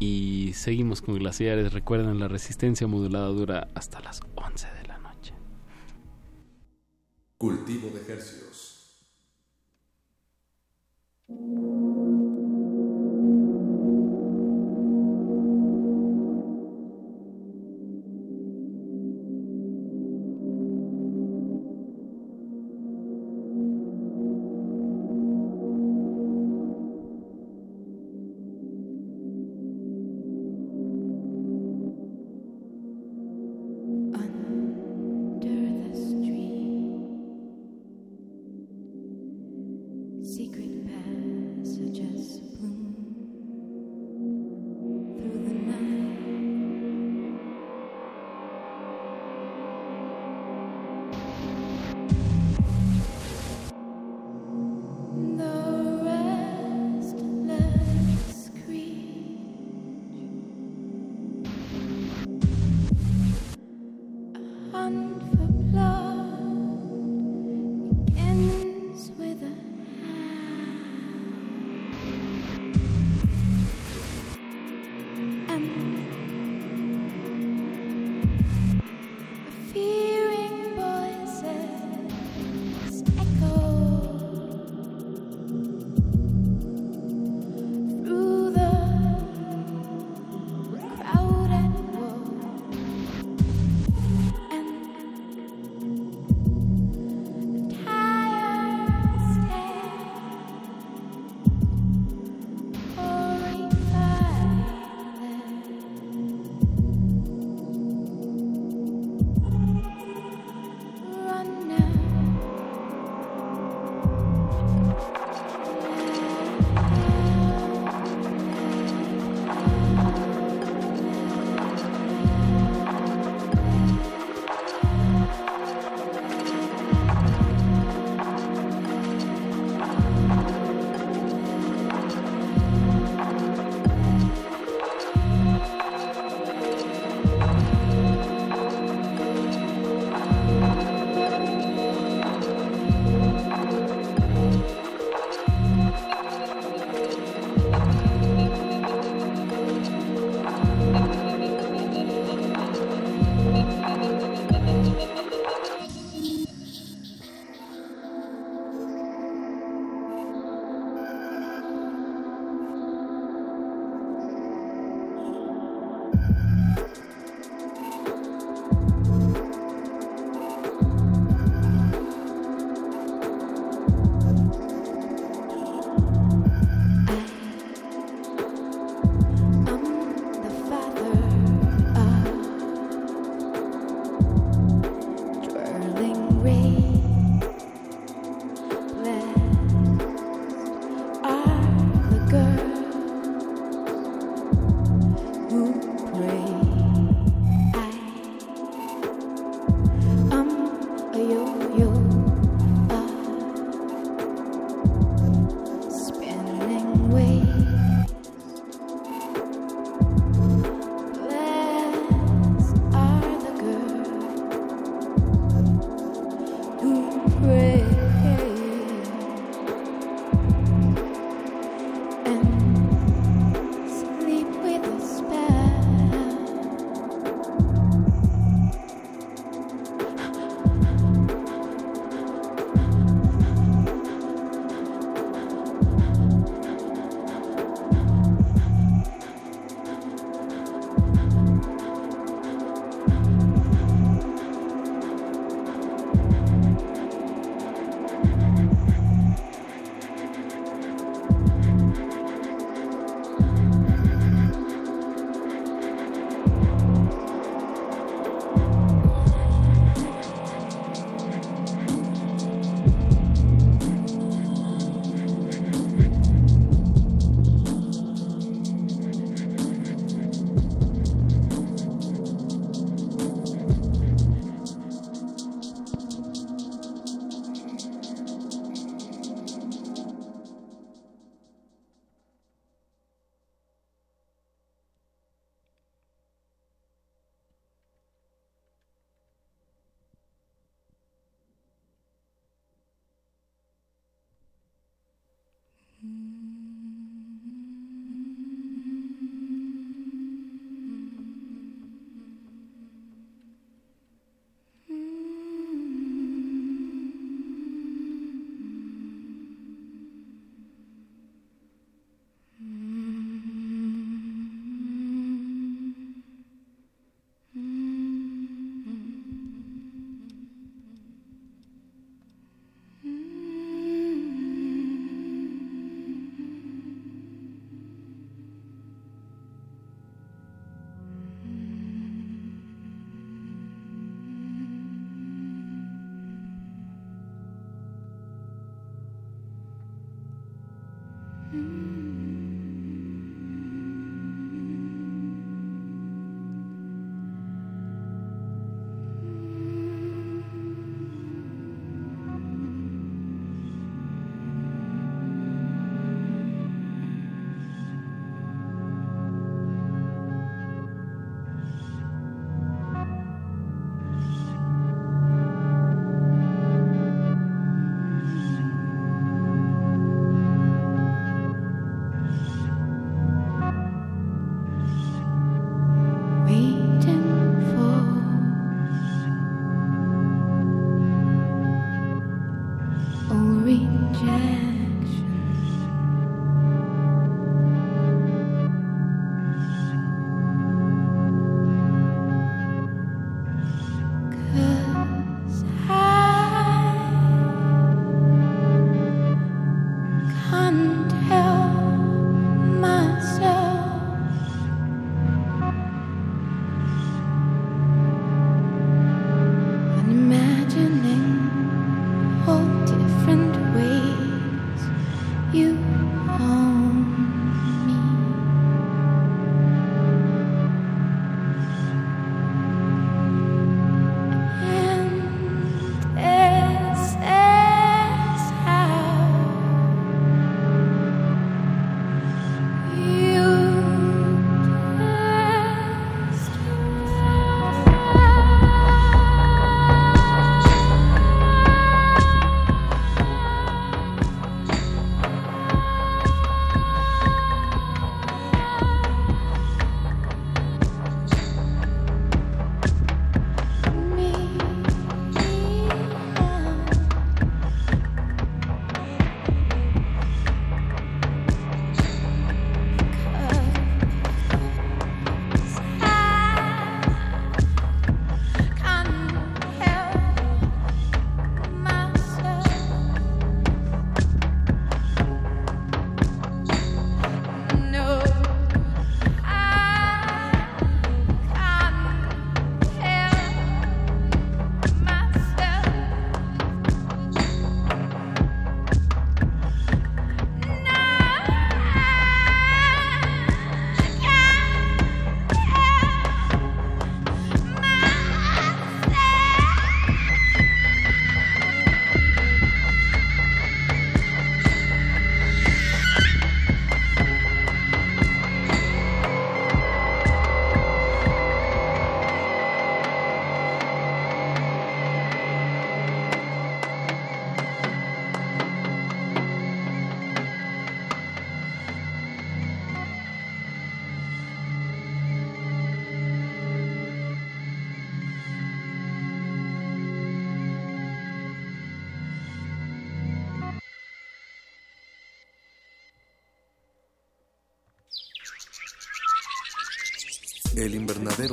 [0.00, 1.74] Y seguimos con Glaciares.
[1.74, 5.34] Recuerden, la resistencia modulada dura hasta las 11 de la noche.
[7.36, 9.04] Cultivo de ejercicios.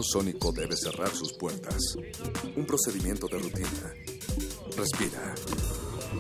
[0.04, 1.96] Sónico debe cerrar sus puertas.
[2.56, 3.94] Un procedimiento de rutina.
[4.76, 5.36] Respira.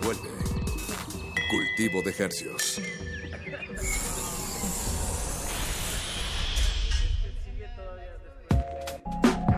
[0.01, 0.29] Vuelve.
[1.49, 2.81] Cultivo de hercios.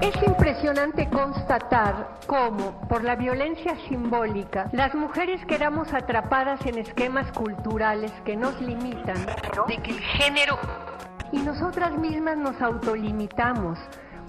[0.02, 8.12] Es impresionante constatar cómo, por la violencia simbólica, las mujeres quedamos atrapadas en esquemas culturales
[8.24, 9.26] que nos limitan
[9.68, 10.58] de que el género
[11.32, 13.78] y nosotras mismas nos autolimitamos,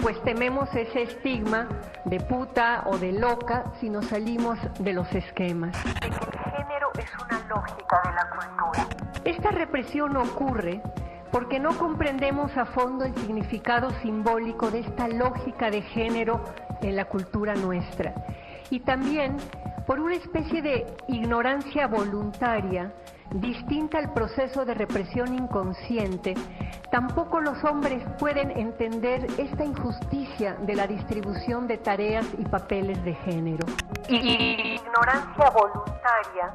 [0.00, 1.68] pues tememos ese estigma
[2.04, 5.76] de puta o de loca si nos salimos de los esquemas.
[6.02, 8.88] El género es una lógica de la cultura.
[9.24, 10.80] Esta represión ocurre
[11.30, 16.42] porque no comprendemos a fondo el significado simbólico de esta lógica de género
[16.80, 18.14] en la cultura nuestra.
[18.70, 19.36] Y también
[19.86, 22.92] por una especie de ignorancia voluntaria
[23.34, 26.34] distinta al proceso de represión inconsciente,
[26.90, 33.14] tampoco los hombres pueden entender esta injusticia de la distribución de tareas y papeles de
[33.14, 33.66] género.
[34.08, 36.52] Y ignorancia voluntaria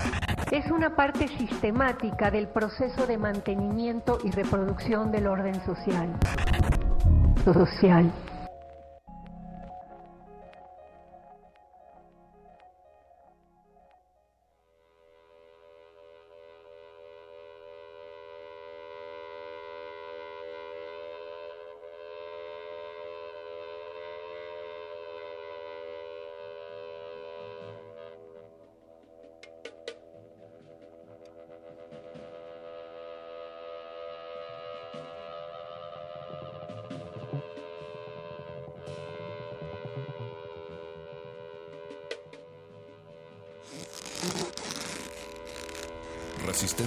[0.51, 6.09] es una parte sistemática del proceso de mantenimiento y reproducción del orden social.
[7.45, 8.11] Social.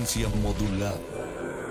[0.09, 1.68] Resistencia modulada.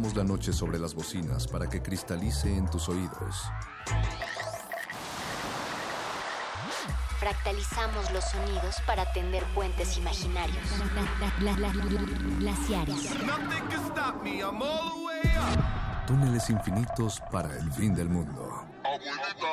[0.00, 3.44] La noche sobre las bocinas para que cristalice en tus oídos.
[7.20, 10.56] Fractalizamos los sonidos para tender puentes imaginarios.
[12.38, 13.10] Glaciares.
[16.06, 18.66] Túneles infinitos para el fin del mundo.
[18.82, 19.46] abuelita.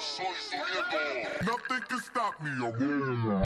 [0.00, 1.44] Soy su nieto.
[1.44, 3.42] Nothing can stop me, abuela.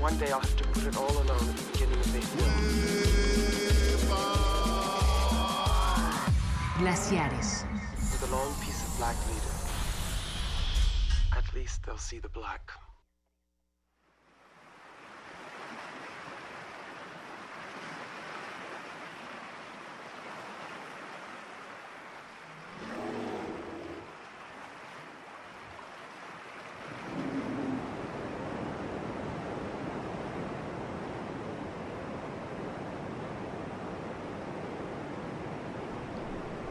[0.00, 3.57] One day I'll have to put it all alone at the beginning of this.
[6.78, 7.64] Glaciares.
[7.96, 9.56] With a long piece of black leader.
[11.36, 12.57] At least they'll see the black.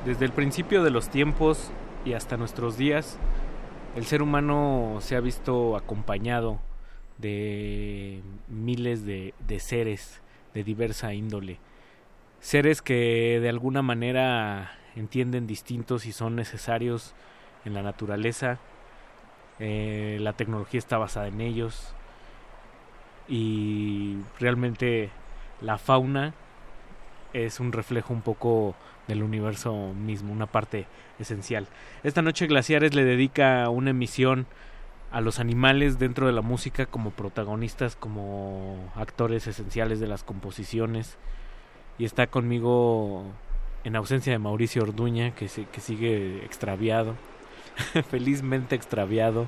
[0.08, 1.70] Desde el principio de los tiempos
[2.06, 3.20] y hasta nuestros días,
[3.98, 6.62] el ser humano se ha visto acompañado
[7.18, 10.22] de miles de, seres
[10.54, 11.60] de diversa índole.
[12.40, 17.14] Seres que de alguna manera entienden distintos y son necesarios
[17.66, 18.60] en la naturaleza.
[19.60, 21.94] Eh, la tecnología está basada en ellos.
[23.28, 25.10] Y realmente
[25.60, 26.34] la fauna
[27.34, 28.76] es un reflejo un poco
[29.08, 30.86] del universo mismo, una parte
[31.20, 31.68] esencial.
[32.04, 34.45] Esta noche Glaciares le dedica una emisión
[35.12, 41.18] a los animales dentro de la música como protagonistas, como actores esenciales de las composiciones.
[41.98, 43.24] Y está conmigo
[43.84, 47.16] en ausencia de Mauricio Orduña, que, se, que sigue extraviado,
[48.10, 49.48] felizmente extraviado.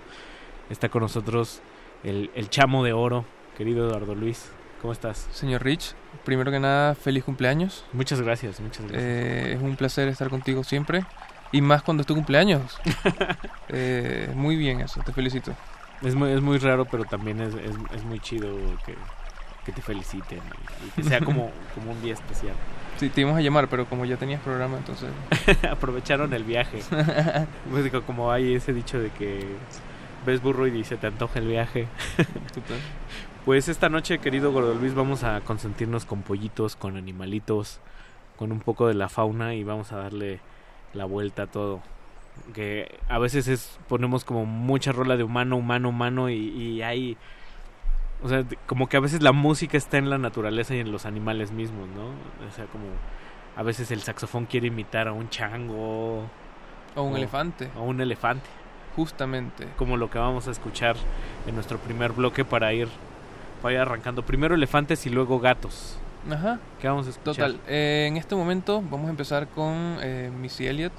[0.70, 1.62] Está con nosotros
[2.04, 3.26] el, el chamo de oro,
[3.58, 4.52] querido Eduardo Luis.
[4.82, 5.28] ¿Cómo estás?
[5.34, 5.94] Señor Rich,
[6.24, 7.84] primero que nada, feliz cumpleaños.
[7.92, 9.04] Muchas gracias, muchas gracias.
[9.04, 11.04] Eh, es un placer estar contigo siempre.
[11.52, 12.80] Y más cuando es tu cumpleaños.
[13.70, 15.54] eh, muy bien eso, te felicito.
[16.02, 18.96] Es muy, es muy raro, pero también es, es, es muy chido que,
[19.66, 22.54] que te feliciten y, y que sea como, como un día especial.
[22.98, 25.10] Sí, te íbamos a llamar, pero como ya tenías programa, entonces...
[25.70, 26.82] Aprovecharon el viaje.
[27.70, 29.46] pues digo, como hay ese dicho de que
[30.26, 31.88] ves burro y se te antoja el viaje.
[33.50, 37.80] Pues esta noche, querido Gordo Luis, vamos a consentirnos con pollitos, con animalitos,
[38.38, 40.40] con un poco de la fauna y vamos a darle
[40.94, 41.82] la vuelta a todo.
[42.54, 47.18] Que a veces es ponemos como mucha rola de humano, humano, humano y, y hay...
[48.22, 51.08] O sea, como que a veces la música está en la naturaleza y en los
[51.08, 52.10] animales mismos, ¿no?
[52.48, 52.86] O sea, como
[53.56, 56.20] a veces el saxofón quiere imitar a un chango.
[56.96, 57.72] O un elefante.
[57.76, 58.48] O un elefante.
[58.96, 59.68] Justamente.
[59.76, 60.98] Como lo que vamos a escuchar
[61.48, 62.90] en nuestro primer bloque para ir,
[63.62, 64.26] para ir arrancando.
[64.26, 65.98] Primero elefantes y luego gatos.
[66.30, 66.60] Ajá.
[66.82, 67.36] ¿Qué vamos a escuchar?
[67.36, 67.60] Total.
[67.68, 70.94] Eh, en este momento vamos a empezar con eh, Missy Elliott.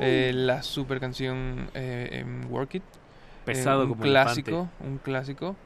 [0.00, 2.82] Eh, la super canción eh, Work It.
[3.44, 4.86] Pesado un como clásico, elefante.
[4.86, 5.56] un clásico.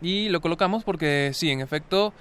[0.00, 2.12] Y lo colocamos porque sí, en efecto,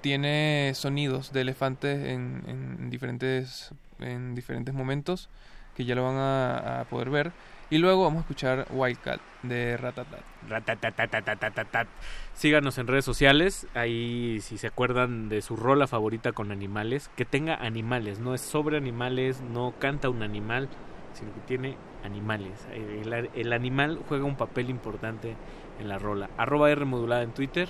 [0.00, 5.28] tiene sonidos de elefantes en, en diferentes en diferentes momentos
[5.76, 7.32] que ya lo van a, a poder ver.
[7.72, 10.22] Y luego vamos a escuchar Wildcat de Ratatat.
[10.48, 11.86] Ratatatatatatatatat.
[12.34, 17.24] Síganos en redes sociales, ahí si se acuerdan de su rola favorita con animales, que
[17.24, 20.68] tenga animales, no es sobre animales, no canta un animal,
[21.12, 22.66] sino que tiene animales.
[22.74, 25.36] El, el animal juega un papel importante
[25.78, 26.28] en la rola.
[26.38, 27.68] Arroba R modulada en Twitter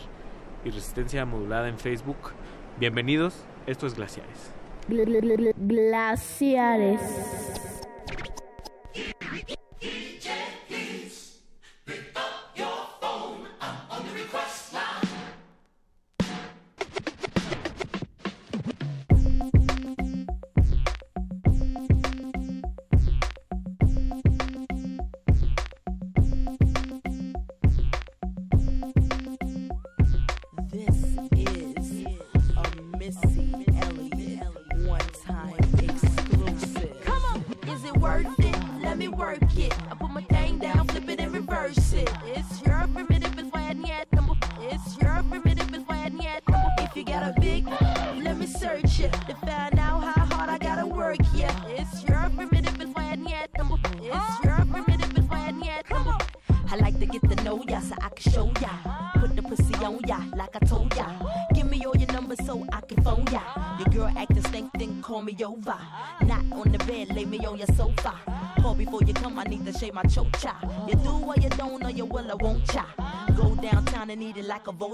[0.65, 2.33] y Resistencia modulada en Facebook.
[2.79, 4.51] Bienvenidos, esto es Glaciares.
[5.59, 7.01] Glaciares.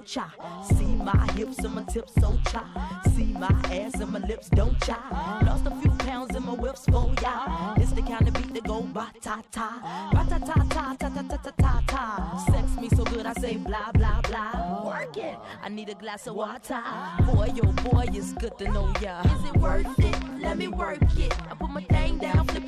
[0.06, 0.74] It like a.
[0.74, 3.02] See my hips and my tips so cha.
[3.14, 4.98] See my ass and my lips don't cha.
[5.46, 7.74] Lost a few pounds in my whips for ya.
[7.76, 10.10] It's the kind of beat that go ba ta ta.
[10.12, 12.44] Ba ta ta ta ta ta ta ta ta ta.
[12.50, 14.84] Sex me so good I say blah blah blah.
[14.86, 15.36] Work it.
[15.62, 16.82] I need a glass of water.
[17.26, 19.22] Boy, oh boy, it's good to know ya.
[19.22, 20.16] Is it worth it?
[20.40, 21.34] Let me work it.
[21.50, 22.65] I put my thing down, flip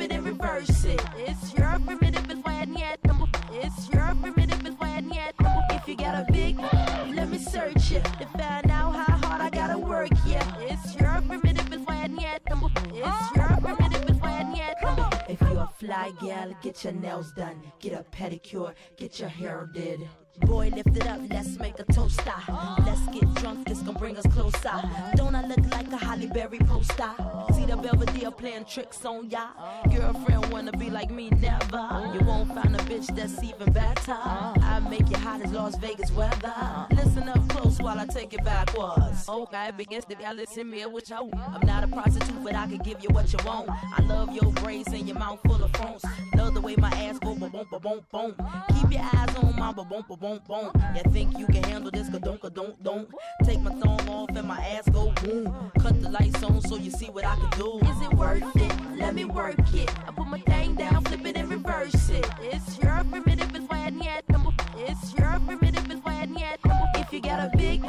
[15.88, 20.06] fly gal, get your nails done, get a pedicure, get your hair did.
[20.40, 22.20] Boy, lift it up, let's make a toast.
[22.84, 24.80] Let's get drunk, this gon' bring us closer.
[25.16, 27.10] Don't I look like a Holly Berry poster?
[27.54, 29.48] See the Belvedere playing tricks on ya.
[29.94, 32.10] Girlfriend wanna be like me, never.
[32.14, 34.16] You won't find a bitch that's even better.
[34.16, 36.54] I make you hot as Las Vegas weather.
[36.92, 39.28] Listen up close while I take it backwards.
[39.28, 41.30] Okay, begins to y'all listen me with you.
[41.34, 43.68] I'm not a prostitute, but I can give you what you want.
[43.70, 46.02] I love your braids and your mouth full of phones.
[46.36, 48.34] Love the way my ass go boom ba boom boom.
[48.80, 50.70] Keep your eyes on my ba boom ba boom.
[50.94, 52.08] You think you can handle this?
[52.10, 53.08] Ka don't ka don't don't.
[53.44, 55.72] Take my thumb off and my ass go boom.
[55.80, 57.78] Cut the lights on so you see what I can do.
[57.78, 58.72] Is it worth it?
[58.96, 59.90] Let me work it.
[60.06, 62.26] I put my thing down, flip it and reverse it.
[62.42, 64.24] It's your primitive it's why yet.
[64.76, 66.60] It's your primitive it's why yet.
[66.96, 67.84] If you got a big,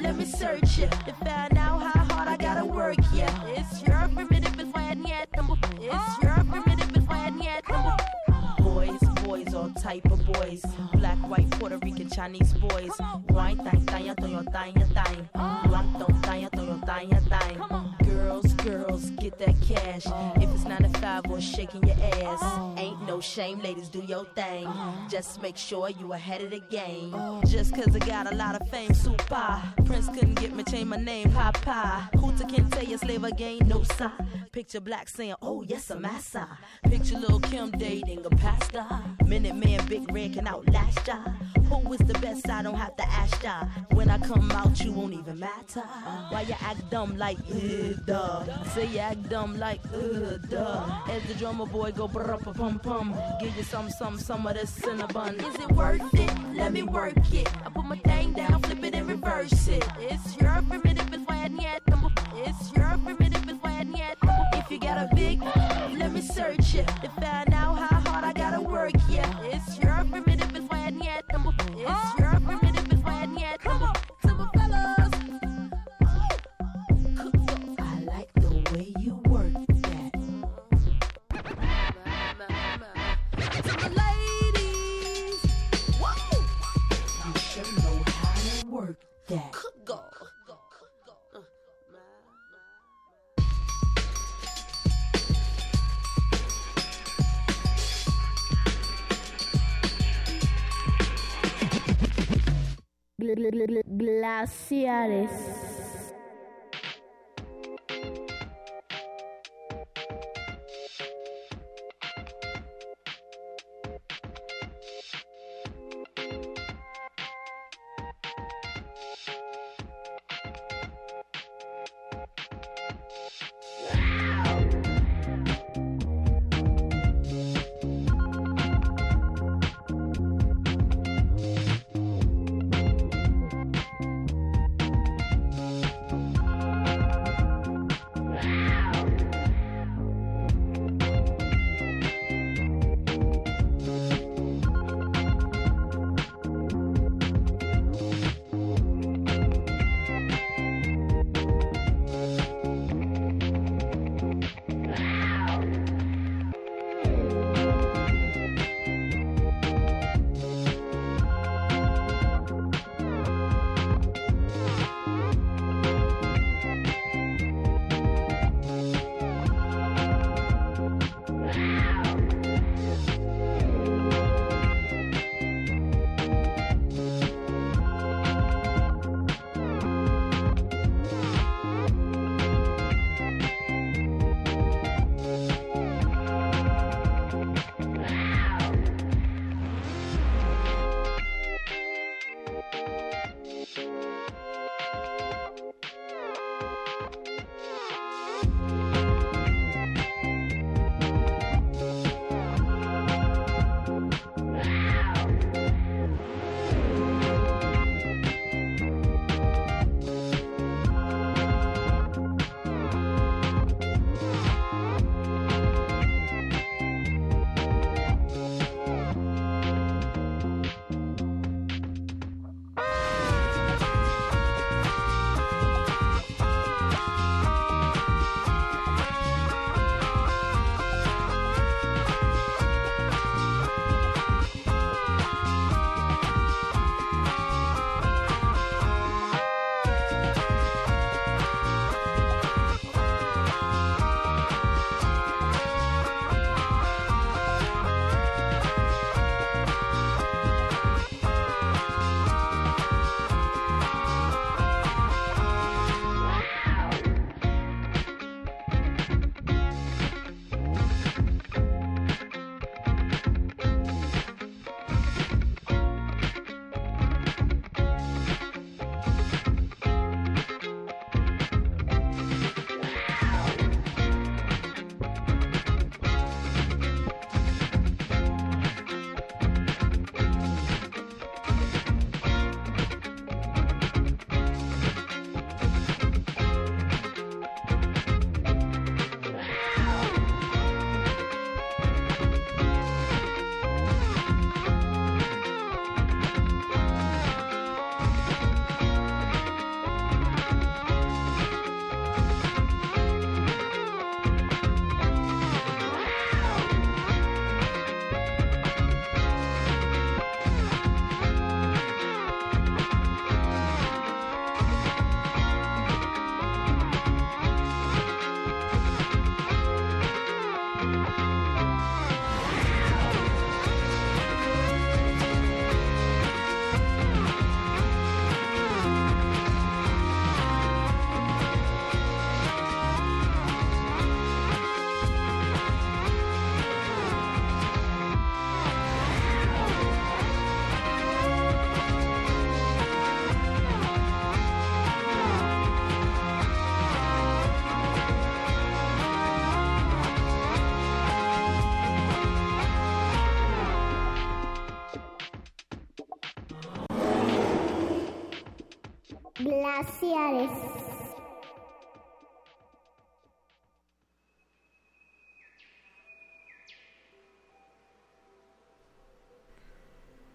[0.00, 2.98] let me search it to find out how hard I gotta work.
[3.12, 4.88] Yeah, it's your primitive it's why.
[4.92, 6.19] It's your primitive
[9.50, 10.64] Boys, all type of boys.
[10.92, 12.90] Black, white, Puerto Rican, Chinese boys.
[13.30, 15.28] Wine, thang, thang, thang, thang, thang.
[15.68, 17.94] Rum, thong, thang, thang, thang, thang.
[18.04, 20.06] Girls, girls, get that cash.
[20.36, 22.42] If it's 9 to 5 or shaking your ass.
[22.78, 24.68] Ain't no shame, ladies, do your thing.
[25.08, 27.14] Just make sure you ahead of the game.
[27.46, 29.62] Just cause I got a lot of fame, super.
[29.84, 32.10] Prince couldn't get me, change my name, Papa.
[32.18, 34.12] Hooter can't tell you slave again, no sir.
[34.52, 36.46] Picture black saying, oh yes, I'm massa.
[36.84, 38.84] Picture little Kim dating a pastor.
[39.24, 41.16] Minute man, big red can outlast ya.
[41.68, 42.48] Who is the best?
[42.50, 43.64] I don't have to ask ya.
[43.92, 45.82] When I come out, you won't even matter.
[46.30, 48.49] Why you act dumb like, uh, duh.
[48.74, 50.84] Say you act dumb like, uh, duh.
[51.08, 53.14] As the drummer boy go brr pum pum.
[53.40, 55.40] Give you some, some, some of this cinnamon.
[55.40, 56.30] Is it worth it?
[56.54, 57.48] Let me work it.
[57.64, 59.84] I put my thing down, flip it and reverse it.
[59.98, 61.82] It's your primitive and why yet.
[62.46, 64.18] It's your primitive and why yet.
[64.54, 65.42] If you got a big,
[65.98, 68.92] let me search it to find out how hard I gotta work.
[69.08, 71.24] Yeah, it's your primitive and why yet.
[71.28, 72.19] It's your
[89.30, 89.84] work that.
[89.84, 90.00] Go.
[103.20, 103.82] Glaciares.
[103.86, 105.30] Glaciares.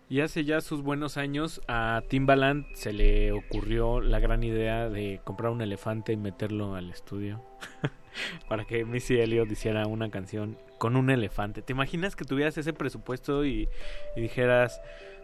[0.07, 5.19] Y hace ya sus buenos años a Timbaland se le ocurrió la gran idea de
[5.23, 7.41] comprar un elefante y meterlo al estudio
[8.47, 11.63] para que Missy Elliott hiciera una canción con un elefante.
[11.63, 13.67] ¿Te imaginas que tuvieras ese presupuesto y,
[14.15, 14.79] dijeras,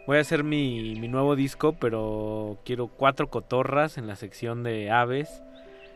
[0.08, 4.90] voy a hacer mi, mi nuevo disco, pero quiero cuatro cotorras en la sección de
[4.90, 5.44] aves,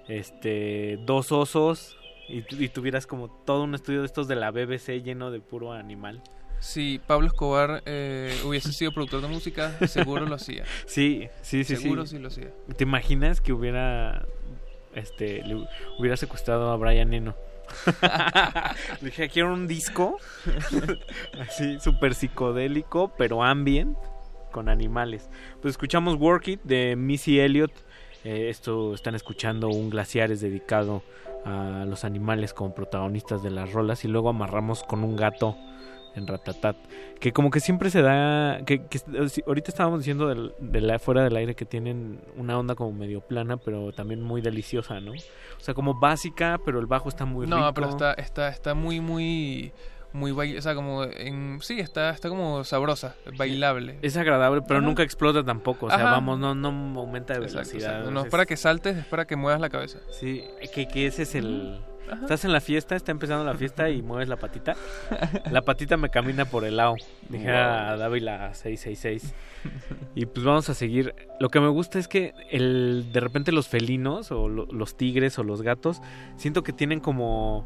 [0.07, 1.99] este, dos osos
[2.29, 6.23] y tuvieras como todo un estudio de estos de la BBC lleno de puro animal?
[6.61, 10.65] Si Pablo Escobar eh, hubiese sido productor de música, seguro lo hacía.
[10.87, 12.17] Sí, sí, sí, Seguro sí.
[12.17, 12.51] sí lo hacía.
[12.77, 14.27] ¿Te imaginas que hubiera
[14.95, 15.67] este le
[15.99, 17.35] hubiera secuestrado a Brian Eno?
[19.01, 20.19] Le dije, quiero un disco
[21.41, 23.99] así súper psicodélico, pero ambient
[24.53, 25.29] con animales.
[25.61, 27.73] Pues escuchamos Work It de Missy Elliott.
[28.25, 31.03] Eh, esto están escuchando un glaciares dedicado
[31.45, 35.57] a los animales como protagonistas de las rolas y luego amarramos con un gato
[36.17, 36.77] en Ratatat,
[37.21, 38.83] que como que siempre se da, que,
[39.47, 43.21] ahorita estábamos diciendo del, de la, fuera del aire que tienen una onda como medio
[43.21, 45.13] plana, pero también muy deliciosa, ¿no?
[45.13, 47.75] O sea, como básica, pero el bajo está muy No, rico.
[47.75, 49.73] pero está, está, está muy, muy,
[50.13, 53.99] muy bail- o sea, como en, sí, está, está como sabrosa, bailable.
[54.03, 54.87] Es agradable, pero Ajá.
[54.89, 56.11] nunca explota tampoco, o sea, Ajá.
[56.13, 56.69] vamos, no, no
[57.01, 57.91] aumenta de velocidad.
[57.91, 58.11] exacto.
[58.11, 59.99] No es- es para que saltes, es para que muevas la cabeza.
[60.11, 60.43] Sí,
[60.75, 61.79] que, que ese es el...
[62.11, 62.21] Ajá.
[62.23, 64.75] Estás en la fiesta, está empezando la fiesta y mueves la patita.
[65.51, 66.95] La patita me camina por el lado.
[67.29, 67.99] Dijera Wow.
[67.99, 69.35] Dávila 666.
[70.15, 71.15] Y pues vamos a seguir.
[71.41, 75.39] Lo que me gusta es que el de repente los felinos o lo- los tigres
[75.39, 76.01] o los gatos
[76.37, 77.65] siento que tienen como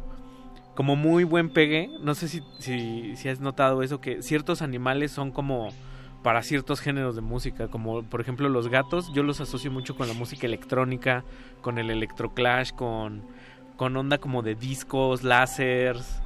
[0.75, 1.91] como muy buen pegue.
[2.01, 5.69] No sé si, si, si has notado eso que ciertos animales son como
[6.23, 10.07] para ciertos géneros de música, como por ejemplo los gatos, yo los asocio mucho con
[10.09, 11.25] la música electrónica,
[11.60, 13.23] con el electroclash, con,
[13.81, 16.20] con onda como de discos, lásers,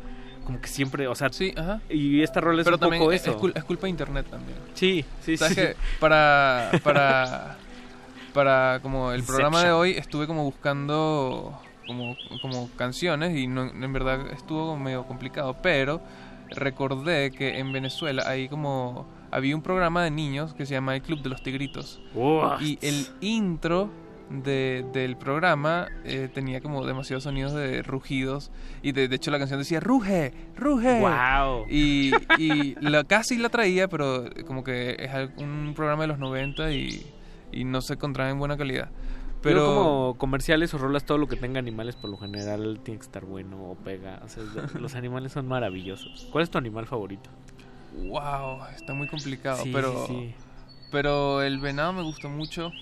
[0.45, 1.81] como que siempre, o sea, sí, ajá.
[1.89, 3.31] y esta rola es Pero un también poco es, eso.
[3.31, 4.59] es cul- es culpa de internet también.
[4.75, 5.61] Sí, sí, ¿Sabes sí.
[5.61, 5.77] qué?
[6.01, 7.57] Para, para,
[8.35, 13.93] para como el programa de hoy estuve como buscando como, como canciones y no, en
[13.93, 16.03] verdad estuvo medio complicado, pero
[16.51, 21.03] recordé que en Venezuela hay como había un programa de niños que se llama El
[21.03, 22.61] Club de los Tigritos What?
[22.63, 23.91] y el intro
[24.31, 28.51] de, del programa eh, tenía como demasiados sonidos de rugidos
[28.83, 31.67] y de, de hecho la canción decía ruge, ruge Wow.
[31.71, 36.73] y, y la, casi la traía pero como que es un programa de los 90
[36.73, 37.07] y,
[37.53, 38.89] y no se encontraba en buena calidad
[39.43, 43.05] Pero como comerciales o rolas, todo lo que tenga animales por lo general tiene que
[43.05, 44.21] estar bueno o pega.
[44.25, 44.43] O sea,
[44.81, 46.27] los animales son maravillosos.
[46.33, 47.29] ¿Cuál es tu animal favorito?
[48.09, 50.35] wow está muy complicado Sí, pero sí, sí.
[50.91, 52.73] pero el venado me gustó mucho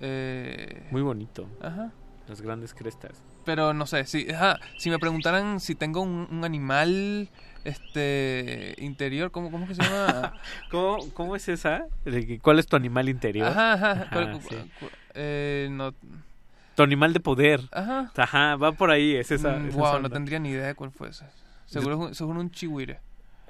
[0.00, 1.48] eh, Muy bonito.
[1.60, 1.92] Ajá.
[2.28, 3.22] Las grandes crestas.
[3.44, 7.28] Pero no sé, si, ajá, si me preguntaran si tengo un, un animal
[7.64, 10.34] este interior, ¿cómo, cómo que se llama?
[10.70, 11.84] ¿Cómo, cómo es esa?
[12.42, 13.48] ¿Cuál es tu animal interior?
[13.48, 13.90] Ajá, ajá.
[13.92, 14.56] Ajá, ¿cuál- sí.
[14.78, 15.92] cu- eh, no,
[16.76, 17.60] Tu animal de poder.
[17.72, 18.12] Ajá.
[18.16, 19.58] Ajá, va por ahí, es esa.
[19.58, 20.00] mm, esa wow, onda.
[20.08, 21.24] no tendría ni idea de cuál fue ese.
[21.66, 23.00] Seguro, seguro un chihuire.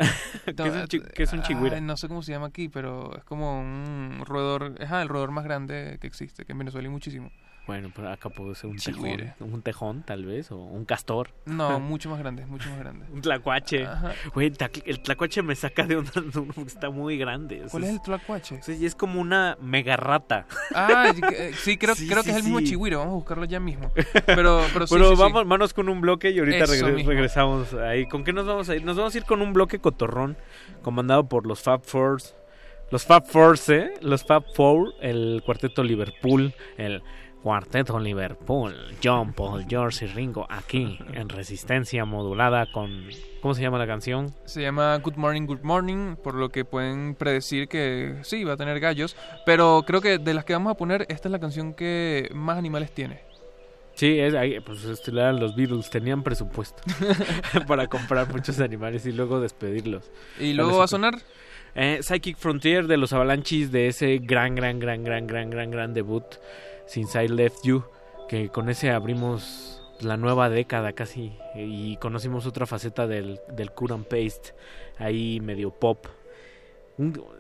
[0.44, 1.76] ¿Qué es chi- qué es un chihuire?
[1.76, 5.30] Ay, no sé cómo se llama aquí, pero es como un roedor, ajá, el roedor
[5.30, 7.30] más grande que existe, que en Venezuela hay muchísimo.
[7.70, 9.32] Bueno, pero acá puede ser un tejón.
[9.38, 11.28] Un tejón, tal vez, o un castor.
[11.46, 13.06] No, mucho más grande, mucho más grande.
[13.12, 13.86] un tlacuache.
[13.86, 14.12] Ajá.
[14.34, 17.58] Güey, el tlac- el tlacuache me saca de onda porque está muy grande.
[17.58, 18.56] o sea, ¿Cuál es el tlacuache?
[18.58, 20.46] o sea, es como una mega rata.
[20.74, 22.64] Ah, que- eh, sí, creo, Sí, creo sí, que es el mismo sí.
[22.66, 23.92] chihuire, vamos a buscarlo ya mismo.
[24.26, 25.22] Pero, pero sí, Pero sí, sí.
[25.22, 28.06] vamos, manos con un bloque y ahorita regresamos ahí.
[28.06, 28.84] ¿Con qué nos vamos a ir?
[28.84, 30.36] Nos vamos a ir con un bloque cotorrón
[30.82, 32.34] comandado por los Fab Fours.
[32.90, 33.92] Los Fab Fours, ¿eh?
[34.00, 37.02] Los Fab Four, el cuarteto Liverpool, el
[37.42, 43.08] cuarteto Liverpool, John, Paul, George y Ringo, aquí en resistencia modulada con...
[43.40, 44.34] ¿Cómo se llama la canción?
[44.44, 48.56] Se llama Good Morning, Good Morning, por lo que pueden predecir que sí, va a
[48.56, 49.16] tener gallos.
[49.46, 52.58] Pero creo que de las que vamos a poner, esta es la canción que más
[52.58, 53.30] animales tiene.
[53.94, 56.82] Sí, es, pues esto eran los Beatles, tenían presupuesto
[57.66, 60.10] para comprar muchos animales y luego despedirlos.
[60.38, 61.14] ¿Y luego va a sonar?
[61.74, 65.94] Eh, Psychic Frontier de los Avalanches de ese gran, gran, gran, gran, gran, gran, gran
[65.94, 66.24] debut,
[66.90, 67.84] Since I Left You,
[68.28, 73.92] que con ese abrimos la nueva década casi y conocimos otra faceta del, del cut
[73.92, 74.54] and paste,
[74.98, 76.06] ahí medio pop.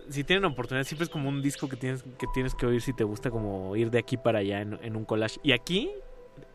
[0.08, 2.92] Si tienen oportunidad, siempre es como un disco que tienes que, tienes que oír si
[2.92, 5.40] te gusta como ir de aquí para allá en, en un collage.
[5.42, 5.90] Y aquí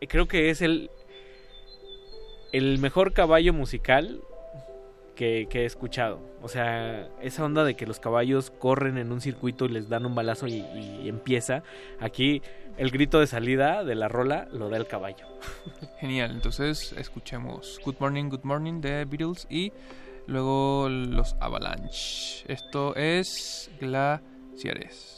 [0.00, 0.90] eh, creo que es el,
[2.52, 4.22] el mejor caballo musical
[5.16, 6.20] que, que he escuchado.
[6.42, 10.06] O sea, esa onda de que los caballos corren en un circuito y les dan
[10.06, 11.64] un balazo y, y empieza.
[11.98, 12.42] Aquí
[12.76, 15.26] el grito de salida de la rola lo da el caballo.
[16.00, 19.72] Genial, entonces escuchemos Good Morning, Good Morning de Beatles y
[20.26, 22.44] luego los Avalanche.
[22.46, 25.14] Esto es Glaciares.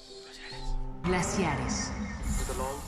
[1.03, 1.93] Glaciares.
[2.59, 2.88] Nothing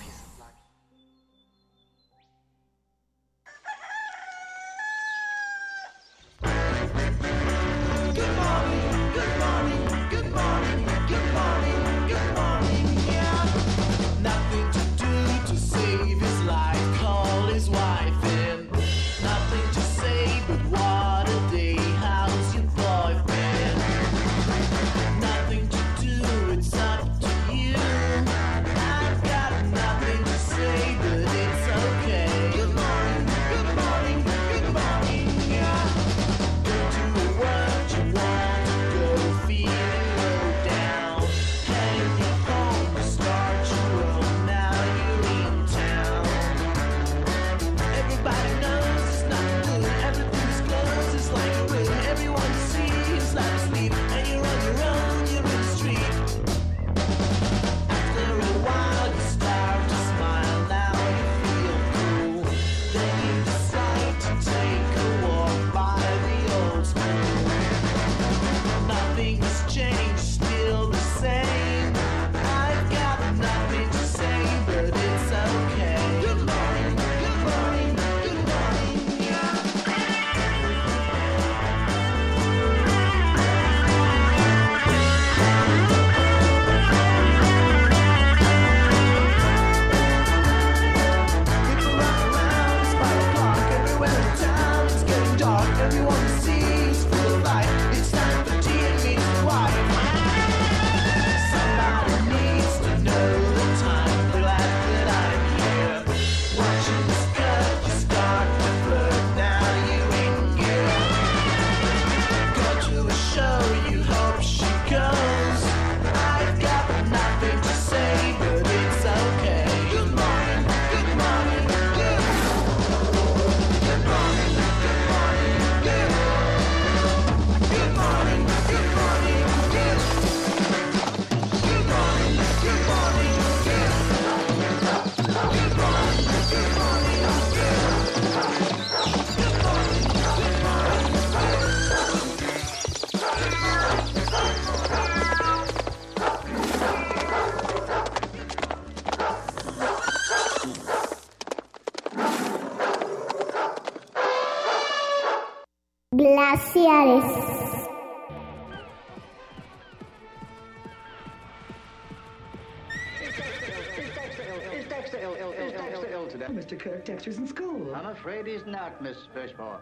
[166.81, 167.95] Kirk, Dexter's in school.
[167.95, 169.81] I'm afraid he's not, Miss Birchmore.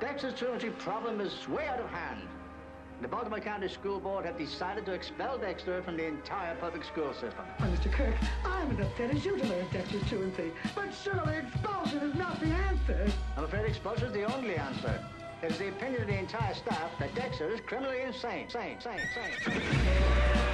[0.00, 2.22] Dexter's truancy problem is way out of hand.
[3.00, 7.12] The Baltimore County School Board have decided to expel Dexter from the entire public school
[7.12, 7.44] system.
[7.60, 7.92] Well, Mr.
[7.92, 8.14] Kirk,
[8.44, 10.50] I'm as upset as you to learn Dexter's truancy.
[10.74, 13.12] But surely expulsion is not the answer.
[13.36, 15.00] I'm afraid expulsion is the only answer.
[15.44, 18.50] It is the opinion of the entire staff that Dexter is criminally insane.
[18.50, 20.51] Sane, sane, sane.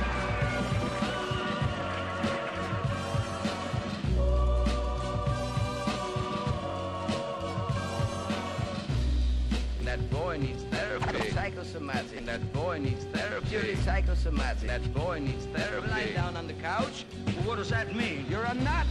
[11.79, 12.27] Psychosomatic.
[12.27, 13.47] That boy needs therapy.
[13.49, 14.69] Purely psychosomatic.
[14.69, 15.89] That boy needs therapy.
[15.89, 17.05] Lying down on the couch?
[17.27, 18.27] Well, what does that mean?
[18.29, 18.87] You're a nut.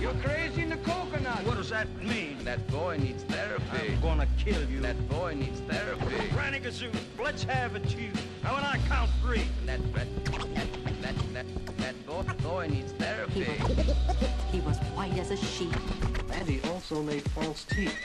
[0.00, 1.44] You're crazy in the coconut.
[1.44, 2.38] What does that mean?
[2.44, 3.94] That boy needs therapy.
[3.94, 4.80] I'm gonna kill you.
[4.80, 6.28] That boy needs therapy.
[6.32, 8.10] Granny Gazoo, let's have it, you.
[8.44, 9.44] Now when I count three.
[9.66, 10.68] That that that
[11.02, 11.46] that that,
[11.78, 13.44] that boy, boy needs therapy.
[14.52, 15.74] He was white as a sheet.
[16.30, 17.98] And he also made false teeth.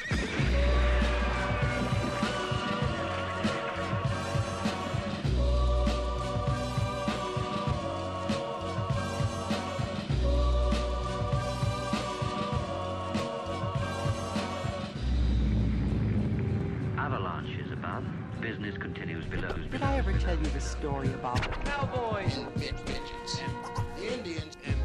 [18.47, 19.51] Business continues below.
[19.69, 23.53] Did I ever tell you the story about Cowboys and midgets and
[23.97, 24.77] the Indians and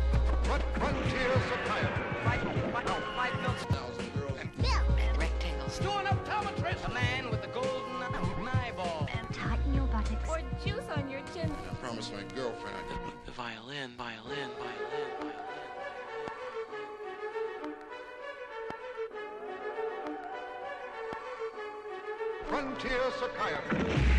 [0.74, 2.04] frontier psychiatry.
[2.24, 2.42] Five,
[2.72, 4.50] five, oh, five mil- Thousand girls and
[4.98, 5.78] and rectangles.
[5.78, 6.84] doing optometrist.
[6.86, 9.06] A man with a golden eyeball.
[9.16, 10.28] And tighten your buttocks.
[10.28, 11.54] Or juice on your chin.
[11.70, 13.14] I promised my girlfriend I did.
[13.26, 14.71] The violin, violin, violin, violin.
[22.52, 24.11] Frontier psychiatry.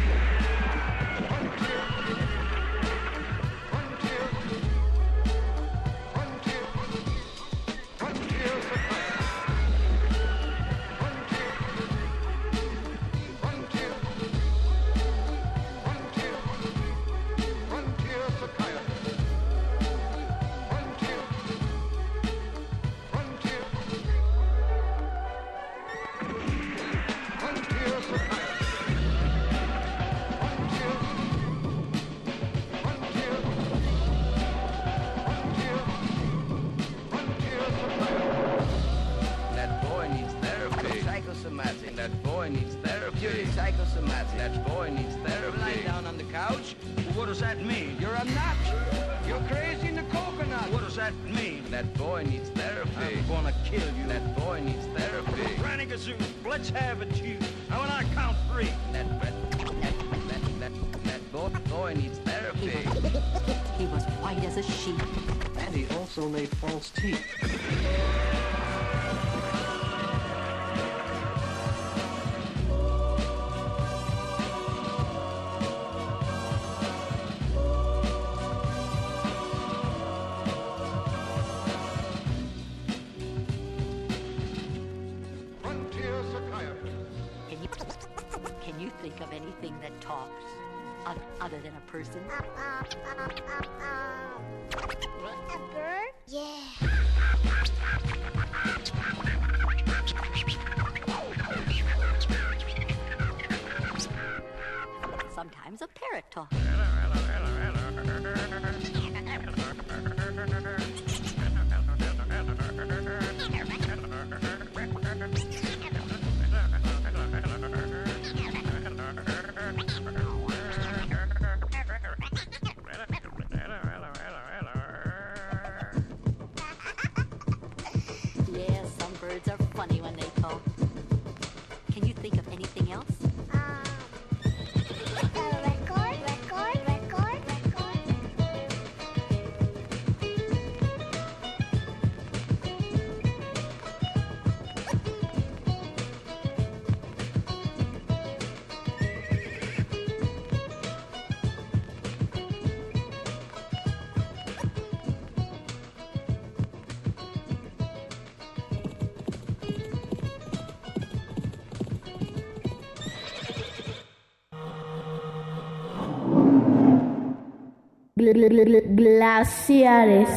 [168.50, 170.30] Glaciares.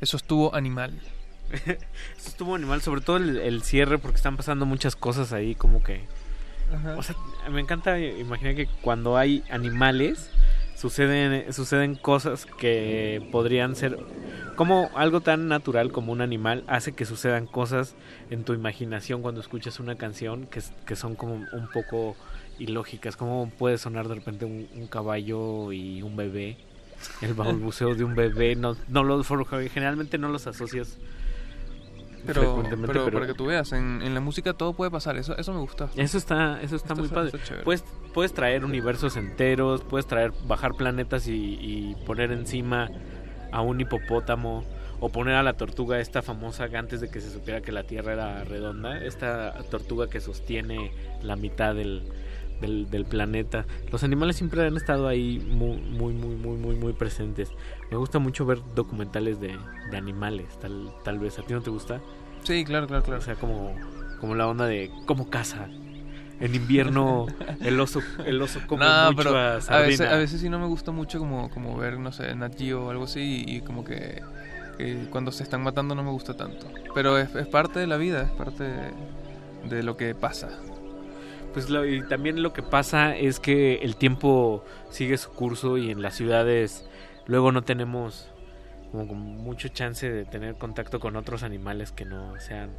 [0.00, 0.98] Eso estuvo animal.
[1.52, 5.82] Eso estuvo animal, sobre todo el, el cierre, porque están pasando muchas cosas ahí, como
[5.82, 6.06] que.
[6.74, 6.96] Ajá.
[6.96, 7.14] O sea,
[7.50, 10.30] me encanta imaginar que cuando hay animales
[10.76, 13.98] suceden suceden cosas que podrían ser
[14.62, 17.94] como algo tan natural como un animal hace que sucedan cosas
[18.30, 22.16] en tu imaginación cuando escuchas una canción que, que son como un poco
[22.58, 26.56] ilógicas, como puede sonar de repente un, un caballo y un bebé,
[27.22, 30.98] el balbuceo de un bebé, no, no lo, for- generalmente no los asocias
[32.26, 35.16] Pero, pero, pero- para que tú veas, en, en la música todo puede pasar.
[35.16, 35.88] Eso, eso me gusta.
[35.96, 37.32] Eso está, eso está, muy está- padre.
[37.36, 37.82] está puedes,
[38.14, 42.88] puedes traer universos enteros, puedes traer, bajar planetas y, y poner encima
[43.52, 44.64] a un hipopótamo
[45.00, 47.84] o poner a la tortuga esta famosa que antes de que se supiera que la
[47.84, 52.02] Tierra era redonda, esta tortuga que sostiene la mitad del,
[52.60, 53.66] del, del planeta.
[53.90, 57.50] Los animales siempre han estado ahí muy, muy, muy, muy, muy, muy presentes.
[57.90, 59.56] Me gusta mucho ver documentales de,
[59.90, 61.38] de animales, tal, tal vez.
[61.38, 62.00] ¿A ti no te gusta?
[62.44, 63.20] Sí, claro, claro, claro.
[63.20, 63.74] O sea, como,
[64.20, 65.68] como la onda de cómo caza.
[66.42, 67.26] En invierno
[67.60, 70.58] el oso, el oso come No, mucho pero a a veces, a veces sí no
[70.58, 73.60] me gusta mucho como, como ver, no sé, Nat Geo o algo así y, y
[73.60, 74.20] como que,
[74.76, 76.66] que cuando se están matando no me gusta tanto.
[76.94, 78.90] Pero es, es parte de la vida, es parte de,
[79.70, 80.48] de lo que pasa.
[81.52, 85.90] Pues lo- y también lo que pasa es que el tiempo sigue su curso y
[85.90, 86.84] en las ciudades
[87.26, 88.28] luego no tenemos
[88.90, 92.70] como mucho chance de tener contacto con otros animales que no sean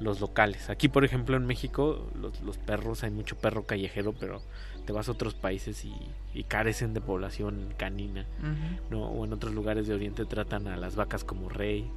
[0.00, 0.70] los locales.
[0.70, 4.42] Aquí, por ejemplo, en México, los, los perros, hay mucho perro callejero, pero
[4.86, 5.94] te vas a otros países y,
[6.34, 8.24] y carecen de población canina.
[8.90, 9.06] ¿no?
[9.08, 11.90] O en otros lugares de Oriente tratan a las vacas como rey.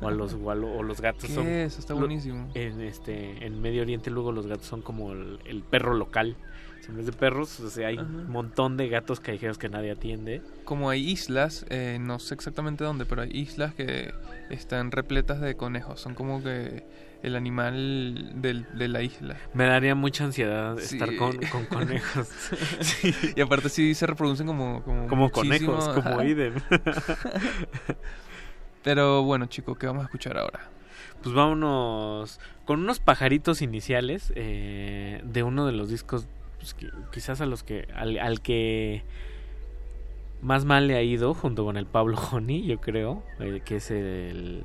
[0.00, 1.34] O, a los, o, a lo- o los gatos ¿Qué?
[1.34, 1.46] son.
[1.48, 2.48] Eso está buenísimo.
[2.54, 6.36] En, este, en Medio Oriente, luego los gatos son como el, el perro local.
[6.88, 10.40] En vez de perros, o sea, hay un montón de gatos callejeros que nadie atiende.
[10.64, 14.14] Como hay islas, eh, no sé exactamente dónde, pero hay islas que
[14.48, 16.00] están repletas de conejos.
[16.00, 16.86] Son como que
[17.22, 19.36] el animal del- de la isla.
[19.54, 20.96] Me daría mucha ansiedad Sí.
[20.96, 22.28] estar con, con conejos.
[23.36, 26.20] Y aparte sí se reproducen como como, Como conejos, como ajá.
[26.20, 26.54] Aiden.
[28.82, 30.60] Pero bueno, chicos, ¿qué vamos a escuchar ahora?
[31.22, 36.26] Pues vámonos con unos pajaritos iniciales eh, de uno de los discos,
[36.58, 39.02] pues, que- quizás a los que al, al que
[40.40, 43.90] más mal le ha ido, junto con el Pablo Honey, yo creo, eh, que es
[43.90, 44.62] el...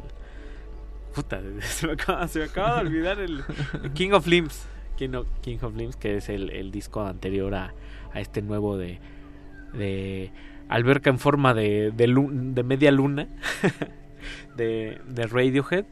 [1.14, 3.44] Puta, se me acaba, de olvidar el
[3.94, 4.66] King of Limbs.
[4.98, 7.74] King of, King of Limbs, que es el, disco anterior a,
[8.16, 9.00] este nuevo de,
[10.70, 11.92] alberca en forma de
[12.66, 13.28] media luna
[14.56, 15.86] de, de Radiohead.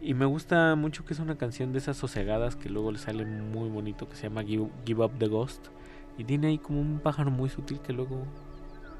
[0.00, 3.24] Y me gusta mucho que es una canción de esas sosegadas que luego le sale
[3.24, 5.68] muy bonito, que se llama Give, Give Up the Ghost.
[6.16, 8.24] Y tiene ahí como un pájaro muy sutil que luego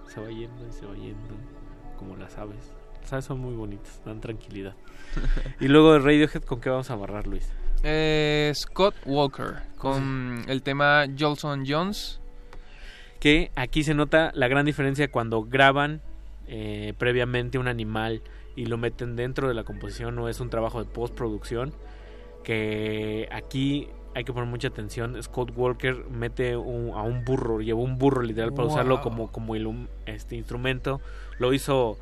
[0.09, 1.37] se va yendo y se va yendo,
[1.97, 2.78] como las aves.
[3.09, 4.75] Son muy bonitas, dan tranquilidad.
[5.61, 7.51] y luego de Radiohead, ¿con qué vamos a amarrar, Luis?
[7.83, 12.21] Eh, Scott Walker con el tema Jolson Jones.
[13.21, 16.01] que aquí se nota la gran diferencia cuando graban
[16.49, 18.23] eh, previamente un animal
[18.57, 21.73] y lo meten dentro de la composición o es un trabajo de postproducción
[22.45, 27.83] que aquí hay que poner mucha atención Scott Walker mete un- a un burro llevó
[27.83, 28.73] un burro literal para Wow.
[28.75, 31.01] usarlo como como ilum- este instrumento
[31.39, 31.99] lo hizo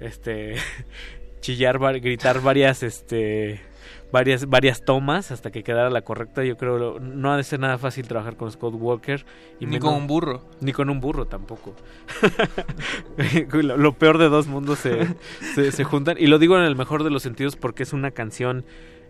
[0.00, 0.54] este
[1.40, 3.60] chillar gritar varias este
[4.12, 7.78] varias varias tomas hasta que quedara la correcta yo creo no ha de ser nada
[7.78, 9.24] fácil trabajar con Scott Walker
[9.60, 10.48] y Ni menos- con un burro.
[10.60, 11.74] ni con un burro tampoco.
[13.52, 15.06] lo, lo peor de dos mundos se,
[15.54, 16.16] se, se juntan.
[16.18, 18.64] Y lo digo en el mejor de los sentidos porque es una canción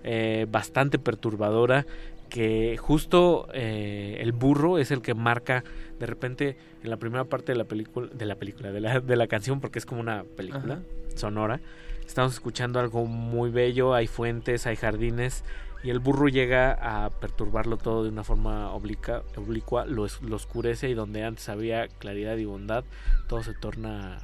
[0.04, 1.86] eh, bastante perturbadora
[2.34, 5.62] que justo eh, el burro es el que marca
[6.00, 9.14] de repente en la primera parte de la película de la película de la, de
[9.16, 10.82] la canción porque es como una película Ajá.
[11.14, 11.60] sonora
[12.04, 15.44] estamos escuchando algo muy bello hay fuentes hay jardines
[15.84, 20.88] y el burro llega a perturbarlo todo de una forma oblica- oblicua, lo, lo oscurece
[20.88, 22.84] y donde antes había claridad y bondad,
[23.28, 24.18] todo se torna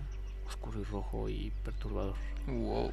[0.48, 2.14] oscuro y rojo y perturbador.
[2.48, 2.90] Wow.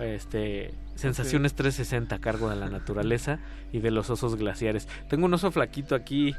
[0.00, 3.38] Este, sensaciones 360 a cargo de la naturaleza
[3.72, 4.88] y de los osos glaciares.
[5.08, 6.34] Tengo un oso flaquito aquí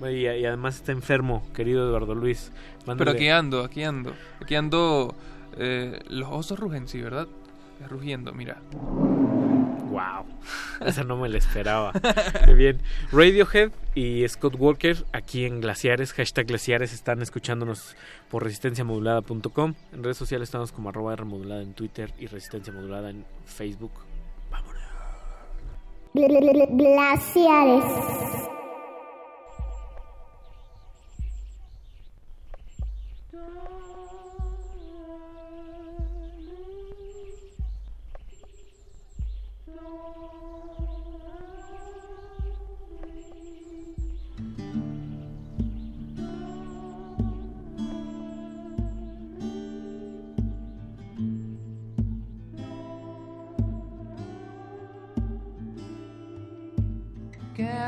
[0.00, 2.50] y, y además está enfermo, querido Eduardo Luis.
[2.84, 4.12] Pero Mándale- aquí ando, aquí ando.
[4.42, 5.14] Aquí ando.
[5.58, 7.28] eh, los osos rugen, sí, ¿verdad?
[7.88, 8.60] Rugiendo, mira.
[9.96, 10.26] Wow,
[10.86, 11.90] esa no me la esperaba.
[12.44, 12.82] Qué bien.
[13.12, 17.96] Radiohead y Scott Walker aquí en Glaciares, hashtag Glaciares, están escuchándonos
[18.30, 19.72] por resistenciamodulada.com.
[19.94, 23.92] En redes sociales estamos como arroba R modulada en Twitter y resistencia modulada en Facebook.
[26.12, 27.84] Glaciares.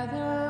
[0.07, 0.48] together.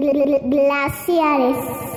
[0.00, 1.88] Glaciares.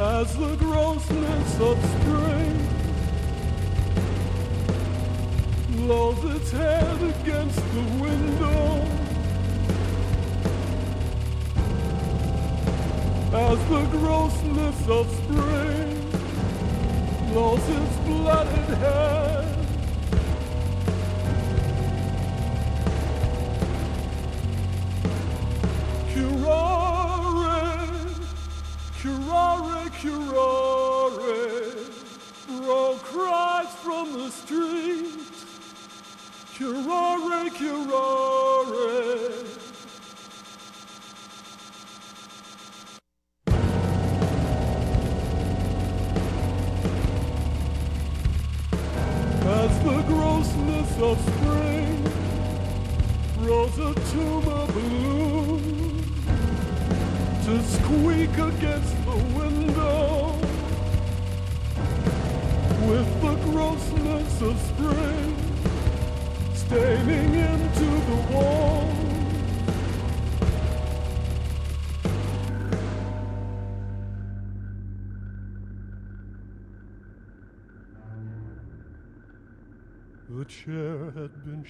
[0.00, 2.56] as the grossness of spring
[5.86, 8.29] lolls its head against the window.
[13.70, 16.12] The grossness of spring
[17.32, 19.39] lolls its blooded head.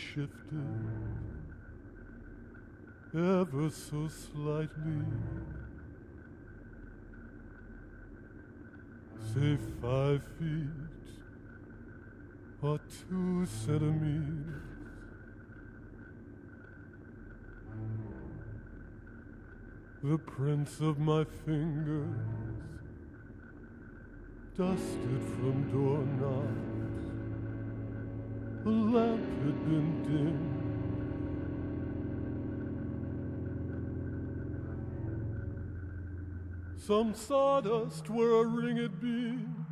[0.01, 1.21] Shifted
[3.15, 5.05] ever so slightly.
[9.35, 11.11] Say five feet
[12.63, 14.63] or two centimeters.
[20.03, 22.09] The prints of my fingers
[24.57, 26.70] dusted from doorknobs.
[28.63, 30.51] The lamp had been dim.
[36.77, 39.65] Some sawdust where a ring had been.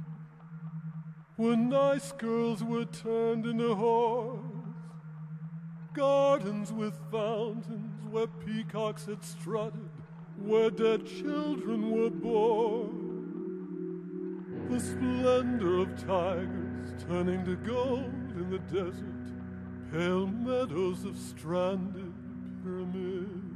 [1.36, 4.74] When nice girls were turned into whores.
[5.92, 9.90] Gardens with fountains where peacocks had strutted.
[10.38, 13.04] Where dead children were born.
[14.70, 18.17] The splendor of tigers turning to gold
[18.50, 19.04] the desert.
[19.92, 22.12] Pale meadows of stranded
[22.62, 23.47] pyramids.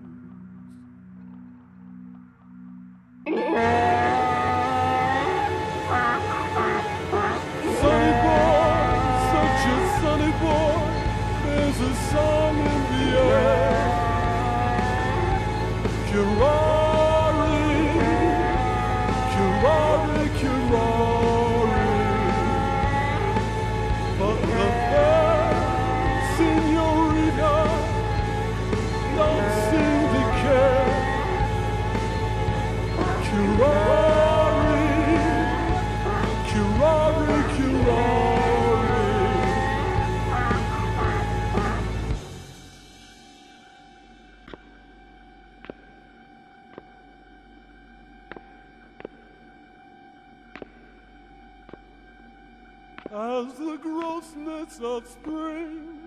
[54.81, 55.99] Of spring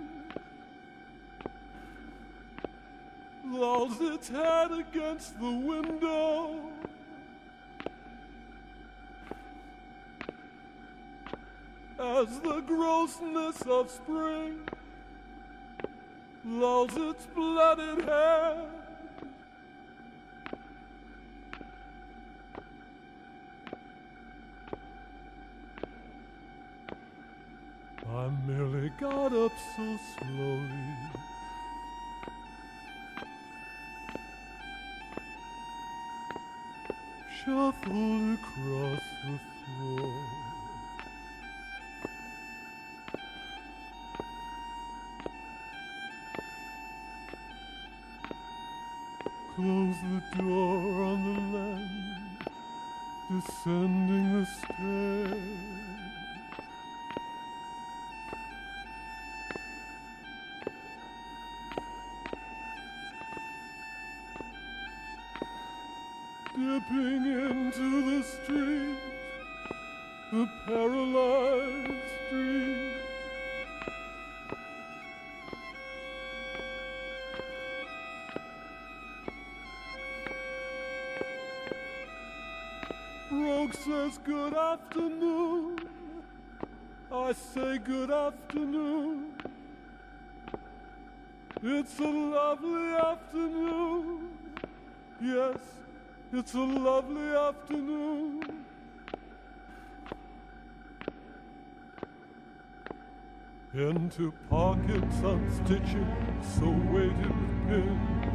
[3.45, 6.61] lolls its head against the window.
[11.99, 14.59] As the grossness of spring
[16.43, 18.84] lolls its blooded head.
[28.13, 30.69] I merely got up so slowly.
[37.43, 40.23] Shuffled across the floor.
[49.55, 52.49] Close the door on the land,
[53.29, 55.74] descending the stairs.
[66.55, 68.97] Dipping into the street,
[70.31, 71.91] the paralyzed
[72.27, 72.93] street.
[83.29, 85.79] Broke says good afternoon.
[87.11, 89.33] I say good afternoon.
[91.61, 94.29] It's a lovely afternoon.
[95.21, 95.57] Yes,
[96.37, 98.43] it's a lovely afternoon.
[103.73, 108.25] Into pockets unstitching, so weighted with pins.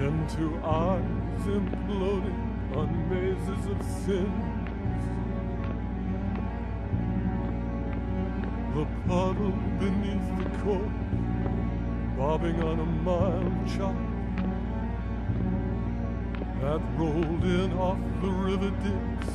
[0.00, 5.04] Into eyes imploding on mazes of sins.
[8.74, 10.90] The puddle beneath the coat,
[12.16, 14.07] bobbing on a mild chop
[16.60, 19.32] that rolled in off the river dips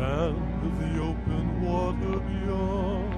[0.00, 3.11] and the open water beyond.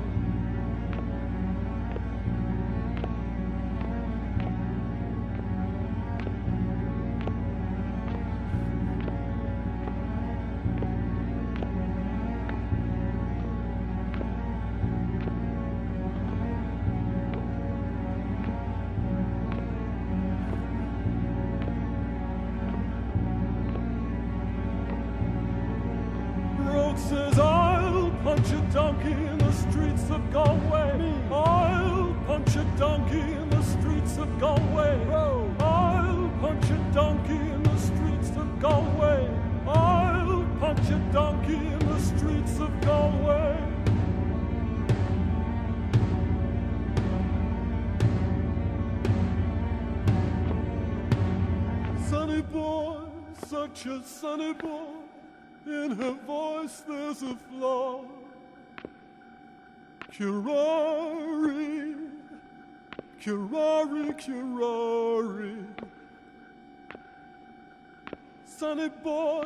[60.17, 61.97] Curari,
[63.21, 65.67] curari, curari.
[68.45, 69.43] Sonny boy,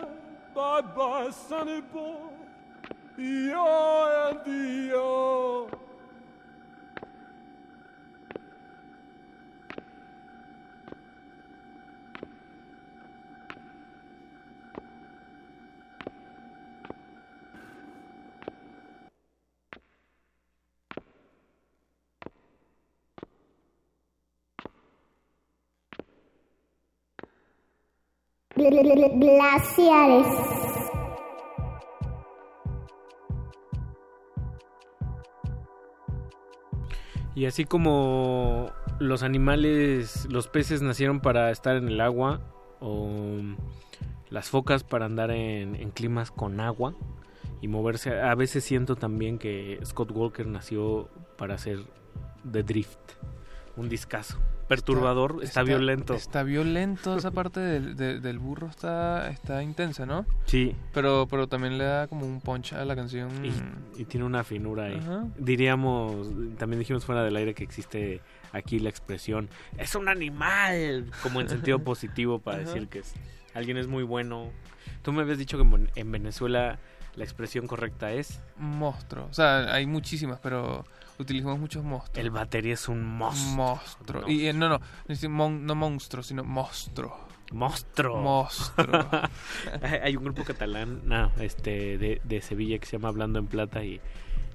[0.55, 2.29] bye bye, sonny boy.
[3.17, 5.71] Yo and yo.
[28.59, 30.27] Glaciares.
[37.35, 42.41] Y así como los animales, los peces nacieron para estar en el agua,
[42.81, 43.09] o
[44.28, 46.95] las focas para andar en, en climas con agua
[47.61, 51.78] y moverse, a veces siento también que Scott Walker nació para hacer
[52.51, 52.99] The Drift,
[53.79, 54.39] un discazo.
[54.69, 56.13] Perturbador, está, violento.
[56.13, 60.27] Está violento esa parte del, de- del burro, está, está intensa, ¿no?
[60.45, 60.77] Sí.
[60.93, 63.31] Pero, pero también le da como un punch a la canción.
[63.47, 64.99] Y, y tiene una finura ahí.
[65.03, 65.25] Ajá.
[65.39, 68.21] Diríamos, también dijimos fuera del aire que existe
[68.53, 69.49] aquí la expresión,
[69.79, 72.67] es un animal, como en sentido positivo para Ajá.
[72.67, 73.15] decir que es,
[73.55, 74.51] alguien es muy bueno.
[75.03, 76.79] Tú me habías dicho que en Venezuela
[77.17, 78.41] la expresión correcta es...
[78.59, 79.27] Monstruo.
[79.31, 80.85] O sea, hay muchísimas, pero
[81.19, 82.19] utilizamos muchos monstruos.
[82.19, 83.55] El batería es un monstruo.
[83.57, 84.23] Monstruo.
[84.23, 84.29] No.
[84.29, 84.81] Y eh, no, no,
[85.51, 87.17] no, monstruo, sino monstruo.
[87.53, 88.21] Monstruo.
[88.21, 89.09] Monstruo.
[89.83, 93.47] hay hay un grupo catalán no, este, de, de Sevilla que se llama Hablando en
[93.47, 94.01] Plata y,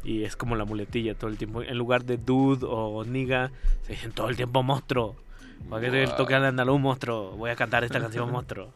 [0.04, 1.64] y es como la muletilla todo el tiempo.
[1.64, 3.52] En lugar de dude o niga,
[3.82, 5.16] se dicen todo el tiempo monstruo.
[5.70, 6.16] Para que Wow.
[6.18, 7.32] toque al andaluz monstruo.
[7.38, 8.74] Voy a cantar esta canción monstruo.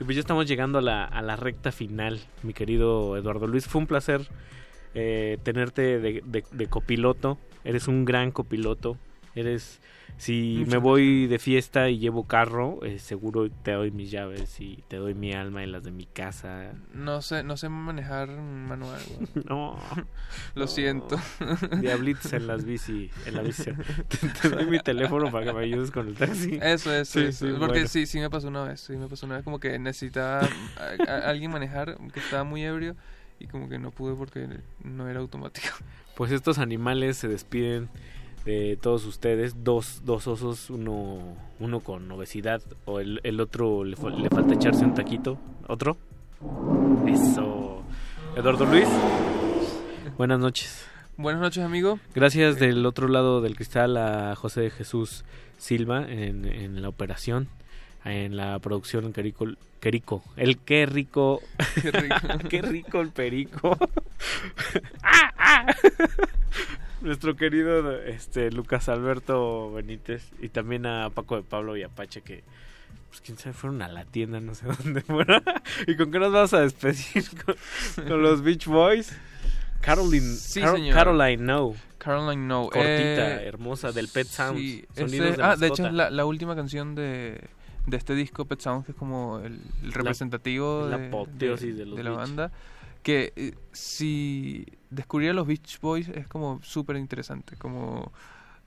[0.00, 3.66] Y pues ya estamos llegando a la, a la recta final, mi querido Eduardo Luis.
[3.66, 4.26] Fue un placer
[4.94, 7.38] eh, tenerte de, de- de copiloto.
[7.64, 8.96] Eres un gran copiloto.
[9.36, 9.80] Eres,
[10.16, 14.60] si Muchas me voy de fiesta y llevo carro, eh, seguro te doy mis llaves
[14.60, 16.72] y te doy mi alma y las de mi casa.
[16.94, 19.00] No sé, no sé manejar manual.
[19.16, 19.44] güey.
[19.48, 19.78] No.
[20.56, 20.66] Lo No.
[20.66, 21.16] siento.
[21.80, 23.64] Diablitos en las bici, en la bici.
[24.08, 26.58] Te, te doy mi teléfono para que me ayudes con el taxi.
[26.60, 27.52] Eso es, Sí, eso sí.
[27.58, 27.88] Porque bueno.
[27.88, 28.80] sí, sí me pasó una vez.
[28.80, 32.64] Sí me pasó una vez como que necesitaba a- a- alguien manejar que estaba muy
[32.64, 32.96] ebrio
[33.40, 34.46] y como que no pude porque
[34.84, 35.68] no era automático.
[36.16, 37.88] Pues estos animales se despiden
[38.44, 39.64] de todos ustedes.
[39.64, 41.18] Dos, dos osos, uno,
[41.58, 45.38] uno con obesidad o el, el otro le, fa- le falta echarse un taquito.
[45.66, 45.96] ¿Otro?
[47.06, 47.82] Eso.
[48.36, 48.86] Eduardo Luis.
[50.18, 50.84] Buenas noches.
[51.16, 51.98] Buenas noches, amigo.
[52.14, 55.24] Gracias del otro lado del cristal a José de Jesús
[55.56, 57.48] Silva en, en la operación,
[58.04, 59.46] en la producción Querico.
[59.80, 60.22] Querico.
[60.36, 61.40] El qué rico.
[61.80, 62.16] Qué rico.
[62.50, 63.78] qué rico el perico.
[65.02, 65.66] ¡Ah, ah!
[67.00, 72.42] Nuestro querido este Lucas Alberto Benítez y también a Paco de Pablo y Apache que
[73.08, 75.42] Pues quién sabe, fueron a la tienda, no sé dónde fueron.
[75.86, 77.24] ¿Y con qué nos vamos a despedir?
[77.44, 79.16] ¿Con, con los Beach Boys?
[79.80, 80.94] Caroline, Sí, señor.
[80.94, 81.74] Caroline No.
[81.96, 82.64] Caroline No.
[82.64, 82.84] Cortita,
[83.42, 84.60] Eh, hermosa, del Pet Sounds.
[84.60, 87.40] sí, Sonidos ese- ah, de hecho es la, la última canción de,
[87.86, 91.86] de este disco, Pet Sounds, que es como el, el representativo la de, apoteosis de
[91.86, 92.18] los la Beach.
[92.18, 92.52] banda.
[93.02, 97.56] Que eh, si descubrir a los Beach Boys es como súper interesante.
[97.56, 98.12] Como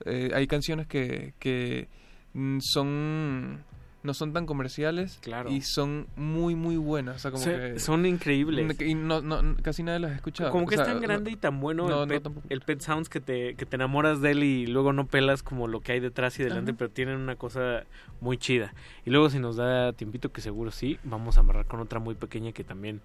[0.04, 1.88] eh, hay canciones que, que
[2.32, 3.62] mm, son
[4.04, 5.50] no son tan comerciales Claro.
[5.50, 8.80] y son muy muy buenas o sea, como Se- que- son increíbles.
[8.80, 11.36] y no, no- casi nadie las ha escuchado Como que O es tan grande y
[11.36, 14.44] tan bueno no, el, pet, el Pet Sounds que te, que te enamoras de él
[14.44, 16.78] y luego no pelas como lo que hay detrás y delante, Ajá.
[16.78, 17.84] pero tienen una cosa
[18.20, 18.74] muy chida.
[19.06, 22.14] Y luego si nos da tiempito, que seguro sí, vamos a amarrar con otra muy
[22.14, 23.00] pequeña que también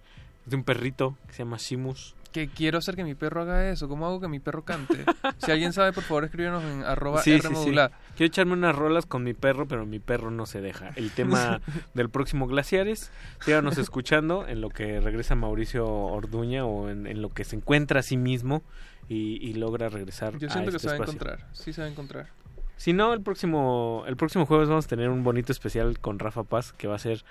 [0.46, 2.16] es de un perrito que se llama Shimus.
[2.32, 3.88] Que quiero hacer que mi perro haga eso.
[3.88, 5.06] ¿Cómo hago que mi perro cante?
[5.38, 7.72] si alguien sabe, por favor, escríbenos en arroba Sí, sí, sí.
[7.72, 10.92] Quiero echarme unas rolas con mi perro, pero mi perro no se deja.
[10.96, 11.62] El tema
[11.94, 13.12] del próximo Glaciares.
[13.42, 18.02] Síganos escuchando en lo que regresa Mauricio Orduña o en, en lo que se encuentra
[18.02, 18.64] a sí mismo
[19.08, 21.48] y, y logra regresar Yo a siento que este se va a encontrar.
[21.54, 22.28] Sí se va a encontrar.
[22.78, 26.44] Si no, el próximo, el próximo jueves vamos a tener un bonito especial con Rafa
[26.44, 27.26] Paz que va a ser,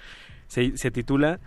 [0.47, 1.41] se, se titula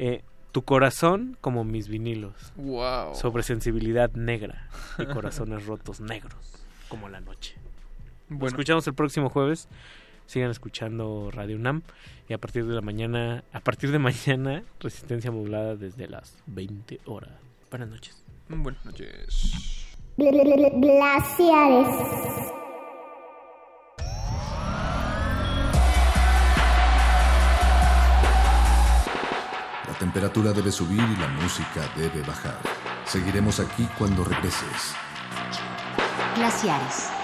[0.00, 0.24] eh,
[0.54, 2.52] Tu corazón como mis vinilos.
[2.54, 3.16] Wow.
[3.16, 4.68] Sobre sensibilidad negra
[5.00, 7.56] y corazones rotos negros como la noche.
[8.28, 8.46] Nos Bueno.
[8.46, 9.66] escuchamos el próximo jueves.
[10.26, 11.82] Sigan escuchando Radio UNAM
[12.28, 17.00] y a partir de la mañana, a partir de mañana, resistencia modulada desde las 20
[17.06, 17.32] horas.
[17.68, 18.22] Buenas noches.
[18.48, 19.88] Buenas noches.
[20.16, 21.88] Glaciares.
[30.04, 32.58] Temperatura debe subir y la música debe bajar.
[33.06, 34.94] Seguiremos aquí cuando regreses.
[36.36, 37.23] Glaciares.